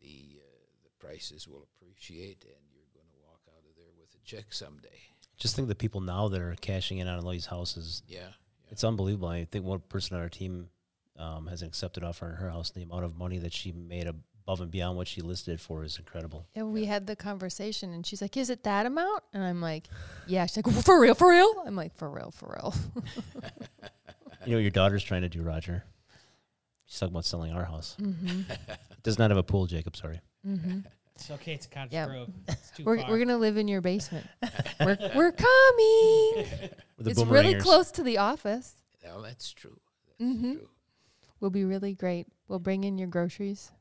the 0.00 0.40
uh, 0.40 0.44
the 0.84 0.90
prices 1.06 1.46
will 1.46 1.66
appreciate, 1.76 2.44
and 2.44 2.62
you're 2.72 2.88
going 2.94 3.06
to 3.10 3.18
walk 3.26 3.40
out 3.48 3.62
of 3.68 3.76
there 3.76 3.92
with 4.00 4.14
a 4.14 4.24
check 4.24 4.52
someday. 4.52 4.88
Just 5.36 5.54
think 5.56 5.64
of 5.64 5.68
the 5.70 5.74
people 5.74 6.00
now 6.00 6.28
that 6.28 6.40
are 6.40 6.54
cashing 6.60 6.98
in 6.98 7.08
on 7.08 7.22
all 7.24 7.30
these 7.30 7.46
houses. 7.46 8.02
Yeah, 8.06 8.18
yeah. 8.20 8.28
It's 8.70 8.84
unbelievable. 8.84 9.28
I 9.28 9.44
think 9.44 9.64
one 9.64 9.80
person 9.88 10.16
on 10.16 10.22
our 10.22 10.28
team 10.28 10.68
um, 11.18 11.46
has 11.48 11.62
an 11.62 11.68
accepted 11.68 12.04
offer 12.04 12.26
on 12.26 12.34
her 12.36 12.48
house. 12.50 12.70
and 12.70 12.80
The 12.82 12.86
amount 12.88 13.04
of 13.04 13.18
money 13.18 13.38
that 13.38 13.52
she 13.52 13.72
made 13.72 14.06
above 14.06 14.60
and 14.60 14.70
beyond 14.70 14.96
what 14.96 15.08
she 15.08 15.20
listed 15.20 15.60
for 15.60 15.84
is 15.84 15.98
incredible. 15.98 16.46
Yeah, 16.54 16.62
we 16.64 16.86
had 16.86 17.06
the 17.06 17.16
conversation, 17.16 17.92
and 17.92 18.06
she's 18.06 18.22
like, 18.22 18.36
"Is 18.36 18.48
it 18.50 18.62
that 18.64 18.86
amount?" 18.86 19.22
And 19.34 19.42
I'm 19.44 19.60
like, 19.60 19.88
"Yeah." 20.26 20.46
She's 20.46 20.64
like, 20.64 20.74
"For 20.84 20.98
real, 21.00 21.14
for 21.14 21.28
real." 21.30 21.62
I'm 21.66 21.76
like, 21.76 21.94
"For 21.96 22.08
real, 22.08 22.30
for 22.30 22.56
real." 22.56 22.74
You 24.44 24.50
know 24.50 24.56
what 24.56 24.62
your 24.62 24.70
daughter's 24.72 25.04
trying 25.04 25.22
to 25.22 25.28
do, 25.28 25.40
Roger? 25.42 25.84
She's 26.92 27.00
talking 27.00 27.14
about 27.14 27.24
selling 27.24 27.52
our 27.54 27.64
house. 27.64 27.96
mm-hmm. 27.98 28.50
It 28.52 28.58
does 29.02 29.18
not 29.18 29.30
have 29.30 29.38
a 29.38 29.42
pool, 29.42 29.64
Jacob. 29.66 29.96
Sorry. 29.96 30.20
Mm-hmm. 30.46 30.80
It's 31.14 31.30
okay. 31.30 31.54
It's 31.54 31.66
Cottage 31.66 31.90
Yeah. 31.94 32.04
Grove. 32.04 32.28
It's 32.48 32.70
too 32.72 32.84
We're 32.84 32.98
far. 33.00 33.08
we're 33.08 33.18
gonna 33.18 33.38
live 33.38 33.56
in 33.56 33.66
your 33.66 33.80
basement. 33.80 34.26
we're 34.80 34.98
we're 35.14 35.32
coming. 35.32 36.46
It's 36.98 37.24
really 37.24 37.54
close 37.54 37.90
to 37.92 38.02
the 38.02 38.18
office. 38.18 38.74
Well, 39.02 39.22
that's 39.22 39.50
true. 39.54 39.80
That's 40.18 40.30
Mhm. 40.32 40.52
true. 40.58 40.68
Will 41.40 41.48
be 41.48 41.64
really 41.64 41.94
great. 41.94 42.26
We'll 42.46 42.58
bring 42.58 42.84
in 42.84 42.98
your 42.98 43.08
groceries. 43.08 43.72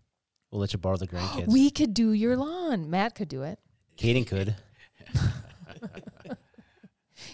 We'll 0.50 0.62
let 0.62 0.72
you 0.72 0.80
borrow 0.80 0.96
the 0.96 1.06
grandkids. 1.08 1.48
we 1.52 1.70
could 1.70 1.94
do 1.94 2.14
your 2.14 2.38
lawn. 2.38 2.90
Matt 2.90 3.16
could 3.16 3.28
do 3.28 3.44
it. 3.44 3.60
Kaden 3.98 4.26
could. 4.26 4.56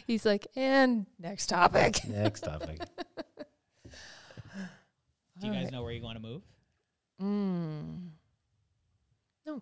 He's 0.08 0.26
like, 0.26 0.48
and 0.56 1.06
next 1.20 1.48
topic. 1.48 2.00
Next 2.08 2.42
topic. 2.42 2.80
Do 5.40 5.48
you 5.48 5.54
guys 5.54 5.60
Alright. 5.60 5.74
know 5.74 5.84
where 5.84 5.92
you 5.92 6.02
want 6.02 6.18
to 6.18 6.22
move? 6.22 6.42
Mm. 7.22 8.10
No. 9.46 9.62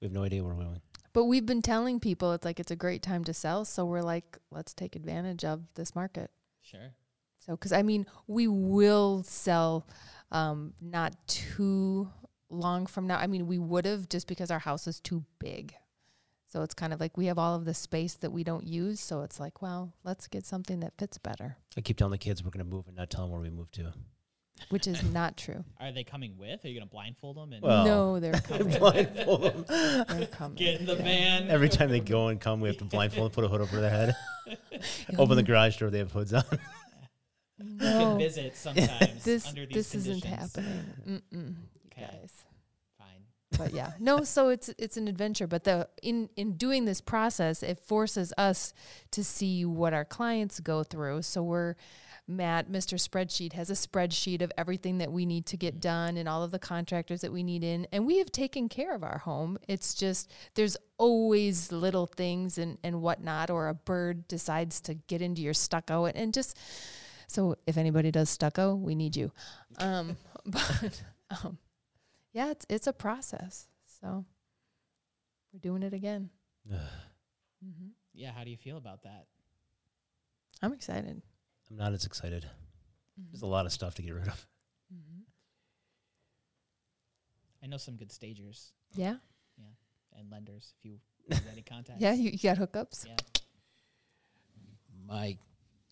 We 0.00 0.06
have 0.06 0.12
no 0.12 0.24
idea 0.24 0.42
where 0.42 0.54
we're 0.54 0.64
going. 0.64 0.80
But 1.12 1.24
we've 1.24 1.46
been 1.46 1.62
telling 1.62 2.00
people 2.00 2.32
it's 2.32 2.44
like 2.44 2.60
it's 2.60 2.70
a 2.70 2.76
great 2.76 3.02
time 3.02 3.24
to 3.24 3.34
sell. 3.34 3.64
So 3.64 3.84
we're 3.84 4.02
like, 4.02 4.38
let's 4.50 4.72
take 4.74 4.96
advantage 4.96 5.44
of 5.44 5.62
this 5.74 5.94
market. 5.94 6.30
Sure. 6.62 6.94
So, 7.40 7.52
because 7.52 7.72
I 7.72 7.82
mean, 7.82 8.06
we 8.26 8.46
will 8.46 9.22
sell 9.24 9.86
um, 10.30 10.74
not 10.80 11.14
too 11.26 12.10
long 12.48 12.86
from 12.86 13.06
now. 13.06 13.18
I 13.18 13.26
mean, 13.26 13.46
we 13.46 13.58
would 13.58 13.86
have 13.86 14.08
just 14.08 14.26
because 14.28 14.50
our 14.50 14.58
house 14.58 14.86
is 14.86 15.00
too 15.00 15.24
big. 15.38 15.74
So 16.46 16.62
it's 16.62 16.74
kind 16.74 16.92
of 16.92 17.00
like 17.00 17.16
we 17.16 17.26
have 17.26 17.38
all 17.38 17.54
of 17.54 17.64
the 17.64 17.74
space 17.74 18.14
that 18.14 18.30
we 18.30 18.42
don't 18.42 18.66
use. 18.66 19.00
So 19.00 19.22
it's 19.22 19.38
like, 19.38 19.62
well, 19.62 19.94
let's 20.04 20.26
get 20.26 20.44
something 20.44 20.80
that 20.80 20.94
fits 20.98 21.16
better, 21.16 21.56
I 21.76 21.80
keep 21.80 21.96
telling 21.96 22.10
the 22.10 22.18
kids 22.18 22.42
we're 22.42 22.50
going 22.50 22.64
to 22.64 22.70
move 22.70 22.88
and 22.88 22.96
not 22.96 23.08
tell 23.08 23.22
them 23.22 23.30
where 23.30 23.40
we 23.40 23.50
move 23.50 23.70
to. 23.72 23.92
Which 24.70 24.86
is 24.86 25.02
not 25.12 25.36
true. 25.36 25.64
Are 25.80 25.92
they 25.92 26.04
coming 26.04 26.36
with? 26.38 26.64
Are 26.64 26.68
you 26.68 26.78
gonna 26.78 26.86
blindfold 26.90 27.36
them 27.36 27.52
and 27.52 27.62
Well, 27.62 27.84
no, 27.84 28.20
they're 28.20 28.32
coming. 28.40 28.78
blindfold 28.78 29.42
them. 29.42 29.64
they're 30.08 30.26
coming. 30.30 30.56
get 30.56 30.80
in 30.80 30.86
the 30.86 30.96
Yeah. 30.96 31.02
van? 31.02 31.50
Every 31.50 31.68
time 31.68 31.90
they 31.90 32.00
go 32.00 32.28
and 32.28 32.40
come, 32.40 32.60
we 32.60 32.68
have 32.68 32.78
to 32.78 32.84
blindfold 32.84 33.26
and 33.26 33.34
put 33.34 33.44
a 33.44 33.48
hood 33.48 33.60
over 33.60 33.80
their 33.80 33.90
head. 33.90 34.16
Open 35.18 35.36
the 35.36 35.42
garage 35.42 35.78
door, 35.78 35.90
they 35.90 35.98
have 35.98 36.12
hoods 36.12 36.32
on. 36.32 36.42
You 37.58 37.66
No, 37.76 37.98
can 37.98 38.18
visit 38.18 38.56
sometimes 38.56 39.22
this 39.22 39.46
under 39.46 39.66
these 39.66 39.74
this 39.74 39.94
isn't 39.94 40.24
happening. 40.24 40.84
Mm-mm, 41.06 41.22
you 41.32 41.56
Okay. 41.92 42.08
guys. 42.20 42.44
Fine. 42.98 43.24
but 43.58 43.72
yeah 43.74 43.92
no 43.98 44.24
so 44.24 44.48
it's 44.48 44.70
it's 44.78 44.96
an 44.96 45.08
adventure 45.08 45.46
but 45.46 45.64
the 45.64 45.86
in 46.02 46.30
in 46.36 46.52
doing 46.56 46.84
this 46.86 47.00
process 47.02 47.62
it 47.62 47.78
forces 47.80 48.32
us 48.38 48.72
to 49.10 49.22
see 49.24 49.64
what 49.66 49.92
our 49.92 50.04
clients 50.06 50.60
go 50.60 50.82
through 50.84 51.20
so 51.22 51.42
we're 51.42 51.74
Matt, 52.30 52.70
Mr. 52.70 52.94
Spreadsheet, 52.94 53.52
has 53.54 53.70
a 53.70 53.74
spreadsheet 53.74 54.40
of 54.40 54.52
everything 54.56 54.98
that 54.98 55.12
we 55.12 55.26
need 55.26 55.46
to 55.46 55.56
get 55.56 55.80
done 55.80 56.16
and 56.16 56.28
all 56.28 56.42
of 56.42 56.50
the 56.50 56.58
contractors 56.58 57.20
that 57.20 57.32
we 57.32 57.42
need 57.42 57.64
in. 57.64 57.86
And 57.92 58.06
we 58.06 58.18
have 58.18 58.30
taken 58.30 58.68
care 58.68 58.94
of 58.94 59.02
our 59.02 59.18
home. 59.18 59.58
It's 59.68 59.94
just 59.94 60.32
there's 60.54 60.76
always 60.96 61.72
little 61.72 62.06
things 62.06 62.56
and, 62.56 62.78
and 62.84 63.02
whatnot, 63.02 63.50
or 63.50 63.68
a 63.68 63.74
bird 63.74 64.28
decides 64.28 64.80
to 64.82 64.94
get 64.94 65.20
into 65.20 65.42
your 65.42 65.54
stucco 65.54 66.04
and, 66.04 66.16
and 66.16 66.32
just 66.32 66.56
so 67.30 67.54
if 67.64 67.76
anybody 67.76 68.10
does 68.10 68.28
stucco, 68.28 68.74
we 68.74 68.96
need 68.96 69.14
you. 69.14 69.30
Um, 69.78 70.16
but 70.46 71.02
um, 71.30 71.58
yeah, 72.32 72.50
it's 72.50 72.66
it's 72.68 72.86
a 72.88 72.92
process. 72.92 73.68
So 74.00 74.24
we're 75.52 75.60
doing 75.60 75.84
it 75.84 75.94
again. 75.94 76.30
mm-hmm. 76.68 77.88
Yeah. 78.14 78.32
How 78.32 78.42
do 78.42 78.50
you 78.50 78.56
feel 78.56 78.76
about 78.76 79.04
that? 79.04 79.26
I'm 80.60 80.72
excited. 80.72 81.22
I'm 81.70 81.76
not 81.76 81.92
as 81.92 82.04
excited. 82.04 82.46
There's 83.30 83.42
a 83.42 83.46
lot 83.46 83.66
of 83.66 83.72
stuff 83.72 83.94
to 83.96 84.02
get 84.02 84.14
rid 84.14 84.28
of. 84.28 84.46
Mhm. 84.92 85.22
I 87.62 87.66
know 87.66 87.76
some 87.76 87.96
good 87.96 88.10
stagers 88.10 88.72
Yeah. 88.94 89.16
Yeah, 89.58 89.64
and 90.18 90.30
lenders. 90.30 90.74
If 90.78 90.84
you 90.84 91.00
have 91.30 91.46
any 91.52 91.62
contacts. 91.62 92.00
yeah. 92.02 92.12
You, 92.14 92.30
you 92.30 92.38
got 92.38 92.56
hookups. 92.56 93.06
Yeah. 93.06 93.16
my 95.06 95.36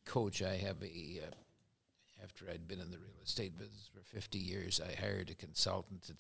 coach, 0.05 0.43
I 0.43 0.57
have 0.57 0.83
a, 0.83 1.21
uh, 1.27 2.23
after 2.25 2.47
I'd 2.51 2.67
been 2.67 2.81
in 2.81 2.91
the 2.91 2.99
real 2.99 3.21
estate 3.23 3.57
business 3.59 3.91
for 3.95 4.01
50 4.03 4.39
years, 4.39 4.81
I 4.81 4.95
hired 4.99 5.29
a 5.31 5.35
consultant 5.35 6.03
to, 6.05 6.15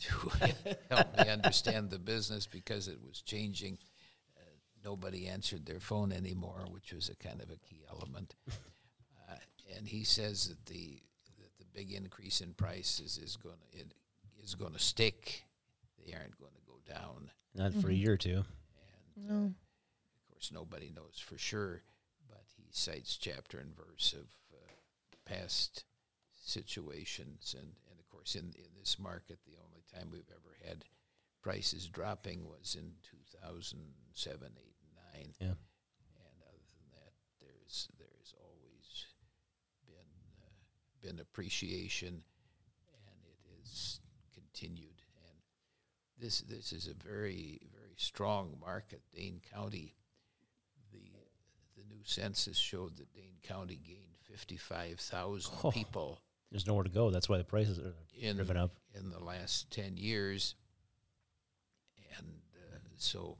to 0.00 0.76
help 0.90 1.16
me 1.18 1.28
understand 1.30 1.90
the 1.90 1.98
business 1.98 2.46
because 2.46 2.86
it 2.88 2.98
was 3.02 3.22
changing. 3.22 3.78
Uh, 4.84 4.88
nobody 4.88 5.26
answered 5.26 5.66
their 5.66 5.80
phone 5.80 6.12
anymore, 6.12 6.66
which 6.70 6.92
was 6.92 7.08
a 7.08 7.16
kind 7.16 7.40
of 7.40 7.50
a 7.50 7.56
key 7.56 7.82
element. 7.90 8.34
Uh, 9.30 9.36
and 9.76 9.86
he 9.86 10.04
says 10.04 10.48
that 10.48 10.64
the 10.72 11.02
that 11.38 11.50
the 11.58 11.64
big 11.74 11.92
increase 11.92 12.40
in 12.40 12.54
prices 12.54 13.18
is 13.18 13.36
going 13.36 13.58
to 13.72 13.78
it 13.78 13.92
is 14.42 14.54
going 14.54 14.72
to 14.72 14.78
stick. 14.78 15.44
They 15.98 16.14
aren't 16.14 16.38
going 16.38 16.54
to 16.54 16.62
go 16.66 16.78
down. 16.90 17.30
Not 17.54 17.74
for 17.74 17.88
a 17.90 17.92
Mhm. 17.92 17.98
year 18.00 18.12
or 18.14 18.16
two. 18.16 18.44
And 19.16 19.28
No. 19.28 19.44
of 20.16 20.28
course, 20.30 20.50
nobody 20.50 20.88
knows 20.88 21.18
for 21.18 21.36
sure, 21.36 21.82
but 22.26 22.42
he 22.56 22.68
cites 22.72 23.18
chapter 23.18 23.58
and 23.58 23.76
verse 23.76 24.14
of 24.14 24.28
uh, 24.54 24.56
past 25.26 25.84
situations. 26.34 27.54
And, 27.58 27.74
and 27.90 28.00
of 28.00 28.08
course, 28.08 28.34
in, 28.34 28.54
in 28.56 28.70
this 28.78 28.98
market, 28.98 29.40
the 29.44 29.58
only 29.62 29.82
time 29.92 30.08
we've 30.10 30.30
ever 30.30 30.56
had 30.66 30.86
prices 31.42 31.86
dropping 31.86 32.46
was 32.48 32.74
in 32.78 32.94
2007, 33.42 34.48
8, 34.56 34.74
and 35.16 35.24
9. 35.24 35.34
Yeah. 35.40 35.46
And 35.46 35.56
other 36.46 36.64
than 36.72 36.86
that, 36.92 37.12
there's, 37.40 37.88
there's 37.98 38.34
always 38.42 39.06
been, 39.86 40.10
uh, 40.40 41.06
been 41.06 41.20
appreciation, 41.20 42.08
and 42.08 43.20
it 43.24 43.38
has 43.60 44.00
continued. 44.34 45.02
And 45.26 45.36
this, 46.18 46.40
this 46.42 46.72
is 46.72 46.88
a 46.88 46.94
very, 46.94 47.60
very 47.72 47.94
strong 47.96 48.56
market. 48.60 49.02
Dane 49.14 49.40
County, 49.54 49.94
the, 50.92 50.98
the 51.76 51.84
new 51.88 52.02
census 52.04 52.56
showed 52.56 52.96
that 52.96 53.12
Dane 53.14 53.38
County 53.42 53.76
gained 53.84 54.16
55,000 54.24 55.52
Oh. 55.64 55.70
people 55.70 56.20
There's 56.50 56.66
nowhere 56.66 56.84
to 56.84 56.90
go. 56.90 57.10
That's 57.10 57.28
why 57.28 57.38
the 57.38 57.44
prices 57.44 57.78
are 57.78 57.94
in 58.18 58.36
driven 58.36 58.56
up. 58.56 58.72
in 58.94 59.10
the 59.10 59.18
last 59.22 59.70
10 59.70 59.96
years. 59.96 60.54
So 62.98 63.38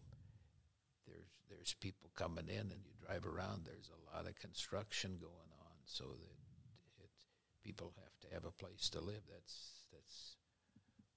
there's, 1.07 1.27
there's 1.51 1.75
people 1.81 2.11
coming 2.15 2.49
in, 2.49 2.61
and 2.73 2.81
you 2.85 2.93
drive 3.05 3.27
around, 3.27 3.65
there's 3.67 3.91
a 3.91 4.17
lot 4.17 4.27
of 4.29 4.37
construction 4.37 5.19
going 5.21 5.51
on, 5.61 5.73
so 5.85 6.05
that 6.05 7.03
it, 7.05 7.11
people 7.63 7.93
have 7.97 8.19
to 8.21 8.35
have 8.35 8.45
a 8.45 8.53
place 8.53 8.89
to 8.91 9.01
live. 9.01 9.23
That's, 9.31 9.85
that's 9.93 10.37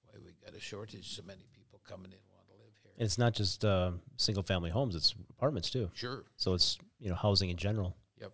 why 0.04 0.18
we 0.24 0.32
got 0.44 0.56
a 0.56 0.60
shortage. 0.60 1.14
So 1.14 1.22
many 1.22 1.46
people 1.52 1.80
coming 1.88 2.12
in 2.12 2.18
want 2.34 2.48
to 2.48 2.54
live 2.54 2.74
here. 2.82 2.92
And 2.98 3.04
it's 3.04 3.18
not 3.18 3.32
just 3.32 3.64
uh, 3.64 3.92
single 4.16 4.42
family 4.42 4.70
homes, 4.70 4.94
it's 4.96 5.14
apartments 5.30 5.70
too. 5.70 5.90
sure. 5.94 6.24
So 6.36 6.54
it's, 6.54 6.78
you 6.98 7.08
know, 7.08 7.14
housing 7.14 7.50
in 7.50 7.56
general. 7.56 7.96
Yep. 8.20 8.32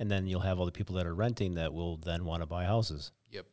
And 0.00 0.10
then 0.10 0.26
you'll 0.26 0.40
have 0.40 0.58
all 0.58 0.66
the 0.66 0.72
people 0.72 0.96
that 0.96 1.06
are 1.06 1.14
renting 1.14 1.54
that 1.54 1.72
will 1.72 1.98
then 1.98 2.24
want 2.24 2.42
to 2.42 2.46
buy 2.46 2.64
houses. 2.64 3.12
Yep. 3.30 3.46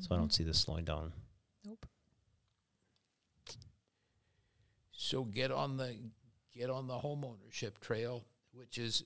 So 0.00 0.14
I 0.14 0.18
don't 0.18 0.32
see 0.32 0.44
this 0.44 0.58
slowing 0.58 0.84
down. 0.84 1.12
Nope. 1.64 1.86
So 5.04 5.22
get 5.22 5.52
on 5.52 5.76
the 5.76 5.94
get 6.56 6.70
on 6.70 6.86
the 6.86 6.98
home 6.98 7.26
ownership 7.26 7.78
trail, 7.78 8.24
which 8.54 8.78
is 8.78 9.04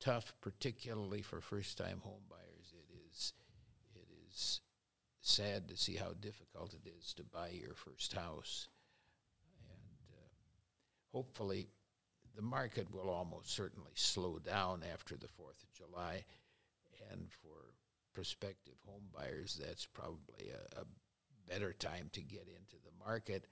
tough, 0.00 0.34
particularly 0.40 1.22
for 1.22 1.40
first 1.40 1.78
time 1.78 2.00
home 2.02 2.24
buyers. 2.28 2.74
It 2.74 2.92
is 3.08 3.34
it 3.94 4.08
is 4.26 4.60
sad 5.20 5.68
to 5.68 5.76
see 5.76 5.94
how 5.94 6.14
difficult 6.20 6.74
it 6.74 6.90
is 6.98 7.14
to 7.14 7.22
buy 7.22 7.50
your 7.50 7.74
first 7.74 8.14
house, 8.14 8.66
and 9.70 10.12
uh, 10.12 10.28
hopefully 11.12 11.68
the 12.34 12.42
market 12.42 12.92
will 12.92 13.08
almost 13.08 13.54
certainly 13.54 13.92
slow 13.94 14.40
down 14.40 14.82
after 14.92 15.14
the 15.16 15.28
Fourth 15.28 15.62
of 15.62 15.72
July, 15.72 16.24
and 17.12 17.28
for 17.30 17.74
prospective 18.12 18.74
home 18.84 19.04
buyers, 19.14 19.60
that's 19.64 19.86
probably 19.86 20.50
a, 20.50 20.80
a 20.80 20.84
better 21.48 21.72
time 21.72 22.10
to 22.12 22.22
get 22.22 22.48
into 22.48 22.74
the 22.84 23.04
market 23.06 23.46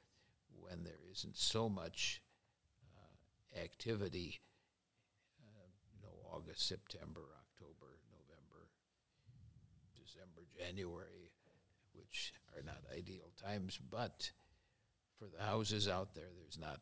when 0.60 0.84
there 0.84 1.00
isn't 1.12 1.36
so 1.36 1.68
much 1.68 2.22
uh, 2.82 3.60
activity. 3.62 4.40
Uh, 5.40 5.68
you 5.92 6.00
know, 6.02 6.36
August, 6.36 6.66
September, 6.68 7.22
October, 7.40 7.98
November, 8.10 8.68
December, 9.94 10.42
January, 10.58 11.32
which 11.94 12.32
are 12.56 12.62
not 12.62 12.78
ideal 12.96 13.30
times. 13.42 13.78
But 13.90 14.30
for 15.18 15.26
the 15.26 15.42
houses 15.42 15.88
out 15.88 16.14
there, 16.14 16.28
there's 16.38 16.58
not 16.58 16.80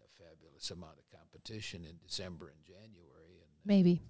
a 0.00 0.24
fabulous 0.24 0.70
amount 0.70 0.98
of 0.98 1.18
competition 1.18 1.84
in 1.84 1.96
December 2.06 2.48
and 2.48 2.64
January, 2.64 3.40
and 3.40 3.50
Maybe. 3.64 4.02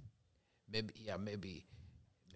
maybe 0.70 0.94
yeah, 0.96 1.16
maybe. 1.16 1.66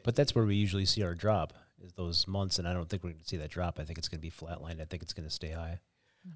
But 0.02 0.16
that's 0.16 0.34
where 0.34 0.44
we 0.46 0.56
usually 0.56 0.86
see 0.86 1.02
our 1.02 1.14
drop 1.14 1.52
is 1.82 1.92
those 1.92 2.26
months, 2.26 2.58
and 2.58 2.66
I 2.66 2.72
don't 2.72 2.88
think 2.88 3.04
we're 3.04 3.10
going 3.10 3.22
to 3.22 3.28
see 3.28 3.36
that 3.36 3.50
drop. 3.50 3.78
I 3.78 3.84
think 3.84 3.98
it's 3.98 4.08
going 4.08 4.18
to 4.18 4.22
be 4.22 4.30
flatlined. 4.30 4.80
I 4.80 4.84
think 4.86 5.02
it's 5.02 5.12
going 5.12 5.28
to 5.28 5.34
stay 5.34 5.50
high. 5.50 5.80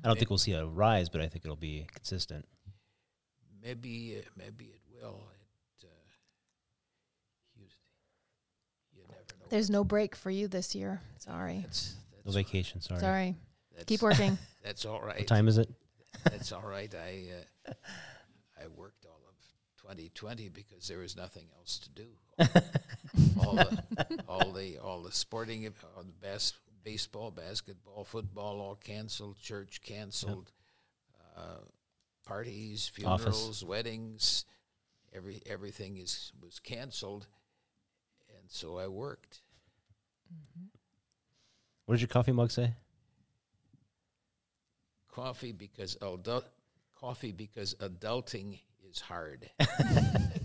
I 0.03 0.09
don't 0.09 0.19
think 0.19 0.31
we'll 0.31 0.39
see 0.39 0.53
a 0.53 0.65
rise, 0.67 1.09
but 1.09 1.21
I 1.21 1.29
think 1.29 1.45
it'll 1.45 1.57
be 1.57 1.87
consistent. 1.93 2.47
Maybe 3.63 4.17
uh, 4.19 4.29
maybe 4.37 4.65
it 4.67 4.81
will. 4.91 5.21
It, 5.81 5.87
uh, 5.87 5.89
you, 7.57 7.67
you 8.95 9.03
never 9.09 9.21
know. 9.41 9.47
There's 9.51 9.71
no 9.71 9.85
break 9.85 10.15
for 10.17 10.31
you 10.31 10.49
this 10.49 10.75
year. 10.75 11.01
Sorry. 11.19 11.61
That's, 11.63 11.95
No 12.25 12.33
vacation. 12.33 12.81
Sorry. 12.81 13.01
Sorry. 13.01 13.35
that's, 13.75 13.85
Keep 13.87 14.03
working. 14.09 14.39
That's 14.63 14.85
all 14.85 15.01
right. 15.01 15.19
What 15.19 15.27
time 15.27 15.49
is 15.49 15.59
it? 15.59 15.69
That's 16.25 16.53
all 16.53 16.63
right. 16.63 16.93
I 16.95 17.25
uh, 17.69 17.73
I 18.63 18.67
worked 18.75 19.05
all 19.07 19.21
of 19.29 19.35
2020 19.83 20.49
because 20.49 20.89
there 20.89 20.99
was 20.99 21.17
nothing 21.17 21.47
else 21.59 21.79
to 21.81 21.91
do. 21.91 22.07
all 23.41 23.55
the 23.55 23.83
all 24.29 24.53
the 24.53 24.79
all 24.79 25.03
the 25.03 25.13
sporting, 25.13 25.67
ev- 25.67 25.85
all 25.97 26.03
the 26.03 26.13
bas- 26.27 26.55
baseball, 26.85 27.31
basketball, 27.31 28.05
football, 28.05 28.61
all 28.61 28.77
canceled. 28.77 29.39
Church 29.41 29.81
canceled. 29.83 30.53
Uh, 31.37 31.65
parties, 32.27 32.91
Office. 33.05 33.25
funerals, 33.25 33.65
weddings, 33.65 34.45
every 35.13 35.41
everything 35.47 35.97
is 35.97 36.33
was 36.41 36.61
canceled, 36.61 37.27
and 38.29 38.51
so 38.51 38.79
I 38.79 38.87
worked. 38.87 39.41
What 41.87 41.97
did 41.97 42.03
your 42.03 42.09
coffee 42.09 42.33
mug 42.33 42.51
say? 42.51 42.75
Coffee 45.13 45.53
because 45.53 45.97
adult 46.01 46.47
coffee 46.99 47.33
because 47.33 47.75
adulting 47.75 48.61
is 48.89 49.01
hard. 49.01 49.51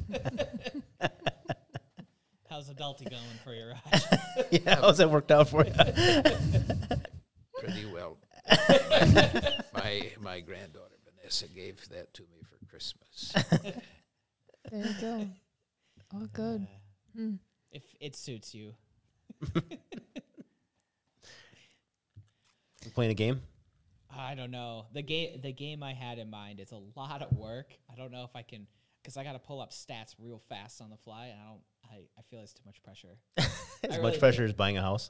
How's 2.59 2.67
adulting 2.71 3.09
going 3.09 3.23
for 3.45 3.53
you, 3.53 3.67
Rog? 3.67 4.11
yeah, 4.51 4.75
how's 4.81 4.97
that 4.97 5.09
worked 5.09 5.31
out 5.31 5.47
for 5.47 5.63
you? 5.65 5.71
pretty 7.57 7.85
well. 7.85 8.17
my 9.73 10.11
my 10.19 10.41
granddaughter 10.41 10.97
Vanessa 11.05 11.47
gave 11.47 11.87
that 11.87 12.13
to 12.15 12.23
me 12.23 12.41
for 12.43 12.57
Christmas. 12.69 13.33
There 14.69 14.85
you 14.85 14.93
go. 14.99 15.29
All 16.13 16.27
good. 16.33 16.63
Uh, 16.63 17.17
Hmm. 17.17 17.35
if 17.71 17.83
it 18.01 18.17
suits 18.17 18.53
you. 18.53 18.73
We're 19.55 19.61
playing 22.93 23.11
a 23.11 23.15
game. 23.15 23.41
I 24.13 24.35
don't 24.35 24.51
know. 24.51 24.87
The 24.93 25.01
game 25.01 25.39
the 25.41 25.53
game 25.53 25.81
I 25.81 25.93
had 25.93 26.19
in 26.19 26.29
mind 26.29 26.59
is 26.59 26.73
a 26.73 26.81
lot 26.99 27.21
of 27.21 27.31
work. 27.31 27.73
I 27.89 27.95
don't 27.95 28.11
know 28.11 28.25
if 28.25 28.35
I 28.35 28.41
can 28.41 28.67
because 29.01 29.15
I 29.15 29.23
got 29.23 29.31
to 29.31 29.39
pull 29.39 29.61
up 29.61 29.71
stats 29.71 30.13
real 30.19 30.41
fast 30.49 30.81
on 30.81 30.89
the 30.89 30.97
fly, 30.97 31.27
and 31.27 31.39
I 31.39 31.45
don't. 31.45 31.61
I, 31.91 31.95
I 32.17 32.21
feel 32.29 32.41
it's 32.41 32.53
too 32.53 32.63
much 32.65 32.81
pressure. 32.83 33.17
As 33.37 33.49
really 33.83 34.01
much 34.01 34.13
do. 34.15 34.19
pressure 34.19 34.43
as 34.43 34.53
buying 34.53 34.77
a 34.77 34.81
house. 34.81 35.09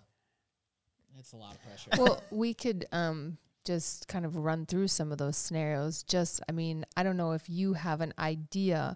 It's 1.17 1.33
a 1.33 1.37
lot 1.37 1.55
of 1.55 1.63
pressure. 1.63 1.89
well, 1.97 2.21
we 2.31 2.53
could 2.53 2.85
um 2.91 3.37
just 3.65 4.07
kind 4.07 4.25
of 4.25 4.35
run 4.35 4.65
through 4.65 4.87
some 4.87 5.11
of 5.11 5.17
those 5.17 5.35
scenarios. 5.37 6.03
Just, 6.03 6.41
I 6.47 6.53
mean, 6.53 6.85
I 6.95 7.03
don't 7.03 7.17
know 7.17 7.33
if 7.33 7.49
you 7.49 7.73
have 7.73 8.01
an 8.01 8.13
idea, 8.17 8.95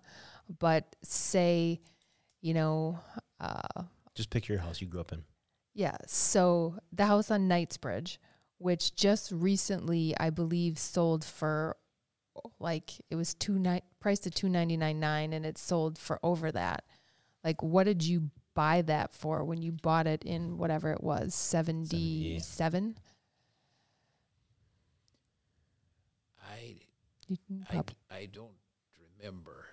but 0.59 0.95
say, 1.03 1.81
you 2.41 2.53
know, 2.53 2.97
uh, 3.39 3.83
Just 4.15 4.29
pick 4.29 4.47
your 4.47 4.59
house 4.59 4.79
you 4.81 4.87
grew 4.87 5.01
up 5.01 5.11
in. 5.11 5.23
yeah. 5.73 5.97
So 6.07 6.75
the 6.93 7.05
house 7.05 7.29
on 7.29 7.47
Knightsbridge, 7.47 8.19
which 8.57 8.95
just 8.95 9.31
recently, 9.31 10.15
I 10.19 10.29
believe, 10.29 10.79
sold 10.79 11.25
for 11.25 11.75
like 12.59 12.93
it 13.11 13.15
was 13.15 13.33
two 13.33 13.59
nine 13.59 13.81
priced 13.99 14.25
at 14.27 14.33
two 14.35 14.49
ninety 14.49 14.77
nine 14.77 14.99
nine, 14.99 15.33
and 15.33 15.45
it 15.45 15.57
sold 15.57 15.97
for 15.97 16.19
over 16.23 16.51
that. 16.51 16.83
Like, 17.43 17.61
what 17.61 17.83
did 17.85 18.03
you 18.03 18.29
buy 18.53 18.81
that 18.83 19.13
for 19.13 19.43
when 19.43 19.61
you 19.61 19.71
bought 19.71 20.07
it 20.07 20.23
in 20.23 20.57
whatever 20.57 20.91
it 20.91 21.03
was 21.03 21.33
seventy 21.35 22.39
seven? 22.39 22.95
I, 26.49 26.75
I, 27.71 27.83
I 28.11 28.25
don't 28.31 28.51
remember. 29.19 29.65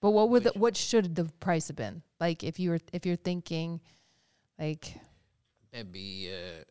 But 0.00 0.10
what 0.10 0.30
would 0.30 0.44
the, 0.44 0.52
what 0.52 0.76
should 0.76 1.14
the 1.14 1.24
price 1.40 1.68
have 1.68 1.76
been? 1.76 2.02
Like 2.20 2.44
if 2.44 2.58
you 2.58 2.70
were 2.70 2.80
if 2.92 3.06
you're 3.06 3.16
thinking 3.16 3.80
like 4.58 4.94
Maybe 5.72 6.30
uh, 6.32 6.64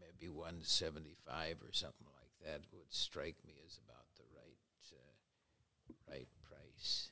maybe 0.00 0.32
one 0.32 0.58
seventy 0.62 1.16
five 1.26 1.56
or 1.62 1.72
something 1.72 2.06
like 2.06 2.30
that 2.44 2.60
would 2.72 2.92
strike 2.92 3.36
me 3.46 3.54
as 3.66 3.78
about 3.84 4.06
the 4.16 4.24
right 4.34 4.92
uh, 4.92 6.12
right 6.12 6.28
price. 6.48 7.10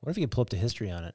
What 0.00 0.10
if 0.10 0.18
you 0.18 0.24
could 0.24 0.30
pull 0.30 0.42
up 0.42 0.50
the 0.50 0.56
history 0.56 0.90
on 0.90 1.04
it? 1.04 1.14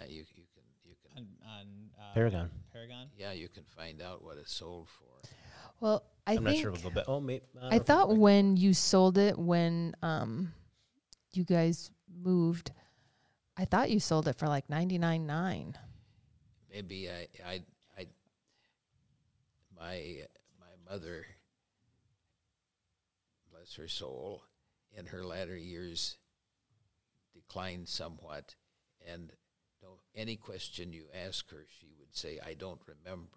Yeah, 0.00 0.06
you 0.08 0.24
you 0.34 0.44
can 0.54 0.62
you 0.84 0.94
can 1.02 1.26
on, 1.44 1.50
on 1.50 1.66
uh, 1.98 2.14
Paragon. 2.14 2.50
Paragon. 2.72 3.06
yeah 3.16 3.32
you 3.32 3.48
can 3.48 3.64
find 3.64 4.00
out 4.00 4.22
what 4.22 4.36
it 4.36 4.48
sold 4.48 4.88
for. 4.88 5.28
well 5.80 6.04
I 6.26 6.34
I'm 6.34 6.44
not 6.44 6.56
sure 6.56 6.70
we'll 6.72 6.80
go 6.80 6.90
back. 6.90 7.04
Oh, 7.08 7.20
maybe. 7.20 7.42
I 7.62 7.78
thought 7.78 8.16
when 8.16 8.56
you 8.56 8.74
sold 8.74 9.18
it 9.18 9.38
when 9.38 9.94
um 10.02 10.52
you 11.32 11.44
guys 11.44 11.90
moved 12.22 12.72
I 13.56 13.64
thought 13.64 13.90
you 13.90 14.00
sold 14.00 14.26
it 14.26 14.38
for 14.38 14.46
like 14.46 14.68
99.9. 14.68 15.74
Maybe 16.72 17.10
I 17.10 17.26
I 17.46 17.60
I 17.98 18.06
my 19.76 20.24
my 20.58 20.90
mother 20.90 21.26
bless 23.52 23.74
her 23.74 23.88
soul 23.88 24.44
in 24.96 25.06
her 25.06 25.24
latter 25.24 25.56
years 25.56 26.16
declined 27.34 27.88
somewhat 27.88 28.54
and 29.06 29.32
no 29.82 29.88
any 30.14 30.36
question 30.36 30.92
you 30.92 31.04
ask 31.26 31.50
her 31.50 31.64
she 31.80 31.88
would 31.98 32.14
say 32.14 32.38
I 32.44 32.54
don't 32.54 32.80
remember. 32.86 33.28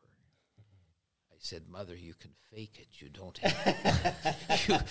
I 1.32 1.36
said, 1.40 1.64
Mother, 1.70 1.96
you 1.96 2.14
can 2.14 2.32
fake 2.52 2.78
it. 2.80 3.02
You 3.02 3.10
don't 3.10 3.38
have 3.40 4.86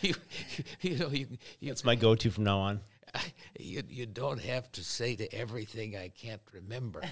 you, 0.02 0.10
you, 0.10 0.14
you, 0.52 0.64
you, 0.80 0.98
know 0.98 1.08
you, 1.08 1.26
you 1.58 1.68
That's 1.70 1.84
my 1.84 1.94
go-to 1.94 2.30
from 2.30 2.44
now 2.44 2.58
on. 2.58 2.80
you, 3.58 3.82
you 3.88 4.06
don't 4.06 4.40
have 4.40 4.70
to 4.72 4.84
say 4.84 5.16
to 5.16 5.34
everything 5.34 5.96
I 5.96 6.08
can't 6.08 6.42
remember. 6.52 7.02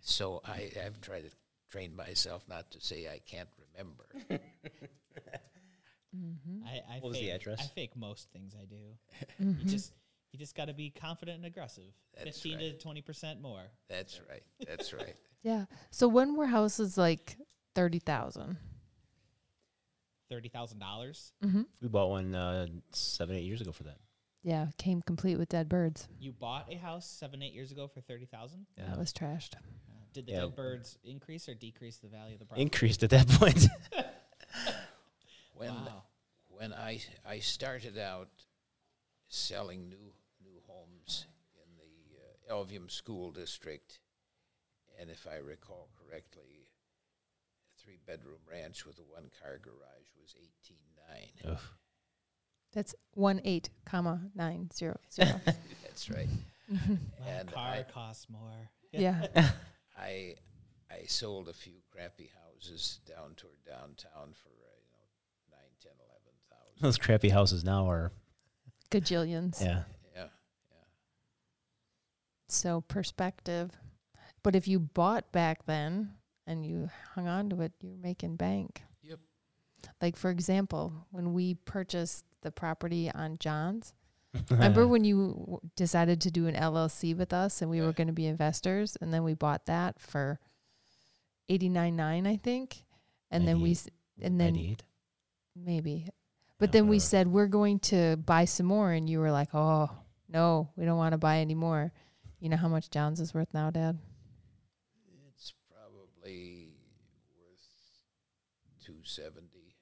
so 0.00 0.40
I, 0.44 0.70
I've 0.84 1.00
tried 1.00 1.24
to 1.24 1.30
train 1.70 1.96
myself 1.96 2.44
not 2.48 2.70
to 2.72 2.80
say 2.80 3.08
I 3.08 3.20
can't 3.26 3.48
remember. 3.74 4.04
I, 6.64 6.80
I 6.90 6.98
What 7.00 7.10
was 7.10 7.18
the 7.18 7.26
fake, 7.26 7.34
address? 7.34 7.60
I 7.60 7.74
fake 7.74 7.96
most 7.96 8.30
things 8.32 8.54
I 8.60 8.64
do. 8.64 8.76
Mm-hmm. 9.42 9.60
You 9.62 9.70
just 9.70 9.92
you 10.36 10.44
just 10.44 10.54
got 10.54 10.66
to 10.66 10.74
be 10.74 10.90
confident 10.90 11.38
and 11.38 11.46
aggressive. 11.46 11.84
That's 12.14 12.40
Fifteen 12.40 12.58
to 12.58 12.72
twenty 12.74 13.00
percent 13.00 13.40
more. 13.40 13.62
That's 13.88 14.20
right. 14.28 14.42
That's 14.66 14.92
right. 14.92 15.14
Yeah. 15.42 15.64
So 15.90 16.08
when 16.08 16.36
were 16.36 16.46
houses 16.46 16.98
like 16.98 17.36
30,000? 17.74 18.58
Thirty 20.28 20.48
thousand 20.48 20.80
dollars. 20.80 21.32
Mhm. 21.44 21.66
We 21.80 21.88
bought 21.88 22.10
one 22.10 22.34
uh, 22.34 22.66
seven, 22.92 23.36
eight 23.36 23.44
years 23.44 23.60
ago 23.60 23.70
for 23.72 23.84
that. 23.84 23.96
Yeah, 24.42 24.66
came 24.76 25.00
complete 25.02 25.38
with 25.38 25.48
dead 25.48 25.68
birds. 25.68 26.08
You 26.20 26.32
bought 26.32 26.66
a 26.70 26.76
house 26.76 27.06
seven 27.06 27.42
eight 27.42 27.52
years 27.54 27.70
ago 27.72 27.86
for 27.86 28.00
thirty 28.00 28.26
thousand. 28.26 28.66
Yeah. 28.76 28.88
That 28.88 28.98
was 28.98 29.12
trashed. 29.12 29.54
Did 30.12 30.26
the 30.26 30.32
Yeah. 30.32 30.40
dead 30.40 30.56
birds 30.56 30.98
increase 31.04 31.48
or 31.48 31.54
decrease 31.54 31.98
the 31.98 32.08
value 32.08 32.34
of 32.34 32.40
the 32.40 32.44
property? 32.44 32.62
Increased 32.62 33.02
at 33.04 33.10
that 33.10 33.28
point. 33.28 33.66
When 35.54 35.70
Wow. 35.70 36.02
when 36.48 36.72
I 36.74 37.00
I 37.24 37.38
started 37.38 37.96
out 37.98 38.28
selling 39.28 39.88
new 39.88 40.12
new 40.42 40.60
homes 40.66 41.26
in 41.56 41.76
the 41.78 42.18
uh, 42.18 42.35
Elvehjem 42.50 42.90
School 42.90 43.30
District, 43.32 43.98
and 45.00 45.10
if 45.10 45.26
I 45.30 45.36
recall 45.36 45.88
correctly, 45.96 46.68
a 47.68 47.82
three 47.82 47.98
bedroom 48.06 48.40
ranch 48.50 48.86
with 48.86 48.98
a 48.98 49.02
one 49.02 49.30
car 49.42 49.58
garage 49.62 50.10
was 50.20 50.34
eighteen 50.38 50.78
nine. 51.08 51.52
Ugh. 51.52 51.60
That's 52.72 52.94
1 53.14 53.40
8 53.42 53.70
comma 53.86 54.20
9 54.34 54.68
0 54.74 54.98
0. 55.10 55.40
That's 55.82 56.10
right. 56.10 56.28
And 57.26 57.50
car 57.50 57.68
I- 57.70 57.84
costs 57.90 58.26
more. 58.28 58.70
yeah. 58.92 59.26
I 59.98 60.34
I 60.90 61.06
sold 61.06 61.48
a 61.48 61.52
few 61.54 61.76
crappy 61.90 62.28
houses 62.44 63.00
down 63.06 63.34
toward 63.36 63.64
downtown 63.64 64.34
for 64.34 64.50
uh, 64.50 64.76
you 64.82 64.90
know 64.92 65.56
nine, 65.56 65.70
ten, 65.80 65.92
eleven 65.98 66.32
thousand. 66.50 66.82
Those 66.82 66.98
crappy 66.98 67.30
houses 67.30 67.64
now 67.64 67.88
are, 67.88 68.12
Gajillions. 68.90 69.60
yeah. 69.62 69.66
Yeah, 69.66 69.72
yeah. 69.74 69.82
So 72.48 72.80
perspective. 72.82 73.70
But 74.42 74.54
if 74.54 74.68
you 74.68 74.78
bought 74.78 75.32
back 75.32 75.66
then 75.66 76.10
and 76.46 76.64
you 76.64 76.88
hung 77.14 77.26
on 77.26 77.50
to 77.50 77.60
it, 77.62 77.72
you're 77.80 77.96
making 77.96 78.36
bank. 78.36 78.82
Yep. 79.02 79.18
Like 80.00 80.16
for 80.16 80.30
example, 80.30 80.92
when 81.10 81.32
we 81.32 81.54
purchased 81.54 82.24
the 82.42 82.52
property 82.52 83.10
on 83.12 83.38
John's, 83.38 83.94
remember 84.50 84.86
when 84.86 85.02
you 85.04 85.34
w- 85.40 85.60
decided 85.76 86.20
to 86.20 86.30
do 86.30 86.46
an 86.46 86.54
LLC 86.54 87.16
with 87.16 87.32
us 87.32 87.62
and 87.62 87.70
we 87.70 87.80
were 87.80 87.92
going 87.92 88.06
to 88.06 88.12
be 88.12 88.26
investors 88.26 88.96
and 89.00 89.12
then 89.12 89.24
we 89.24 89.34
bought 89.34 89.66
that 89.66 89.98
for 89.98 90.38
89.9 91.50 92.26
I 92.26 92.36
think. 92.36 92.84
And 93.30 93.46
then 93.46 93.60
we 93.60 93.72
s- 93.72 93.88
and 94.20 94.40
then 94.40 94.52
98? 94.54 94.82
maybe. 95.56 96.08
But 96.58 96.68
Yeah, 96.68 96.72
then 96.72 96.88
we 96.88 96.98
said 97.00 97.26
we're 97.28 97.48
going 97.48 97.80
to 97.80 98.16
buy 98.16 98.44
some 98.44 98.66
more 98.66 98.92
and 98.92 99.10
you 99.10 99.18
were 99.18 99.32
like, 99.32 99.48
"Oh, 99.54 99.90
no, 100.28 100.70
we 100.76 100.84
don't 100.84 100.96
want 100.96 101.12
to 101.12 101.18
buy 101.18 101.38
any 101.38 101.54
more." 101.54 101.92
You 102.40 102.48
know 102.48 102.56
how 102.56 102.68
much 102.68 102.90
John's 102.90 103.20
is 103.20 103.32
worth 103.34 103.52
now, 103.54 103.70
dad? 103.70 103.98
It's 105.34 105.52
probably 105.70 106.74
worth 107.38 107.60
two 108.84 108.96
seventy. 109.04 109.74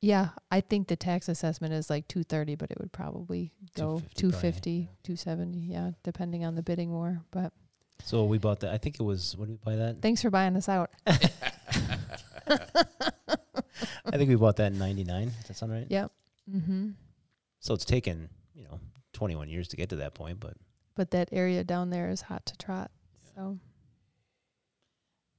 Yeah, 0.00 0.30
I 0.50 0.60
think 0.60 0.88
the 0.88 0.96
tax 0.96 1.30
assessment 1.30 1.72
is 1.72 1.88
like 1.88 2.06
230, 2.08 2.56
but 2.56 2.70
it 2.70 2.78
would 2.78 2.92
probably 2.92 3.52
go 3.74 4.02
250 4.16 4.20
250, 4.20 4.82
probably, 4.82 4.90
270, 5.02 5.58
yeah, 5.60 5.90
depending 6.02 6.44
on 6.44 6.56
the 6.56 6.62
bidding 6.62 6.92
war. 6.92 7.22
But 7.30 7.54
So 8.02 8.24
we 8.26 8.36
bought 8.36 8.60
that. 8.60 8.74
I 8.74 8.76
think 8.76 9.00
it 9.00 9.02
was, 9.02 9.34
when 9.34 9.48
did 9.48 9.52
we 9.54 9.72
buy 9.72 9.76
that? 9.76 10.02
thanks 10.02 10.20
for 10.20 10.28
buying 10.28 10.56
us 10.56 10.68
out. 10.68 10.90
I 11.06 11.16
think 14.12 14.28
we 14.28 14.34
bought 14.36 14.56
that 14.56 14.72
in 14.72 14.78
99. 14.78 15.24
Does 15.24 15.44
that 15.48 15.56
sound 15.56 15.72
right? 15.72 15.86
Yep. 15.88 16.12
Mm-hmm. 16.54 16.90
So 17.60 17.72
it's 17.72 17.86
taken, 17.86 18.28
you 18.54 18.64
know, 18.64 18.80
21 19.14 19.48
years 19.48 19.68
to 19.68 19.76
get 19.76 19.88
to 19.88 19.96
that 19.96 20.12
point, 20.12 20.38
but 20.38 20.52
But 20.94 21.10
that 21.10 21.28
area 21.32 21.64
down 21.64 21.90
there 21.90 22.08
is 22.10 22.22
hot 22.22 22.46
to 22.46 22.56
trot. 22.56 22.90
So 23.34 23.58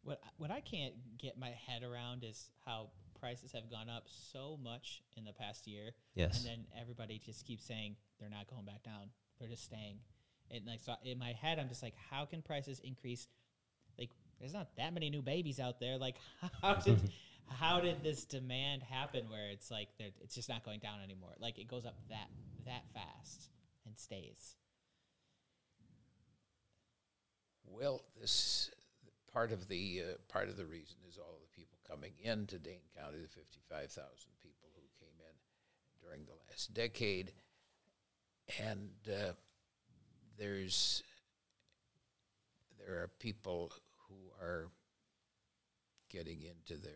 What 0.03 0.21
what 0.37 0.51
I 0.51 0.59
can't 0.61 0.93
get 1.17 1.37
my 1.37 1.51
head 1.67 1.83
around 1.83 2.23
is 2.23 2.49
how 2.65 2.89
prices 3.19 3.53
have 3.53 3.69
gone 3.71 3.89
up 3.89 4.03
so 4.07 4.57
much 4.61 5.01
in 5.15 5.23
the 5.23 5.33
past 5.33 5.65
year, 5.65 5.91
yes. 6.13 6.37
and 6.37 6.45
then 6.45 6.65
everybody 6.79 7.19
just 7.25 7.45
keeps 7.45 7.65
saying 7.65 7.95
they're 8.19 8.29
not 8.29 8.47
going 8.47 8.65
back 8.65 8.83
down; 8.83 9.09
they're 9.39 9.49
just 9.49 9.63
staying. 9.63 9.99
And 10.51 10.65
like 10.65 10.81
so, 10.81 10.93
in 11.03 11.17
my 11.17 11.31
head, 11.31 11.57
I'm 11.57 11.69
just 11.69 11.81
like, 11.81 11.95
how 12.11 12.25
can 12.25 12.41
prices 12.41 12.79
increase? 12.83 13.27
Like, 13.97 14.11
there's 14.39 14.53
not 14.53 14.75
that 14.77 14.93
many 14.93 15.09
new 15.09 15.21
babies 15.21 15.59
out 15.59 15.79
there. 15.79 15.97
Like, 15.97 16.15
how 16.61 16.75
did 16.75 16.99
how 17.47 17.79
did 17.79 18.03
this 18.03 18.25
demand 18.25 18.83
happen 18.83 19.29
where 19.29 19.49
it's 19.49 19.71
like 19.71 19.87
it's 19.99 20.35
just 20.35 20.49
not 20.49 20.63
going 20.63 20.79
down 20.79 21.01
anymore? 21.01 21.33
Like, 21.39 21.57
it 21.57 21.67
goes 21.67 21.85
up 21.85 21.95
that 22.09 22.27
that 22.65 22.83
fast 22.93 23.49
and 23.85 23.97
stays. 23.97 24.55
Well, 27.71 28.03
this 28.19 28.71
part 29.33 29.51
of 29.51 29.67
the 29.67 30.01
uh, 30.01 30.13
part 30.31 30.49
of 30.49 30.57
the 30.57 30.65
reason 30.65 30.97
is 31.09 31.17
all 31.17 31.35
of 31.35 31.41
the 31.41 31.55
people 31.55 31.77
coming 31.89 32.13
into 32.23 32.57
Dane 32.57 32.87
County, 32.97 33.17
the 33.21 33.27
fifty-five 33.27 33.91
thousand 33.91 34.31
people 34.41 34.69
who 34.75 34.81
came 34.99 35.15
in. 35.19 36.07
during 36.07 36.25
the 36.25 36.33
last 36.49 36.73
decade, 36.73 37.33
and 38.59 38.91
uh, 39.09 39.33
there's 40.37 41.03
there 42.79 42.95
are 42.95 43.09
people 43.19 43.71
who 44.07 44.45
are 44.45 44.69
getting 46.09 46.43
into 46.43 46.81
their 46.81 46.93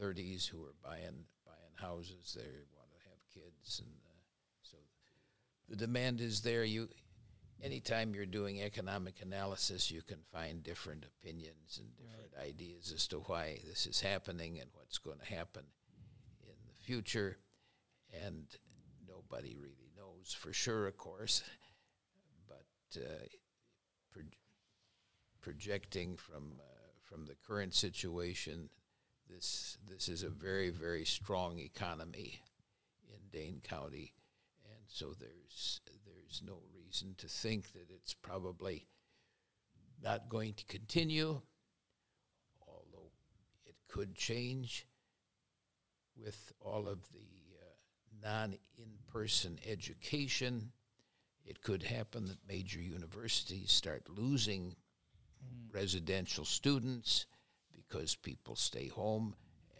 30s 0.00 0.46
who 0.46 0.62
are 0.64 0.74
buying 0.82 1.24
buying 1.46 1.74
houses. 1.76 2.36
They 2.36 2.42
want 2.76 2.90
to 2.90 3.08
have 3.08 3.18
kids, 3.32 3.80
and 3.80 3.94
uh, 4.04 4.20
so 4.62 4.76
the 5.68 5.76
demand 5.76 6.20
is 6.20 6.40
there. 6.42 6.64
You, 6.64 6.88
anytime 7.62 8.14
you're 8.14 8.26
doing 8.26 8.60
economic 8.60 9.20
analysis, 9.22 9.90
you 9.90 10.02
can 10.02 10.18
find 10.32 10.62
different 10.62 11.04
opinions 11.04 11.80
and 11.80 11.88
different 11.96 12.32
ideas 12.40 12.92
as 12.94 13.06
to 13.08 13.18
why 13.18 13.58
this 13.66 13.86
is 13.86 14.00
happening 14.00 14.58
and 14.60 14.70
what's 14.74 14.98
going 14.98 15.18
to 15.18 15.34
happen 15.34 15.64
in 16.42 16.54
the 16.66 16.84
future, 16.84 17.38
and 18.24 18.44
nobody 19.06 19.56
really 19.56 19.90
knows 19.96 20.32
for 20.32 20.52
sure, 20.52 20.86
of 20.86 20.96
course. 20.96 21.42
But 22.46 23.00
uh, 23.00 23.26
pro- 24.12 24.22
projecting 25.40 26.16
from 26.16 26.54
uh, 26.60 26.64
from 27.02 27.26
the 27.26 27.36
current 27.46 27.74
situation, 27.74 28.70
this 29.28 29.78
this 29.86 30.08
is 30.08 30.22
a 30.22 30.30
very 30.30 30.70
very 30.70 31.04
strong 31.04 31.58
economy 31.58 32.40
in 33.08 33.18
Dane 33.30 33.60
County, 33.62 34.14
and 34.64 34.84
so 34.86 35.14
there's 35.18 35.80
there's 36.06 36.42
no 36.44 36.60
reason 36.88 37.14
to 37.18 37.28
think 37.28 37.72
that 37.72 37.90
it's 37.90 38.14
probably 38.14 38.86
not 40.02 40.28
going 40.30 40.54
to 40.54 40.64
continue, 40.64 41.38
although 42.66 43.10
it 43.66 43.74
could 43.88 44.14
change 44.14 44.86
with 46.16 46.50
all 46.60 46.88
of 46.88 47.00
the 47.12 47.28
uh, 47.60 48.26
non-in-person 48.26 49.58
education. 49.66 50.72
It 51.44 51.60
could 51.60 51.82
happen 51.82 52.26
that 52.28 52.38
major 52.48 52.80
universities 52.80 53.70
start 53.70 54.08
losing 54.08 54.74
residential 55.70 56.46
students 56.46 57.26
because 57.70 58.14
people 58.14 58.56
stay 58.56 58.88
home 58.88 59.34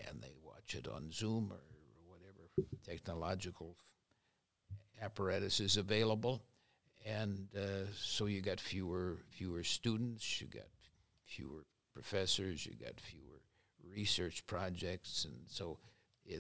and 0.06 0.20
they 0.20 0.34
watch 0.44 0.74
it 0.74 0.86
on 0.86 1.10
Zoom 1.10 1.52
or 1.52 1.60
whatever 2.06 2.68
technological 2.84 3.76
apparatus 5.00 5.60
is 5.60 5.78
available, 5.78 6.42
and 7.06 7.48
uh, 7.56 7.86
so 7.96 8.26
you 8.26 8.40
got 8.40 8.60
fewer 8.60 9.18
fewer 9.30 9.62
students, 9.64 10.40
you 10.40 10.46
got 10.46 10.68
fewer 11.24 11.64
professors, 11.92 12.66
you 12.66 12.72
got 12.74 13.00
fewer 13.00 13.40
research 13.94 14.46
projects, 14.46 15.24
and 15.24 15.34
so 15.48 15.78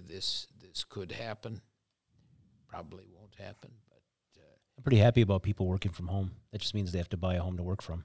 this 0.06 0.46
this 0.60 0.84
could 0.84 1.12
happen. 1.12 1.60
Probably 2.68 3.04
won't 3.16 3.34
happen, 3.38 3.70
but 3.88 4.02
uh, 4.36 4.56
I'm 4.76 4.82
pretty 4.82 4.98
happy 4.98 5.22
about 5.22 5.42
people 5.42 5.66
working 5.66 5.92
from 5.92 6.08
home. 6.08 6.32
That 6.52 6.60
just 6.60 6.74
means 6.74 6.92
they 6.92 6.98
have 6.98 7.08
to 7.10 7.16
buy 7.16 7.36
a 7.36 7.40
home 7.40 7.56
to 7.56 7.62
work 7.62 7.80
from. 7.82 8.04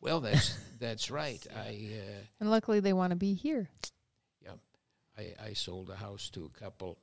well, 0.00 0.20
that's 0.20 0.56
that's 0.78 1.10
right. 1.22 1.44
I. 1.54 1.90
Uh, 1.98 2.22
And 2.40 2.50
luckily, 2.50 2.78
they 2.80 2.92
want 2.92 3.10
to 3.10 3.16
be 3.16 3.34
here. 3.34 3.68
Yeah, 4.40 4.52
I, 5.16 5.34
I 5.48 5.52
sold 5.54 5.90
a 5.90 5.96
house 5.96 6.30
to 6.30 6.44
a 6.44 6.58
couple 6.60 6.98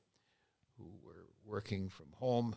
who 0.77 0.85
were 1.05 1.27
working 1.45 1.89
from 1.89 2.07
home 2.19 2.55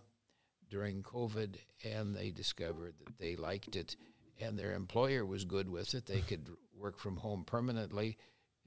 during 0.70 1.02
COVID, 1.02 1.56
and 1.84 2.14
they 2.14 2.30
discovered 2.30 2.94
that 3.04 3.18
they 3.18 3.36
liked 3.36 3.76
it, 3.76 3.96
and 4.40 4.58
their 4.58 4.74
employer 4.74 5.24
was 5.24 5.44
good 5.44 5.68
with 5.68 5.94
it. 5.94 6.06
They 6.06 6.20
could 6.20 6.48
work 6.76 6.98
from 6.98 7.16
home 7.16 7.44
permanently, 7.44 8.16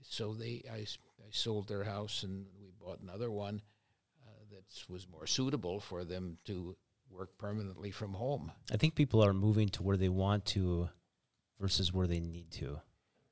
so 0.02 0.34
they 0.34 0.64
I 0.72 0.86
sold 1.32 1.68
their 1.68 1.84
house, 1.84 2.24
and 2.24 2.46
we 2.60 2.72
bought 2.80 3.00
another 3.02 3.32
one 3.32 3.62
uh, 4.28 4.44
that 4.52 4.92
was 4.92 5.08
more 5.08 5.28
suitable 5.28 5.80
for 5.80 6.04
them 6.04 6.38
to 6.46 6.76
work 7.10 7.38
permanently 7.38 7.92
from 7.92 8.14
home. 8.14 8.52
I 8.72 8.78
think 8.78 8.96
people 8.96 9.24
are 9.24 9.34
moving 9.34 9.70
to 9.70 9.84
where 9.84 9.98
they 9.98 10.10
want 10.10 10.46
to 10.48 10.90
versus 11.60 11.94
where 11.94 12.08
they 12.08 12.20
need 12.20 12.52
to. 12.52 12.82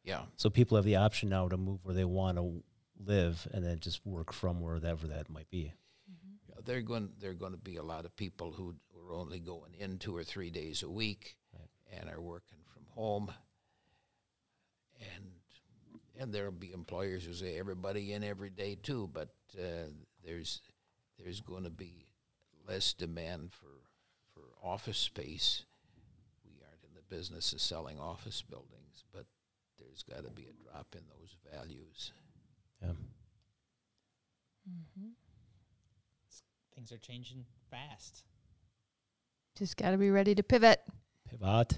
Yeah, 0.04 0.22
So 0.38 0.50
people 0.50 0.78
have 0.78 0.86
the 0.86 0.96
option 0.96 1.30
now 1.30 1.48
to 1.50 1.58
move 1.58 1.80
where 1.84 1.94
they 1.94 2.06
want 2.06 2.38
to 2.38 2.64
live 3.04 3.48
and 3.54 3.64
then 3.64 3.80
just 3.80 4.06
work 4.06 4.34
from 4.34 4.62
wherever 4.62 5.08
that 5.08 5.30
might 5.30 5.50
be. 5.50 5.74
Yeah, 6.60 6.64
they're 6.66 6.82
going. 6.82 7.10
There 7.20 7.32
are 7.32 7.36
going 7.36 7.54
to 7.54 7.58
be 7.58 7.78
a 7.78 7.84
lot 7.84 8.06
of 8.06 8.16
people 8.16 8.52
who 8.52 8.76
are 9.08 9.14
only 9.14 9.40
going 9.40 9.74
in 9.80 9.98
two 9.98 10.16
or 10.16 10.24
three 10.24 10.50
days 10.50 10.84
a 10.84 10.90
week, 10.90 11.36
and 11.92 12.10
are 12.10 12.22
working 12.22 12.60
from 12.74 12.84
home. 12.96 13.32
And 15.00 15.32
and 16.20 16.34
there'll 16.34 16.52
be 16.52 16.72
employers 16.74 17.24
who 17.26 17.34
say 17.34 17.58
everybody 17.58 18.14
in 18.14 18.24
every 18.24 18.50
day 18.50 18.76
too, 18.82 19.10
but 19.14 19.30
uh, 19.58 19.90
there's 20.26 20.62
there's 21.18 21.40
going 21.40 21.64
to 21.64 21.70
be 21.70 22.06
less 22.68 22.94
demand 22.94 23.52
for 23.52 23.68
for 24.34 24.42
office 24.62 24.98
space. 24.98 25.64
We 26.46 26.62
aren't 26.62 26.84
in 26.84 26.94
the 26.96 27.16
business 27.16 27.54
of 27.54 27.62
selling 27.62 28.00
office 28.00 28.42
buildings, 28.42 29.04
but 29.14 29.26
there's 29.80 30.04
got 30.04 30.24
to 30.26 30.32
be 30.32 30.44
a 30.44 30.64
drop 30.64 30.88
in 30.94 31.04
those 31.10 31.36
values. 31.54 32.12
Yeah. 32.82 32.92
Things 36.80 36.94
are 36.94 36.98
changing 36.98 37.44
fast. 37.70 38.24
Just 39.58 39.76
got 39.76 39.92
to 39.92 39.98
be 39.98 40.12
ready 40.12 40.34
to 40.34 40.42
pivot. 40.44 40.80
Pivot. 41.30 41.78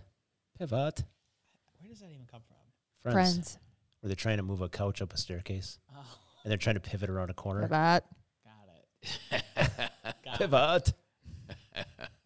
Pivot. 0.59 1.03
Where 1.79 1.89
does 1.89 2.01
that 2.01 2.11
even 2.13 2.27
come 2.29 2.41
from? 2.47 2.57
Friends. 3.11 3.33
Friends. 3.33 3.57
Where 4.01 4.09
they're 4.09 4.15
trying 4.15 4.37
to 4.37 4.43
move 4.43 4.61
a 4.61 4.69
couch 4.69 5.01
up 5.01 5.11
a 5.11 5.17
staircase 5.17 5.79
Oh, 5.91 6.05
and 6.43 6.51
they're 6.51 6.59
trying 6.59 6.75
to 6.75 6.81
pivot 6.81 7.09
around 7.09 7.31
a 7.31 7.33
corner. 7.33 7.61
Pivot. 7.61 8.03
got 8.45 8.67
it. 9.31 9.43
Got 10.23 10.35
it. 10.35 10.37
Pivot. 10.37 10.93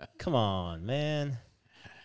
Come 0.18 0.36
on, 0.36 0.86
man. 0.86 1.38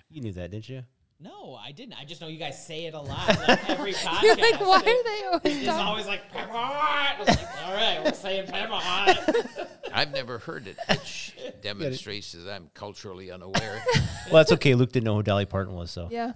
You 0.08 0.20
knew 0.20 0.32
that, 0.34 0.52
didn't 0.52 0.68
you? 0.68 0.84
No, 1.18 1.58
I 1.60 1.72
didn't. 1.72 1.94
I 2.00 2.04
just 2.04 2.20
know 2.20 2.28
you 2.28 2.38
guys 2.38 2.64
say 2.64 2.86
it 2.86 2.94
a 2.94 3.00
lot. 3.00 3.26
Like 3.48 3.68
every 3.70 3.92
podcast. 3.92 4.22
You're 4.22 4.36
like, 4.36 4.60
why 4.60 4.76
are 4.76 4.82
they 4.82 5.24
always 5.26 5.40
It's 5.44 5.66
talking? 5.66 5.86
always 5.86 6.06
like 6.06 6.30
pivot. 6.32 6.48
I 6.52 7.16
was 7.18 7.28
like, 7.28 7.66
All 7.66 7.72
right, 7.74 8.04
we're 8.04 8.12
saying 8.12 8.46
pivot. 8.46 9.68
I've 9.92 10.12
never 10.12 10.38
heard 10.38 10.66
it, 10.66 10.76
which 10.88 11.34
demonstrates 11.62 12.32
that 12.32 12.50
I'm 12.52 12.70
culturally 12.74 13.30
unaware. 13.30 13.82
Well, 14.26 14.36
that's 14.44 14.52
okay. 14.52 14.74
Luke 14.76 14.92
didn't 14.92 15.06
know 15.06 15.16
who 15.16 15.22
Dolly 15.24 15.46
Parton 15.46 15.74
was, 15.74 15.90
so 15.90 16.06
Yeah, 16.10 16.32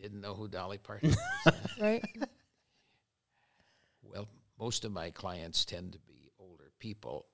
Didn't 0.00 0.20
know 0.22 0.34
who 0.34 0.48
Dolly 0.48 0.78
Parton 0.78 1.10
was. 1.46 1.54
right. 1.80 2.04
well, 4.02 4.26
most 4.58 4.84
of 4.84 4.90
my 4.90 5.10
clients 5.10 5.64
tend 5.64 5.92
to 5.92 5.98
be 6.00 6.30
older 6.40 6.72
people, 6.80 7.26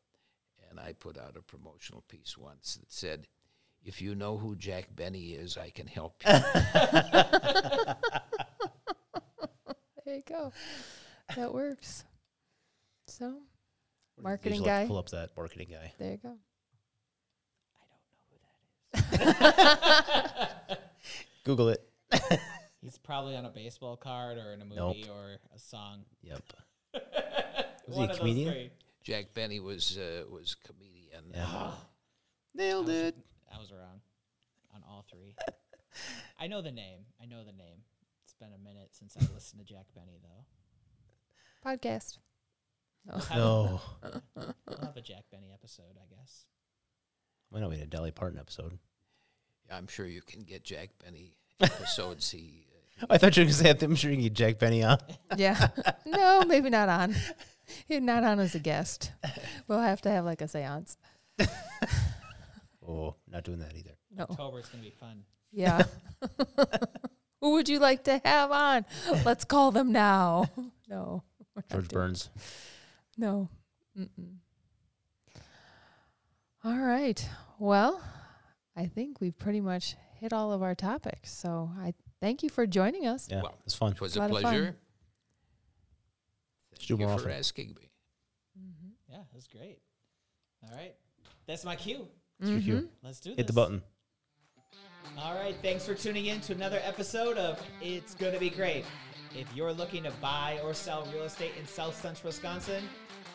and 0.68 0.78
I 0.78 0.92
put 0.92 1.16
out 1.16 1.36
a 1.38 1.42
promotional 1.42 2.02
piece 2.08 2.36
once 2.36 2.74
that 2.76 2.92
said, 2.92 3.28
"If 3.82 4.02
you 4.02 4.14
know 4.14 4.36
who 4.36 4.56
Jack 4.56 4.94
Benny 4.94 5.30
is, 5.32 5.56
I 5.56 5.70
can 5.70 5.86
help 5.86 6.22
you." 6.26 6.32
There 10.04 10.14
you 10.16 10.22
go. 10.28 10.52
That 11.34 11.52
works. 11.54 12.04
So, 13.06 13.26
Would 13.26 13.40
Marketing 14.22 14.60
you 14.60 14.66
like 14.66 14.80
to 14.80 14.82
guy. 14.82 14.86
Pull 14.86 14.98
up 14.98 15.08
that 15.10 15.30
marketing 15.36 15.68
guy. 15.70 15.92
there 15.98 16.12
you 16.12 16.16
go. 16.18 16.36
I 17.74 19.08
don't 19.10 19.10
know 19.10 19.32
who 19.32 19.46
that 20.66 20.70
is. 20.70 20.76
Google 21.44 21.68
it. 21.68 21.88
He's 22.82 22.98
probably 22.98 23.36
on 23.36 23.44
a 23.44 23.50
baseball 23.50 23.96
card 23.96 24.38
or 24.38 24.52
in 24.52 24.62
a 24.62 24.64
movie 24.64 25.04
Nope. 25.06 25.16
or 25.16 25.36
a 25.54 25.58
song. 25.58 26.04
Yep. 26.22 26.42
Was 26.94 27.02
he 27.04 27.92
a 27.92 27.96
One 27.96 28.02
of 28.04 28.08
those 28.10 28.18
comedian? 28.18 28.70
Jack 29.02 29.34
Benny 29.34 29.60
was 29.60 29.96
uh, 29.98 30.24
was 30.28 30.56
comedian. 30.56 31.24
Yeah. 31.32 31.70
Nailed 32.54 32.88
it. 32.88 33.16
I 33.54 33.58
was 33.58 33.70
wrong 33.70 34.00
on 34.74 34.82
all 34.88 35.04
three. 35.10 35.34
I 36.40 36.46
know 36.48 36.60
the 36.62 36.72
name. 36.72 37.00
I 37.22 37.26
know 37.26 37.44
the 37.44 37.52
name. 37.52 37.78
It's 38.24 38.34
been 38.34 38.48
a 38.52 38.58
minute 38.58 38.88
since 38.92 39.16
I 39.16 39.20
listened 39.32 39.64
to 39.64 39.72
Jack 39.72 39.86
Benny, 39.94 40.18
though. 40.22 41.70
Podcast. 41.70 42.18
We'll 43.08 43.20
have, 43.20 43.36
No. 43.38 43.80
we'll 44.34 44.78
have 44.80 44.96
a 44.96 45.00
Jack 45.00 45.24
Benny 45.30 45.50
episode, 45.52 45.96
I 45.96 46.06
guess. 46.14 46.44
Why 47.50 47.60
don't 47.60 47.70
we 47.70 47.76
had 47.78 47.86
a 47.86 47.90
Dolly 47.90 48.10
Parton 48.10 48.38
episode? 48.38 48.78
I'm 49.70 49.86
sure 49.86 50.06
you 50.06 50.22
can 50.22 50.42
get 50.42 50.64
Jack 50.64 50.90
Benny 51.04 51.36
episodes. 51.60 52.30
He, 52.30 52.66
uh, 53.02 53.06
I 53.10 53.18
thought 53.18 53.36
you 53.36 53.42
were 53.42 53.44
going 53.50 53.56
to 53.56 53.78
say, 53.80 53.86
I'm 53.86 53.94
sure 53.96 54.10
you 54.10 54.16
can 54.16 54.24
get 54.24 54.32
Jack 54.34 54.58
Benny 54.58 54.82
on. 54.82 54.98
Yeah. 55.36 55.68
no, 56.04 56.42
maybe 56.44 56.70
not 56.70 56.88
on. 56.88 57.14
Not 57.90 58.24
on 58.24 58.38
as 58.40 58.54
a 58.54 58.58
guest. 58.60 59.12
We'll 59.68 59.80
have 59.80 60.00
to 60.02 60.10
have 60.10 60.24
like 60.24 60.40
a 60.40 60.48
seance. 60.48 60.96
Oh, 62.88 63.16
not 63.28 63.44
doing 63.44 63.58
that 63.58 63.74
either. 63.76 63.96
No. 64.16 64.24
October's 64.30 64.66
going 64.68 64.84
to 64.84 64.90
be 64.90 64.94
fun. 64.96 65.24
Yeah. 65.52 65.82
Who 67.40 67.52
would 67.52 67.68
you 67.68 67.78
like 67.80 68.04
to 68.04 68.20
have 68.24 68.50
on? 68.52 68.84
Let's 69.24 69.44
call 69.44 69.72
them 69.72 69.90
now. 69.92 70.46
No. 70.88 71.22
George 71.70 71.88
doing- 71.88 72.00
Burns. 72.02 72.30
No. 73.16 73.48
Mm-mm. 73.98 74.36
All 76.64 76.78
right. 76.78 77.26
Well, 77.58 78.02
I 78.76 78.86
think 78.86 79.20
we've 79.20 79.38
pretty 79.38 79.60
much 79.60 79.96
hit 80.18 80.32
all 80.32 80.52
of 80.52 80.62
our 80.62 80.74
topics. 80.74 81.30
So 81.32 81.70
I 81.78 81.94
thank 82.20 82.42
you 82.42 82.48
for 82.48 82.66
joining 82.66 83.06
us. 83.06 83.28
Yeah, 83.30 83.42
Well, 83.42 83.54
it's 83.64 83.74
fun. 83.74 83.92
it 83.92 84.00
was 84.00 84.16
A 84.16 84.18
a 84.18 84.22
lot 84.22 84.30
of 84.30 84.40
pleasure. 84.40 84.76
Let's 86.72 86.86
do 86.86 86.88
Thank 86.96 87.00
you 87.00 87.06
more 87.06 87.18
for 87.18 87.24
often. 87.28 87.38
asking 87.38 87.68
me. 87.80 87.90
Mm-hmm. 88.58 88.88
Yeah, 89.12 89.20
it 89.20 89.34
was 89.34 89.46
great. 89.46 89.78
All 90.64 90.76
right. 90.76 90.94
That's 91.46 91.64
my 91.64 91.76
cue. 91.76 92.08
It's 92.40 92.50
your 92.50 92.60
cue. 92.60 92.88
Let's 93.02 93.20
do 93.20 93.30
this. 93.30 93.36
Hit 93.38 93.46
the 93.46 93.52
button. 93.52 93.82
All 95.18 95.34
right, 95.34 95.54
thanks 95.62 95.86
for 95.86 95.94
tuning 95.94 96.26
in 96.26 96.40
to 96.42 96.52
another 96.52 96.80
episode 96.84 97.38
of 97.38 97.62
It's 97.80 98.14
Gonna 98.14 98.38
Be 98.38 98.50
Great. 98.50 98.84
If 99.36 99.54
you're 99.54 99.72
looking 99.72 100.04
to 100.04 100.10
buy 100.12 100.58
or 100.64 100.72
sell 100.72 101.06
real 101.12 101.24
estate 101.24 101.52
in 101.58 101.66
South 101.66 101.94
Central 101.94 102.28
Wisconsin, 102.28 102.84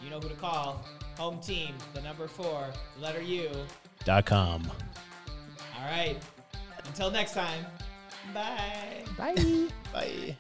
you 0.04 0.10
know 0.10 0.20
who 0.20 0.30
to 0.30 0.36
call. 0.36 0.84
Home 1.18 1.40
team, 1.40 1.76
the 1.94 2.02
number 2.02 2.28
four, 2.28 2.66
letter 3.00 3.22
U. 3.22 3.52
Dot 4.04 4.26
com. 4.26 4.70
All 5.78 5.86
right, 5.86 6.18
until 6.88 7.12
next 7.12 7.34
time, 7.34 7.66
bye. 8.34 9.04
Bye. 9.18 9.68
Bye. 9.94 10.38